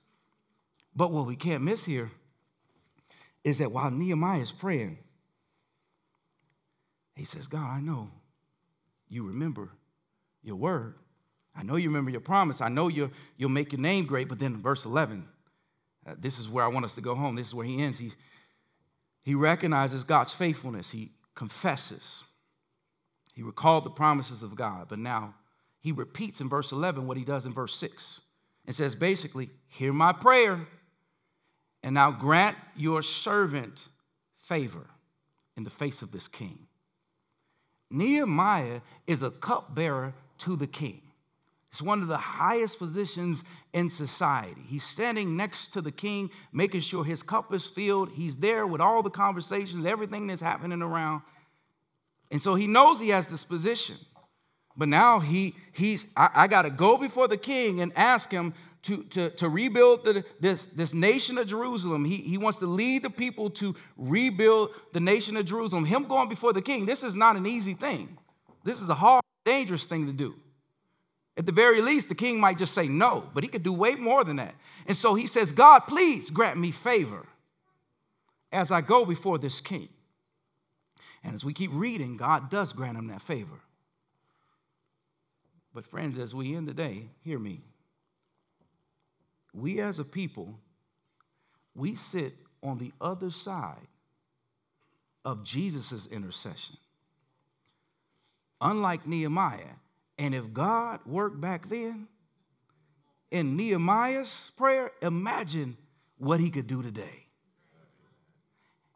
But 0.94 1.14
what 1.14 1.26
we 1.26 1.38
can't 1.38 1.64
miss 1.64 1.86
here 1.86 2.12
is 3.46 3.60
that 3.60 3.72
while 3.72 3.92
Nehemiah 3.92 4.42
is 4.42 4.52
praying, 4.52 4.98
he 7.16 7.24
says, 7.24 7.48
God, 7.48 7.66
I 7.66 7.80
know 7.80 8.10
you 9.08 9.24
remember 9.24 9.70
your 10.44 10.58
word. 10.58 10.96
I 11.60 11.64
know 11.64 11.76
you 11.76 11.90
remember 11.90 12.10
your 12.10 12.22
promise. 12.22 12.62
I 12.62 12.70
know 12.70 12.88
you, 12.88 13.12
you'll 13.36 13.50
make 13.50 13.74
your 13.74 13.82
name 13.82 14.06
great. 14.06 14.30
But 14.30 14.40
then 14.40 14.56
verse 14.56 14.86
11, 14.86 15.28
uh, 16.08 16.16
this 16.18 16.40
is 16.40 16.48
where 16.48 16.64
I 16.64 16.70
want 16.70 16.86
us 16.86 16.96
to 16.96 17.02
go 17.02 17.16
home. 17.16 17.36
This 17.36 17.48
is 17.48 17.54
where 17.54 17.66
he 17.66 17.82
ends. 17.82 18.00
He, 18.00 18.14
he 19.24 19.36
recognizes 19.36 20.06
God's 20.06 20.32
faithfulness. 20.32 20.92
He 20.92 21.12
confesses. 21.36 22.24
He 23.36 23.44
recalled 23.44 23.84
the 23.84 23.90
promises 23.90 24.42
of 24.42 24.56
God. 24.56 24.88
But 24.88 25.00
now 25.00 25.36
he 25.82 25.92
repeats 25.92 26.40
in 26.40 26.48
verse 26.48 26.72
11 26.72 27.06
what 27.06 27.18
he 27.18 27.26
does 27.26 27.46
in 27.46 27.54
verse 27.54 27.76
6 27.76 28.22
and 28.66 28.74
says 28.74 28.96
basically, 28.96 29.50
Hear 29.68 29.92
my 29.92 30.14
prayer, 30.14 30.66
and 31.84 31.94
now 31.94 32.10
grant 32.10 32.56
your 32.78 33.04
servant 33.04 33.90
favor 34.38 34.88
in 35.58 35.66
the 35.66 35.70
face 35.70 36.02
of 36.02 36.14
this 36.14 36.30
king. 36.30 36.68
Nehemiah 37.92 38.80
is 39.08 39.24
a 39.24 39.32
cupbearer 39.32 40.14
to 40.38 40.56
the 40.56 40.68
king. 40.68 41.02
It's 41.72 41.82
one 41.82 42.02
of 42.02 42.08
the 42.08 42.18
highest 42.18 42.80
positions 42.80 43.44
in 43.74 43.90
society. 43.90 44.62
He's 44.68 44.84
standing 44.84 45.38
next 45.38 45.74
to 45.74 45.82
the 45.82 45.92
king, 45.92 46.32
making 46.52 46.82
sure 46.82 47.04
his 47.04 47.22
cup 47.22 47.54
is 47.54 47.66
filled. 47.66 48.10
He's 48.12 48.38
there 48.38 48.66
with 48.66 48.82
all 48.82 49.04
the 49.04 49.12
conversations, 49.12 49.86
everything 49.86 50.28
that's 50.28 50.42
happening 50.42 50.82
around. 50.82 51.22
And 52.32 52.42
so 52.42 52.56
he 52.56 52.66
knows 52.66 53.00
he 53.00 53.10
has 53.10 53.28
this 53.28 53.44
position. 53.44 53.98
But 54.76 54.88
now 54.88 55.20
he, 55.20 55.54
he's, 55.72 56.06
I, 56.16 56.30
I 56.34 56.48
got 56.48 56.64
to 56.64 56.70
go 56.70 56.98
before 56.98 57.28
the 57.28 57.38
king 57.38 57.82
and 57.82 57.92
ask 57.96 58.32
him 58.32 58.54
to, 58.84 59.04
to, 59.04 59.30
to 59.32 59.50
rebuild 59.50 60.06
the, 60.06 60.24
this, 60.40 60.70
this 60.70 60.94
nation 60.94 61.38
of 61.38 61.48
Jerusalem. 61.48 62.06
He, 62.06 62.18
he 62.18 62.38
wants 62.38 62.60
to 62.60 62.66
lead 62.66 63.04
the 63.04 63.10
people 63.10 63.50
to 63.52 63.76
rebuild 63.98 64.70
the 64.94 65.00
nation 65.02 65.38
of 65.38 65.46
Jerusalem. 65.46 65.86
Him 65.86 66.06
going 66.06 66.30
before 66.30 66.54
the 66.54 66.62
king, 66.62 66.86
this 66.86 67.04
is 67.04 67.16
not 67.16 67.36
an 67.36 67.46
easy 67.46 67.74
thing. 67.74 68.18
This 68.64 68.82
is 68.82 68.90
a 68.90 68.96
hard, 68.96 69.24
dangerous 69.46 69.86
thing 69.86 70.08
to 70.08 70.14
do. 70.14 70.36
At 71.40 71.46
the 71.46 71.54
very 71.54 71.80
least, 71.82 72.10
the 72.10 72.16
king 72.16 72.38
might 72.38 72.58
just 72.58 72.74
say 72.74 72.90
no, 72.90 73.30
but 73.34 73.46
he 73.46 73.50
could 73.50 73.64
do 73.64 73.72
way 73.72 73.96
more 73.96 74.26
than 74.26 74.36
that. 74.36 74.56
And 74.86 74.98
so 74.98 75.16
he 75.16 75.26
says, 75.26 75.54
God, 75.54 75.80
please 75.88 76.30
grant 76.30 76.58
me 76.58 76.72
favor 76.72 77.26
as 78.52 78.72
I 78.72 78.82
go 78.82 79.06
before 79.06 79.38
this 79.38 79.62
king. 79.62 79.88
And 81.24 81.34
as 81.34 81.46
we 81.46 81.54
keep 81.54 81.72
reading, 81.74 82.18
God 82.18 82.50
does 82.50 82.74
grant 82.74 82.98
him 82.98 83.08
that 83.08 83.22
favor. 83.22 83.62
But, 85.74 85.86
friends, 85.86 86.20
as 86.20 86.36
we 86.36 86.54
end 86.54 86.68
the 86.68 86.74
day, 86.74 87.08
hear 87.24 87.40
me. 87.40 87.62
We 89.54 89.80
as 89.80 89.98
a 89.98 90.04
people, 90.04 90.60
we 91.74 91.96
sit 91.96 92.34
on 92.62 92.80
the 92.80 92.92
other 93.00 93.32
side 93.32 93.88
of 95.24 95.46
Jesus' 95.46 96.06
intercession. 96.08 96.76
Unlike 98.60 99.08
Nehemiah, 99.08 99.78
and 100.20 100.36
if 100.36 100.52
God 100.52 101.00
worked 101.06 101.40
back 101.40 101.70
then 101.70 102.10
in 103.32 103.56
Nehemiah's 103.56 104.52
prayer, 104.58 104.92
imagine 105.02 105.78
what 106.18 106.42
he 106.42 106.52
could 106.52 106.68
do 106.68 106.84
today. 106.84 107.28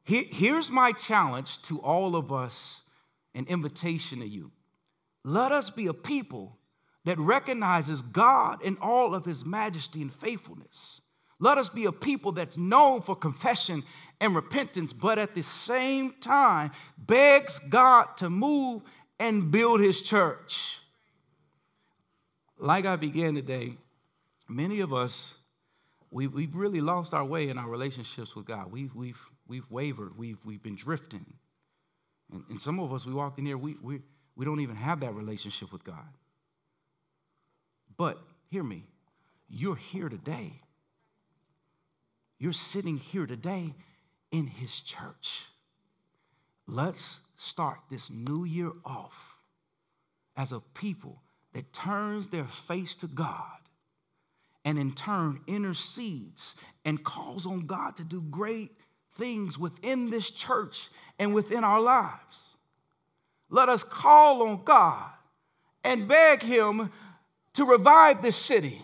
Here's 0.03 0.69
my 0.69 0.91
challenge 0.91 1.61
to 1.63 1.79
all 1.79 2.17
of 2.17 2.33
us, 2.33 2.81
an 3.33 3.45
invitation 3.47 4.19
to 4.19 4.27
you. 4.27 4.51
Let 5.23 5.53
us 5.53 5.69
be 5.69 5.87
a 5.87 5.93
people 5.93 6.57
that 7.05 7.17
recognizes 7.17 8.01
God 8.01 8.61
in 8.61 8.75
all 8.81 9.15
of 9.15 9.23
his 9.23 9.45
majesty 9.45 10.01
and 10.01 10.13
faithfulness. 10.13 10.99
Let 11.39 11.57
us 11.57 11.69
be 11.69 11.85
a 11.85 11.93
people 11.93 12.33
that's 12.33 12.57
known 12.57 13.01
for 13.01 13.15
confession 13.15 13.83
and 14.19 14.35
repentance, 14.35 14.91
but 14.91 15.17
at 15.17 15.35
the 15.35 15.43
same 15.43 16.15
time 16.19 16.71
begs 16.97 17.59
God 17.59 18.17
to 18.17 18.29
move 18.29 18.81
and 19.21 19.49
build 19.49 19.79
his 19.79 20.01
church 20.01 20.79
like 22.63 22.85
I 22.85 22.95
began 22.95 23.35
today, 23.35 23.75
many 24.47 24.79
of 24.79 24.93
us, 24.93 25.33
we, 26.09 26.27
we've 26.27 26.55
really 26.55 26.79
lost 26.79 27.13
our 27.13 27.25
way 27.25 27.49
in 27.49 27.57
our 27.57 27.67
relationships 27.67 28.37
with 28.37 28.45
God. 28.45 28.71
We've, 28.71 28.95
we've, 28.95 29.19
we've 29.45 29.69
wavered, 29.69 30.17
we've, 30.17 30.37
we've 30.45 30.63
been 30.63 30.77
drifting. 30.77 31.25
And, 32.31 32.45
and 32.49 32.61
some 32.61 32.79
of 32.79 32.93
us, 32.93 33.05
we 33.05 33.13
walked 33.13 33.37
in 33.37 33.45
here, 33.45 33.57
we, 33.57 33.75
we, 33.81 33.99
we 34.37 34.45
don't 34.45 34.61
even 34.61 34.77
have 34.77 35.01
that 35.01 35.13
relationship 35.13 35.73
with 35.73 35.83
God. 35.83 36.07
But 37.97 38.17
hear 38.49 38.63
me, 38.63 38.85
you're 39.49 39.75
here 39.75 40.07
today. 40.07 40.61
You're 42.39 42.53
sitting 42.53 42.95
here 42.95 43.25
today 43.25 43.73
in 44.31 44.47
His 44.47 44.79
church. 44.79 45.47
Let's 46.65 47.19
start 47.35 47.79
this 47.91 48.09
new 48.09 48.45
year 48.45 48.71
off 48.85 49.37
as 50.37 50.53
a 50.53 50.61
people 50.61 51.22
that 51.53 51.73
turns 51.73 52.29
their 52.29 52.45
face 52.45 52.95
to 52.95 53.07
God 53.07 53.59
and 54.65 54.77
in 54.79 54.93
turn 54.93 55.41
intercedes 55.47 56.55
and 56.85 57.03
calls 57.03 57.45
on 57.45 57.65
God 57.65 57.95
to 57.97 58.03
do 58.03 58.21
great 58.21 58.71
things 59.15 59.57
within 59.57 60.09
this 60.09 60.31
church 60.31 60.89
and 61.19 61.33
within 61.33 61.63
our 61.63 61.79
lives. 61.79 62.57
Let 63.49 63.69
us 63.69 63.83
call 63.83 64.47
on 64.47 64.63
God 64.63 65.11
and 65.83 66.07
beg 66.07 66.41
Him 66.41 66.91
to 67.53 67.65
revive 67.65 68.21
this 68.21 68.37
city. 68.37 68.81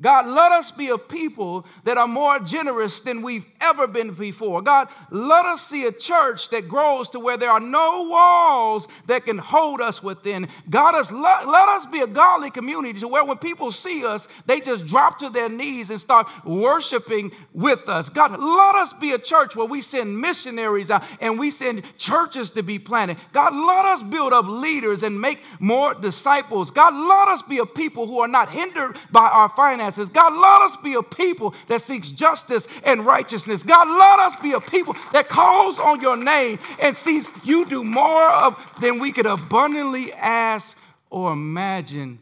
God, 0.00 0.26
let 0.26 0.52
us 0.52 0.70
be 0.70 0.90
a 0.90 0.98
people 0.98 1.66
that 1.82 1.98
are 1.98 2.06
more 2.06 2.38
generous 2.38 3.00
than 3.00 3.20
we've 3.20 3.46
ever 3.60 3.88
been 3.88 4.12
before. 4.12 4.62
God, 4.62 4.88
let 5.10 5.44
us 5.44 5.66
see 5.66 5.86
a 5.86 5.92
church 5.92 6.50
that 6.50 6.68
grows 6.68 7.08
to 7.10 7.18
where 7.18 7.36
there 7.36 7.50
are 7.50 7.58
no 7.58 8.04
walls 8.04 8.86
that 9.06 9.24
can 9.24 9.38
hold 9.38 9.80
us 9.80 10.00
within. 10.00 10.46
God, 10.70 10.94
us, 10.94 11.10
let, 11.10 11.48
let 11.48 11.68
us 11.70 11.84
be 11.86 11.98
a 11.98 12.06
godly 12.06 12.52
community 12.52 13.00
to 13.00 13.08
where 13.08 13.24
when 13.24 13.38
people 13.38 13.72
see 13.72 14.04
us, 14.04 14.28
they 14.46 14.60
just 14.60 14.86
drop 14.86 15.18
to 15.18 15.30
their 15.30 15.48
knees 15.48 15.90
and 15.90 16.00
start 16.00 16.28
worshiping 16.44 17.32
with 17.52 17.88
us. 17.88 18.08
God, 18.08 18.38
let 18.38 18.74
us 18.76 18.92
be 18.92 19.12
a 19.12 19.18
church 19.18 19.56
where 19.56 19.66
we 19.66 19.80
send 19.80 20.20
missionaries 20.20 20.92
out 20.92 21.02
and 21.20 21.40
we 21.40 21.50
send 21.50 21.82
churches 21.98 22.52
to 22.52 22.62
be 22.62 22.78
planted. 22.78 23.16
God, 23.32 23.52
let 23.52 23.84
us 23.84 24.04
build 24.04 24.32
up 24.32 24.46
leaders 24.46 25.02
and 25.02 25.20
make 25.20 25.40
more 25.58 25.92
disciples. 25.94 26.70
God, 26.70 26.94
let 26.94 27.26
us 27.34 27.42
be 27.42 27.58
a 27.58 27.66
people 27.66 28.06
who 28.06 28.20
are 28.20 28.28
not 28.28 28.50
hindered 28.50 28.96
by 29.10 29.28
our 29.28 29.48
finances 29.48 29.87
God, 29.96 30.34
let 30.34 30.62
us 30.62 30.76
be 30.76 30.94
a 30.94 31.02
people 31.02 31.54
that 31.68 31.80
seeks 31.80 32.10
justice 32.10 32.68
and 32.84 33.06
righteousness. 33.06 33.62
God, 33.62 33.88
let 33.88 34.18
us 34.18 34.36
be 34.36 34.52
a 34.52 34.60
people 34.60 34.94
that 35.12 35.28
calls 35.28 35.78
on 35.78 36.00
your 36.00 36.16
name 36.16 36.58
and 36.80 36.96
sees 36.96 37.32
you 37.44 37.64
do 37.64 37.82
more 37.84 38.30
of 38.30 38.56
than 38.80 38.98
we 38.98 39.12
could 39.12 39.26
abundantly 39.26 40.12
ask 40.12 40.76
or 41.10 41.32
imagine 41.32 42.18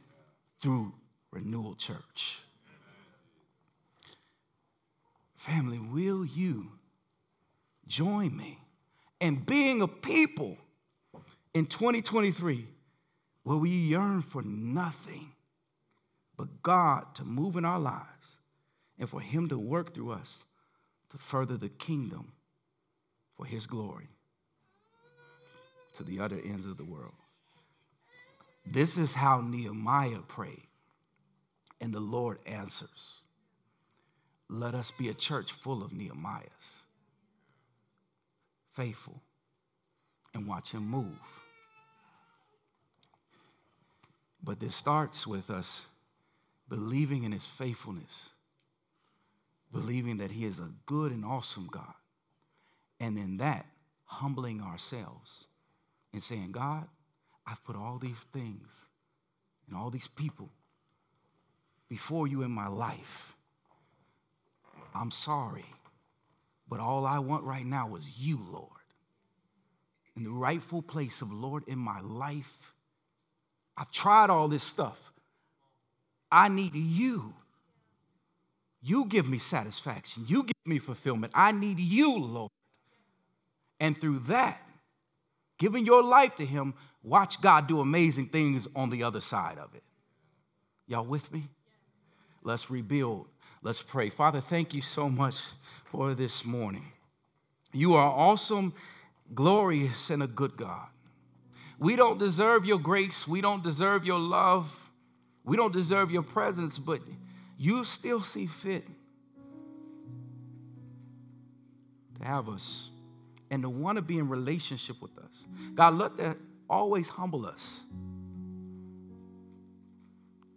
through 0.62 0.93
Renewal 1.33 1.75
Church. 1.75 2.41
Family, 5.35 5.79
will 5.79 6.25
you 6.25 6.69
join 7.87 8.37
me 8.37 8.59
in 9.21 9.37
being 9.37 9.81
a 9.81 9.89
people 9.89 10.57
in 11.55 11.67
2023 11.67 12.67
where 13.45 13.57
we 13.57 13.71
yearn 13.71 14.23
for 14.23 14.43
nothing 14.43 15.33
but 16.37 16.62
God 16.62 17.14
to 17.14 17.24
move 17.24 17.57
in 17.57 17.64
our 17.64 17.78
lives 17.78 18.37
and 18.99 19.09
for 19.09 19.20
Him 19.20 19.49
to 19.49 19.59
work 19.59 19.95
through 19.95 20.12
us 20.12 20.45
to 21.11 21.18
further 21.18 21.57
the 21.57 21.68
kingdom 21.68 22.32
for 23.37 23.47
His 23.47 23.66
glory 23.66 24.09
to 25.97 26.05
the 26.05 26.20
other 26.20 26.37
ends 26.45 26.66
of 26.66 26.76
the 26.76 26.84
world. 26.84 27.14
This 28.66 28.99
is 28.99 29.14
how 29.14 29.41
Nehemiah 29.41 30.22
prayed, 30.26 30.66
and 31.80 31.95
the 31.95 32.01
Lord 32.01 32.39
answers. 32.47 33.20
Let 34.49 34.74
us 34.74 34.91
be 34.91 35.09
a 35.09 35.14
church 35.14 35.53
full 35.53 35.82
of 35.82 35.93
Nehemiahs, 35.93 36.82
faithful, 38.72 39.22
and 40.34 40.47
watch 40.47 40.72
Him 40.72 40.89
move. 40.89 41.18
But 44.43 44.61
this 44.61 44.74
starts 44.74 45.26
with 45.26 45.51
us 45.51 45.87
believing 46.69 47.25
in 47.25 47.33
his 47.33 47.45
faithfulness, 47.45 48.31
believing 49.73 50.19
that 50.19 50.31
he 50.31 50.45
is 50.45 50.59
a 50.59 50.71
good 50.87 51.12
and 51.12 51.25
awesome 51.25 51.69
God. 51.71 51.95
And 52.99 53.19
in 53.19 53.37
that, 53.39 53.67
humbling 54.05 54.61
ourselves 54.61 55.47
and 56.12 56.23
saying, 56.23 56.53
God, 56.53 56.87
I've 57.47 57.62
put 57.64 57.77
all 57.77 57.99
these 57.99 58.25
things 58.33 58.87
and 59.67 59.77
all 59.77 59.91
these 59.91 60.09
people 60.09 60.51
before 61.89 62.27
you 62.27 62.43
in 62.43 62.51
my 62.51 62.69
life. 62.69 63.35
I'm 64.95 65.11
sorry, 65.11 65.67
but 66.69 66.81
all 66.81 67.07
I 67.07 67.19
want 67.19 67.45
right 67.45 67.67
now 67.67 67.95
is 67.97 68.19
you, 68.19 68.41
Lord. 68.51 68.71
In 70.17 70.25
the 70.25 70.31
rightful 70.31 70.81
place 70.81 71.21
of 71.21 71.31
Lord 71.31 71.64
in 71.67 71.79
my 71.79 72.01
life. 72.01 72.73
I've 73.77 73.91
tried 73.91 74.31
all 74.31 74.49
this 74.49 74.62
stuff. 74.62 75.05
I 76.37 76.49
need 76.49 76.74
you. 76.74 77.32
You 78.82 79.07
give 79.07 79.26
me 79.26 79.39
satisfaction. 79.39 80.26
You 80.28 80.43
give 80.43 80.66
me 80.66 80.78
fulfillment. 80.78 81.32
I 81.34 81.51
need 81.51 81.78
you, 81.78 82.14
Lord. 82.18 82.51
And 83.80 83.99
through 83.99 84.18
that, 84.28 84.61
giving 85.57 85.87
your 85.87 86.03
life 86.03 86.37
to 86.37 86.45
Him, 86.45 86.74
watch 87.03 87.41
God 87.41 87.66
do 87.66 87.80
amazing 87.80 88.26
things 88.26 88.68
on 88.76 88.91
the 88.91 89.03
other 89.03 89.22
side 89.22 89.57
of 89.57 89.74
it. 89.74 89.82
Y'all 90.87 91.07
with 91.07 91.32
me? 91.32 91.45
Let's 92.43 92.70
rebuild. 92.70 93.28
Let's 93.62 93.80
pray. 93.80 94.11
Father, 94.11 94.43
thank 94.43 94.74
you 94.74 94.82
so 94.82 95.09
much 95.09 95.37
for 95.87 96.12
this 96.12 96.45
morning. 96.45 96.93
You 97.72 97.95
are 97.95 98.11
awesome, 98.11 98.74
glorious, 99.34 100.11
and 100.11 100.22
a 100.22 100.26
good 100.26 100.59
God. 100.59 100.89
We 101.78 101.97
don't 101.97 102.18
deserve 102.18 102.66
your 102.66 102.78
grace, 102.78 103.26
we 103.26 103.41
don't 103.41 103.62
deserve 103.62 104.05
your 104.05 104.20
love. 104.20 104.86
We 105.47 105.57
don't 105.57 105.72
deserve 105.72 106.11
your 106.11 106.22
presence, 106.22 106.76
but 106.76 107.01
you 107.57 107.84
still 107.84 108.22
see 108.22 108.47
fit 108.47 108.84
to 112.18 112.24
have 112.24 112.49
us 112.49 112.90
and 113.51 113.62
to 113.62 113.68
want 113.70 113.97
to 113.97 114.03
be 114.03 114.18
in 114.18 114.28
relationship 114.28 115.01
with 115.01 115.16
us. 115.18 115.47
God, 115.74 115.94
let 115.94 116.16
that 116.16 116.36
always 116.68 117.09
humble 117.09 117.47
us. 117.47 117.80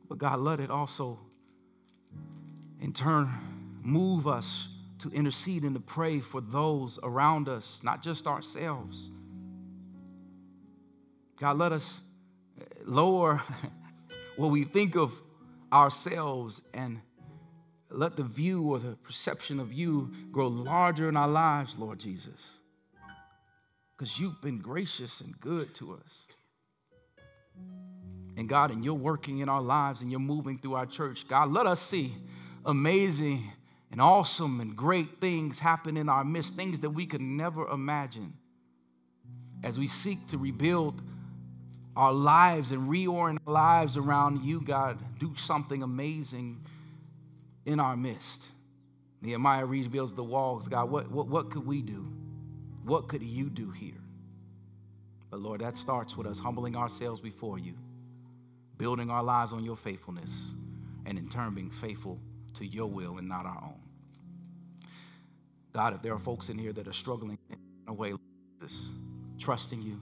But 0.09 0.17
God, 0.17 0.39
let 0.39 0.59
it 0.59 0.71
also, 0.71 1.19
in 2.81 2.91
turn, 2.91 3.29
move 3.83 4.27
us 4.27 4.67
to 4.99 5.09
intercede 5.11 5.63
and 5.63 5.75
to 5.75 5.79
pray 5.79 6.19
for 6.19 6.41
those 6.41 6.97
around 7.03 7.47
us, 7.47 7.81
not 7.83 8.01
just 8.01 8.25
ourselves. 8.25 9.11
God, 11.39 11.59
let 11.59 11.71
us 11.71 12.01
lower 12.85 13.43
what 14.39 14.51
we 14.51 14.63
think 14.63 14.95
of 14.95 15.11
ourselves 15.73 16.61
and 16.73 17.01
let 17.89 18.15
the 18.15 18.23
view 18.23 18.63
or 18.63 18.79
the 18.79 18.95
perception 19.03 19.59
of 19.59 19.73
you 19.73 20.13
grow 20.31 20.47
larger 20.47 21.09
in 21.09 21.17
our 21.17 21.27
lives, 21.27 21.77
Lord 21.77 21.99
Jesus. 21.99 22.53
Because 23.97 24.17
you've 24.17 24.41
been 24.41 24.59
gracious 24.59 25.19
and 25.19 25.37
good 25.41 25.75
to 25.75 25.93
us. 25.93 26.25
And 28.37 28.47
God, 28.47 28.71
and 28.71 28.85
you're 28.85 28.93
working 28.93 29.39
in 29.39 29.49
our 29.49 29.61
lives 29.61 29.99
and 29.99 30.09
you're 30.09 30.21
moving 30.21 30.57
through 30.57 30.75
our 30.75 30.85
church. 30.85 31.27
God, 31.27 31.51
let 31.51 31.65
us 31.65 31.81
see 31.81 32.15
amazing 32.65 33.51
and 33.91 33.99
awesome 33.99 34.61
and 34.61 34.73
great 34.73 35.19
things 35.19 35.59
happen 35.59 35.97
in 35.97 36.07
our 36.07 36.23
midst, 36.23 36.55
things 36.55 36.79
that 36.79 36.91
we 36.91 37.05
could 37.05 37.19
never 37.19 37.67
imagine 37.67 38.35
as 39.65 39.77
we 39.77 39.87
seek 39.87 40.27
to 40.27 40.37
rebuild 40.37 41.01
our 41.99 42.13
lives 42.13 42.71
and 42.71 42.89
reorient 42.89 43.39
our 43.45 43.53
lives 43.53 43.97
around 43.97 44.45
you, 44.45 44.61
God. 44.61 44.97
Do 45.19 45.33
something 45.35 45.83
amazing 45.83 46.65
in 47.65 47.81
our 47.81 47.97
midst. 47.97 48.45
Nehemiah 49.21 49.65
rebuilds 49.65 50.13
the 50.13 50.23
walls. 50.23 50.69
God, 50.69 50.89
what, 50.89 51.11
what, 51.11 51.27
what 51.27 51.51
could 51.51 51.67
we 51.67 51.81
do? 51.81 52.07
What 52.85 53.09
could 53.09 53.21
you 53.21 53.49
do 53.49 53.69
here? 53.71 54.01
But 55.29 55.41
Lord, 55.41 55.59
that 55.59 55.75
starts 55.75 56.15
with 56.15 56.25
us 56.25 56.39
humbling 56.39 56.77
ourselves 56.77 57.19
before 57.19 57.59
you, 57.59 57.73
building 58.77 59.09
our 59.09 59.21
lives 59.21 59.51
on 59.51 59.65
your 59.65 59.75
faithfulness, 59.75 60.51
and 61.05 61.17
in 61.17 61.27
turn 61.27 61.53
being 61.53 61.69
faithful 61.69 62.17
to 62.53 62.65
your 62.65 62.87
will 62.87 63.17
and 63.17 63.27
not 63.27 63.45
our 63.45 63.61
own. 63.61 63.81
God, 65.73 65.95
if 65.95 66.01
there 66.01 66.13
are 66.13 66.19
folks 66.19 66.47
in 66.47 66.57
here 66.57 66.71
that 66.71 66.87
are 66.87 66.93
struggling 66.93 67.37
in 67.49 67.57
a 67.89 67.93
way 67.93 68.13
like 68.13 68.21
this, 68.61 68.87
trusting 69.37 69.81
you, 69.81 69.99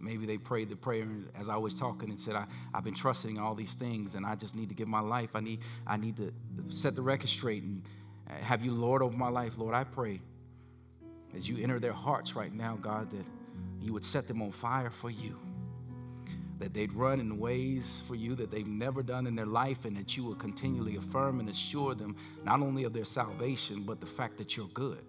Maybe 0.00 0.26
they 0.26 0.38
prayed 0.38 0.68
the 0.68 0.76
prayer 0.76 1.06
as 1.38 1.48
I 1.48 1.56
was 1.56 1.78
talking 1.78 2.10
and 2.10 2.20
said, 2.20 2.36
I, 2.36 2.46
I've 2.74 2.84
been 2.84 2.94
trusting 2.94 3.38
all 3.38 3.54
these 3.54 3.74
things 3.74 4.14
and 4.14 4.26
I 4.26 4.34
just 4.34 4.54
need 4.54 4.68
to 4.68 4.74
give 4.74 4.88
my 4.88 5.00
life. 5.00 5.30
I 5.34 5.40
need, 5.40 5.60
I 5.86 5.96
need 5.96 6.16
to 6.18 6.32
set 6.68 6.94
the 6.94 7.02
record 7.02 7.30
straight 7.30 7.62
and 7.62 7.82
uh, 8.28 8.34
have 8.44 8.64
you 8.64 8.72
Lord 8.72 9.02
over 9.02 9.16
my 9.16 9.28
life. 9.28 9.56
Lord, 9.56 9.74
I 9.74 9.84
pray 9.84 10.20
as 11.34 11.48
you 11.48 11.62
enter 11.62 11.78
their 11.78 11.92
hearts 11.92 12.34
right 12.34 12.52
now, 12.52 12.78
God, 12.80 13.10
that 13.10 13.24
you 13.80 13.92
would 13.92 14.04
set 14.04 14.26
them 14.26 14.42
on 14.42 14.52
fire 14.52 14.90
for 14.90 15.10
you. 15.10 15.38
That 16.58 16.72
they'd 16.72 16.92
run 16.92 17.20
in 17.20 17.38
ways 17.38 18.02
for 18.06 18.14
you 18.14 18.34
that 18.36 18.50
they've 18.50 18.66
never 18.66 19.02
done 19.02 19.26
in 19.26 19.34
their 19.34 19.46
life, 19.46 19.84
and 19.84 19.94
that 19.98 20.16
you 20.16 20.24
will 20.24 20.34
continually 20.34 20.96
affirm 20.96 21.38
and 21.38 21.50
assure 21.50 21.94
them 21.94 22.16
not 22.44 22.60
only 22.60 22.84
of 22.84 22.94
their 22.94 23.04
salvation, 23.04 23.82
but 23.82 24.00
the 24.00 24.06
fact 24.06 24.38
that 24.38 24.56
you're 24.56 24.68
good. 24.68 25.04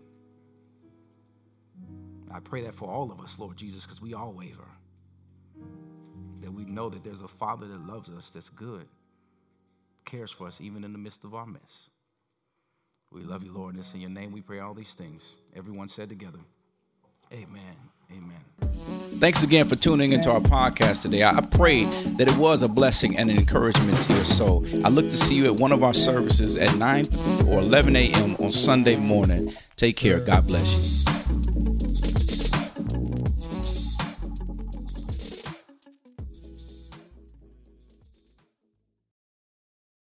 I 2.29 2.41
pray 2.41 2.63
that 2.63 2.75
for 2.75 2.89
all 2.89 3.11
of 3.13 3.21
us, 3.21 3.39
Lord 3.39 3.55
Jesus, 3.55 3.85
because 3.85 4.01
we 4.01 4.13
all 4.13 4.33
waver 4.33 4.67
that 6.41 6.51
we 6.51 6.65
know 6.65 6.89
that 6.89 7.03
there's 7.03 7.21
a 7.21 7.27
Father 7.27 7.67
that 7.67 7.87
loves 7.87 8.09
us, 8.09 8.31
that's 8.31 8.49
good, 8.49 8.85
cares 10.05 10.31
for 10.31 10.47
us 10.47 10.59
even 10.61 10.83
in 10.83 10.91
the 10.91 10.97
midst 10.97 11.23
of 11.23 11.33
our 11.35 11.45
mess. 11.45 11.89
We 13.11 13.21
love 13.21 13.43
you, 13.43 13.51
Lord. 13.51 13.75
And 13.75 13.83
it's 13.83 13.93
in 13.93 14.01
your 14.01 14.09
name 14.09 14.31
we 14.31 14.41
pray 14.41 14.59
all 14.59 14.73
these 14.73 14.93
things. 14.93 15.35
Everyone 15.55 15.87
said 15.87 16.09
together, 16.09 16.39
Amen. 17.31 17.75
Amen. 18.09 18.39
Thanks 19.19 19.43
again 19.43 19.67
for 19.67 19.75
tuning 19.75 20.13
into 20.13 20.31
our 20.31 20.39
podcast 20.39 21.01
today. 21.01 21.23
I 21.23 21.41
pray 21.41 21.83
that 21.83 22.27
it 22.27 22.37
was 22.37 22.61
a 22.61 22.69
blessing 22.69 23.17
and 23.17 23.29
an 23.29 23.37
encouragement 23.37 24.01
to 24.03 24.13
your 24.13 24.23
soul. 24.23 24.65
I 24.85 24.89
look 24.89 25.09
to 25.09 25.17
see 25.17 25.35
you 25.35 25.45
at 25.45 25.59
one 25.59 25.73
of 25.73 25.83
our 25.83 25.93
services 25.93 26.55
at 26.55 26.73
9 26.77 27.05
or 27.47 27.59
11 27.59 27.95
a.m. 27.97 28.37
on 28.39 28.51
Sunday 28.51 28.95
morning. 28.95 29.53
Take 29.75 29.97
care. 29.97 30.19
God 30.21 30.47
bless 30.47 31.07
you. 31.07 31.16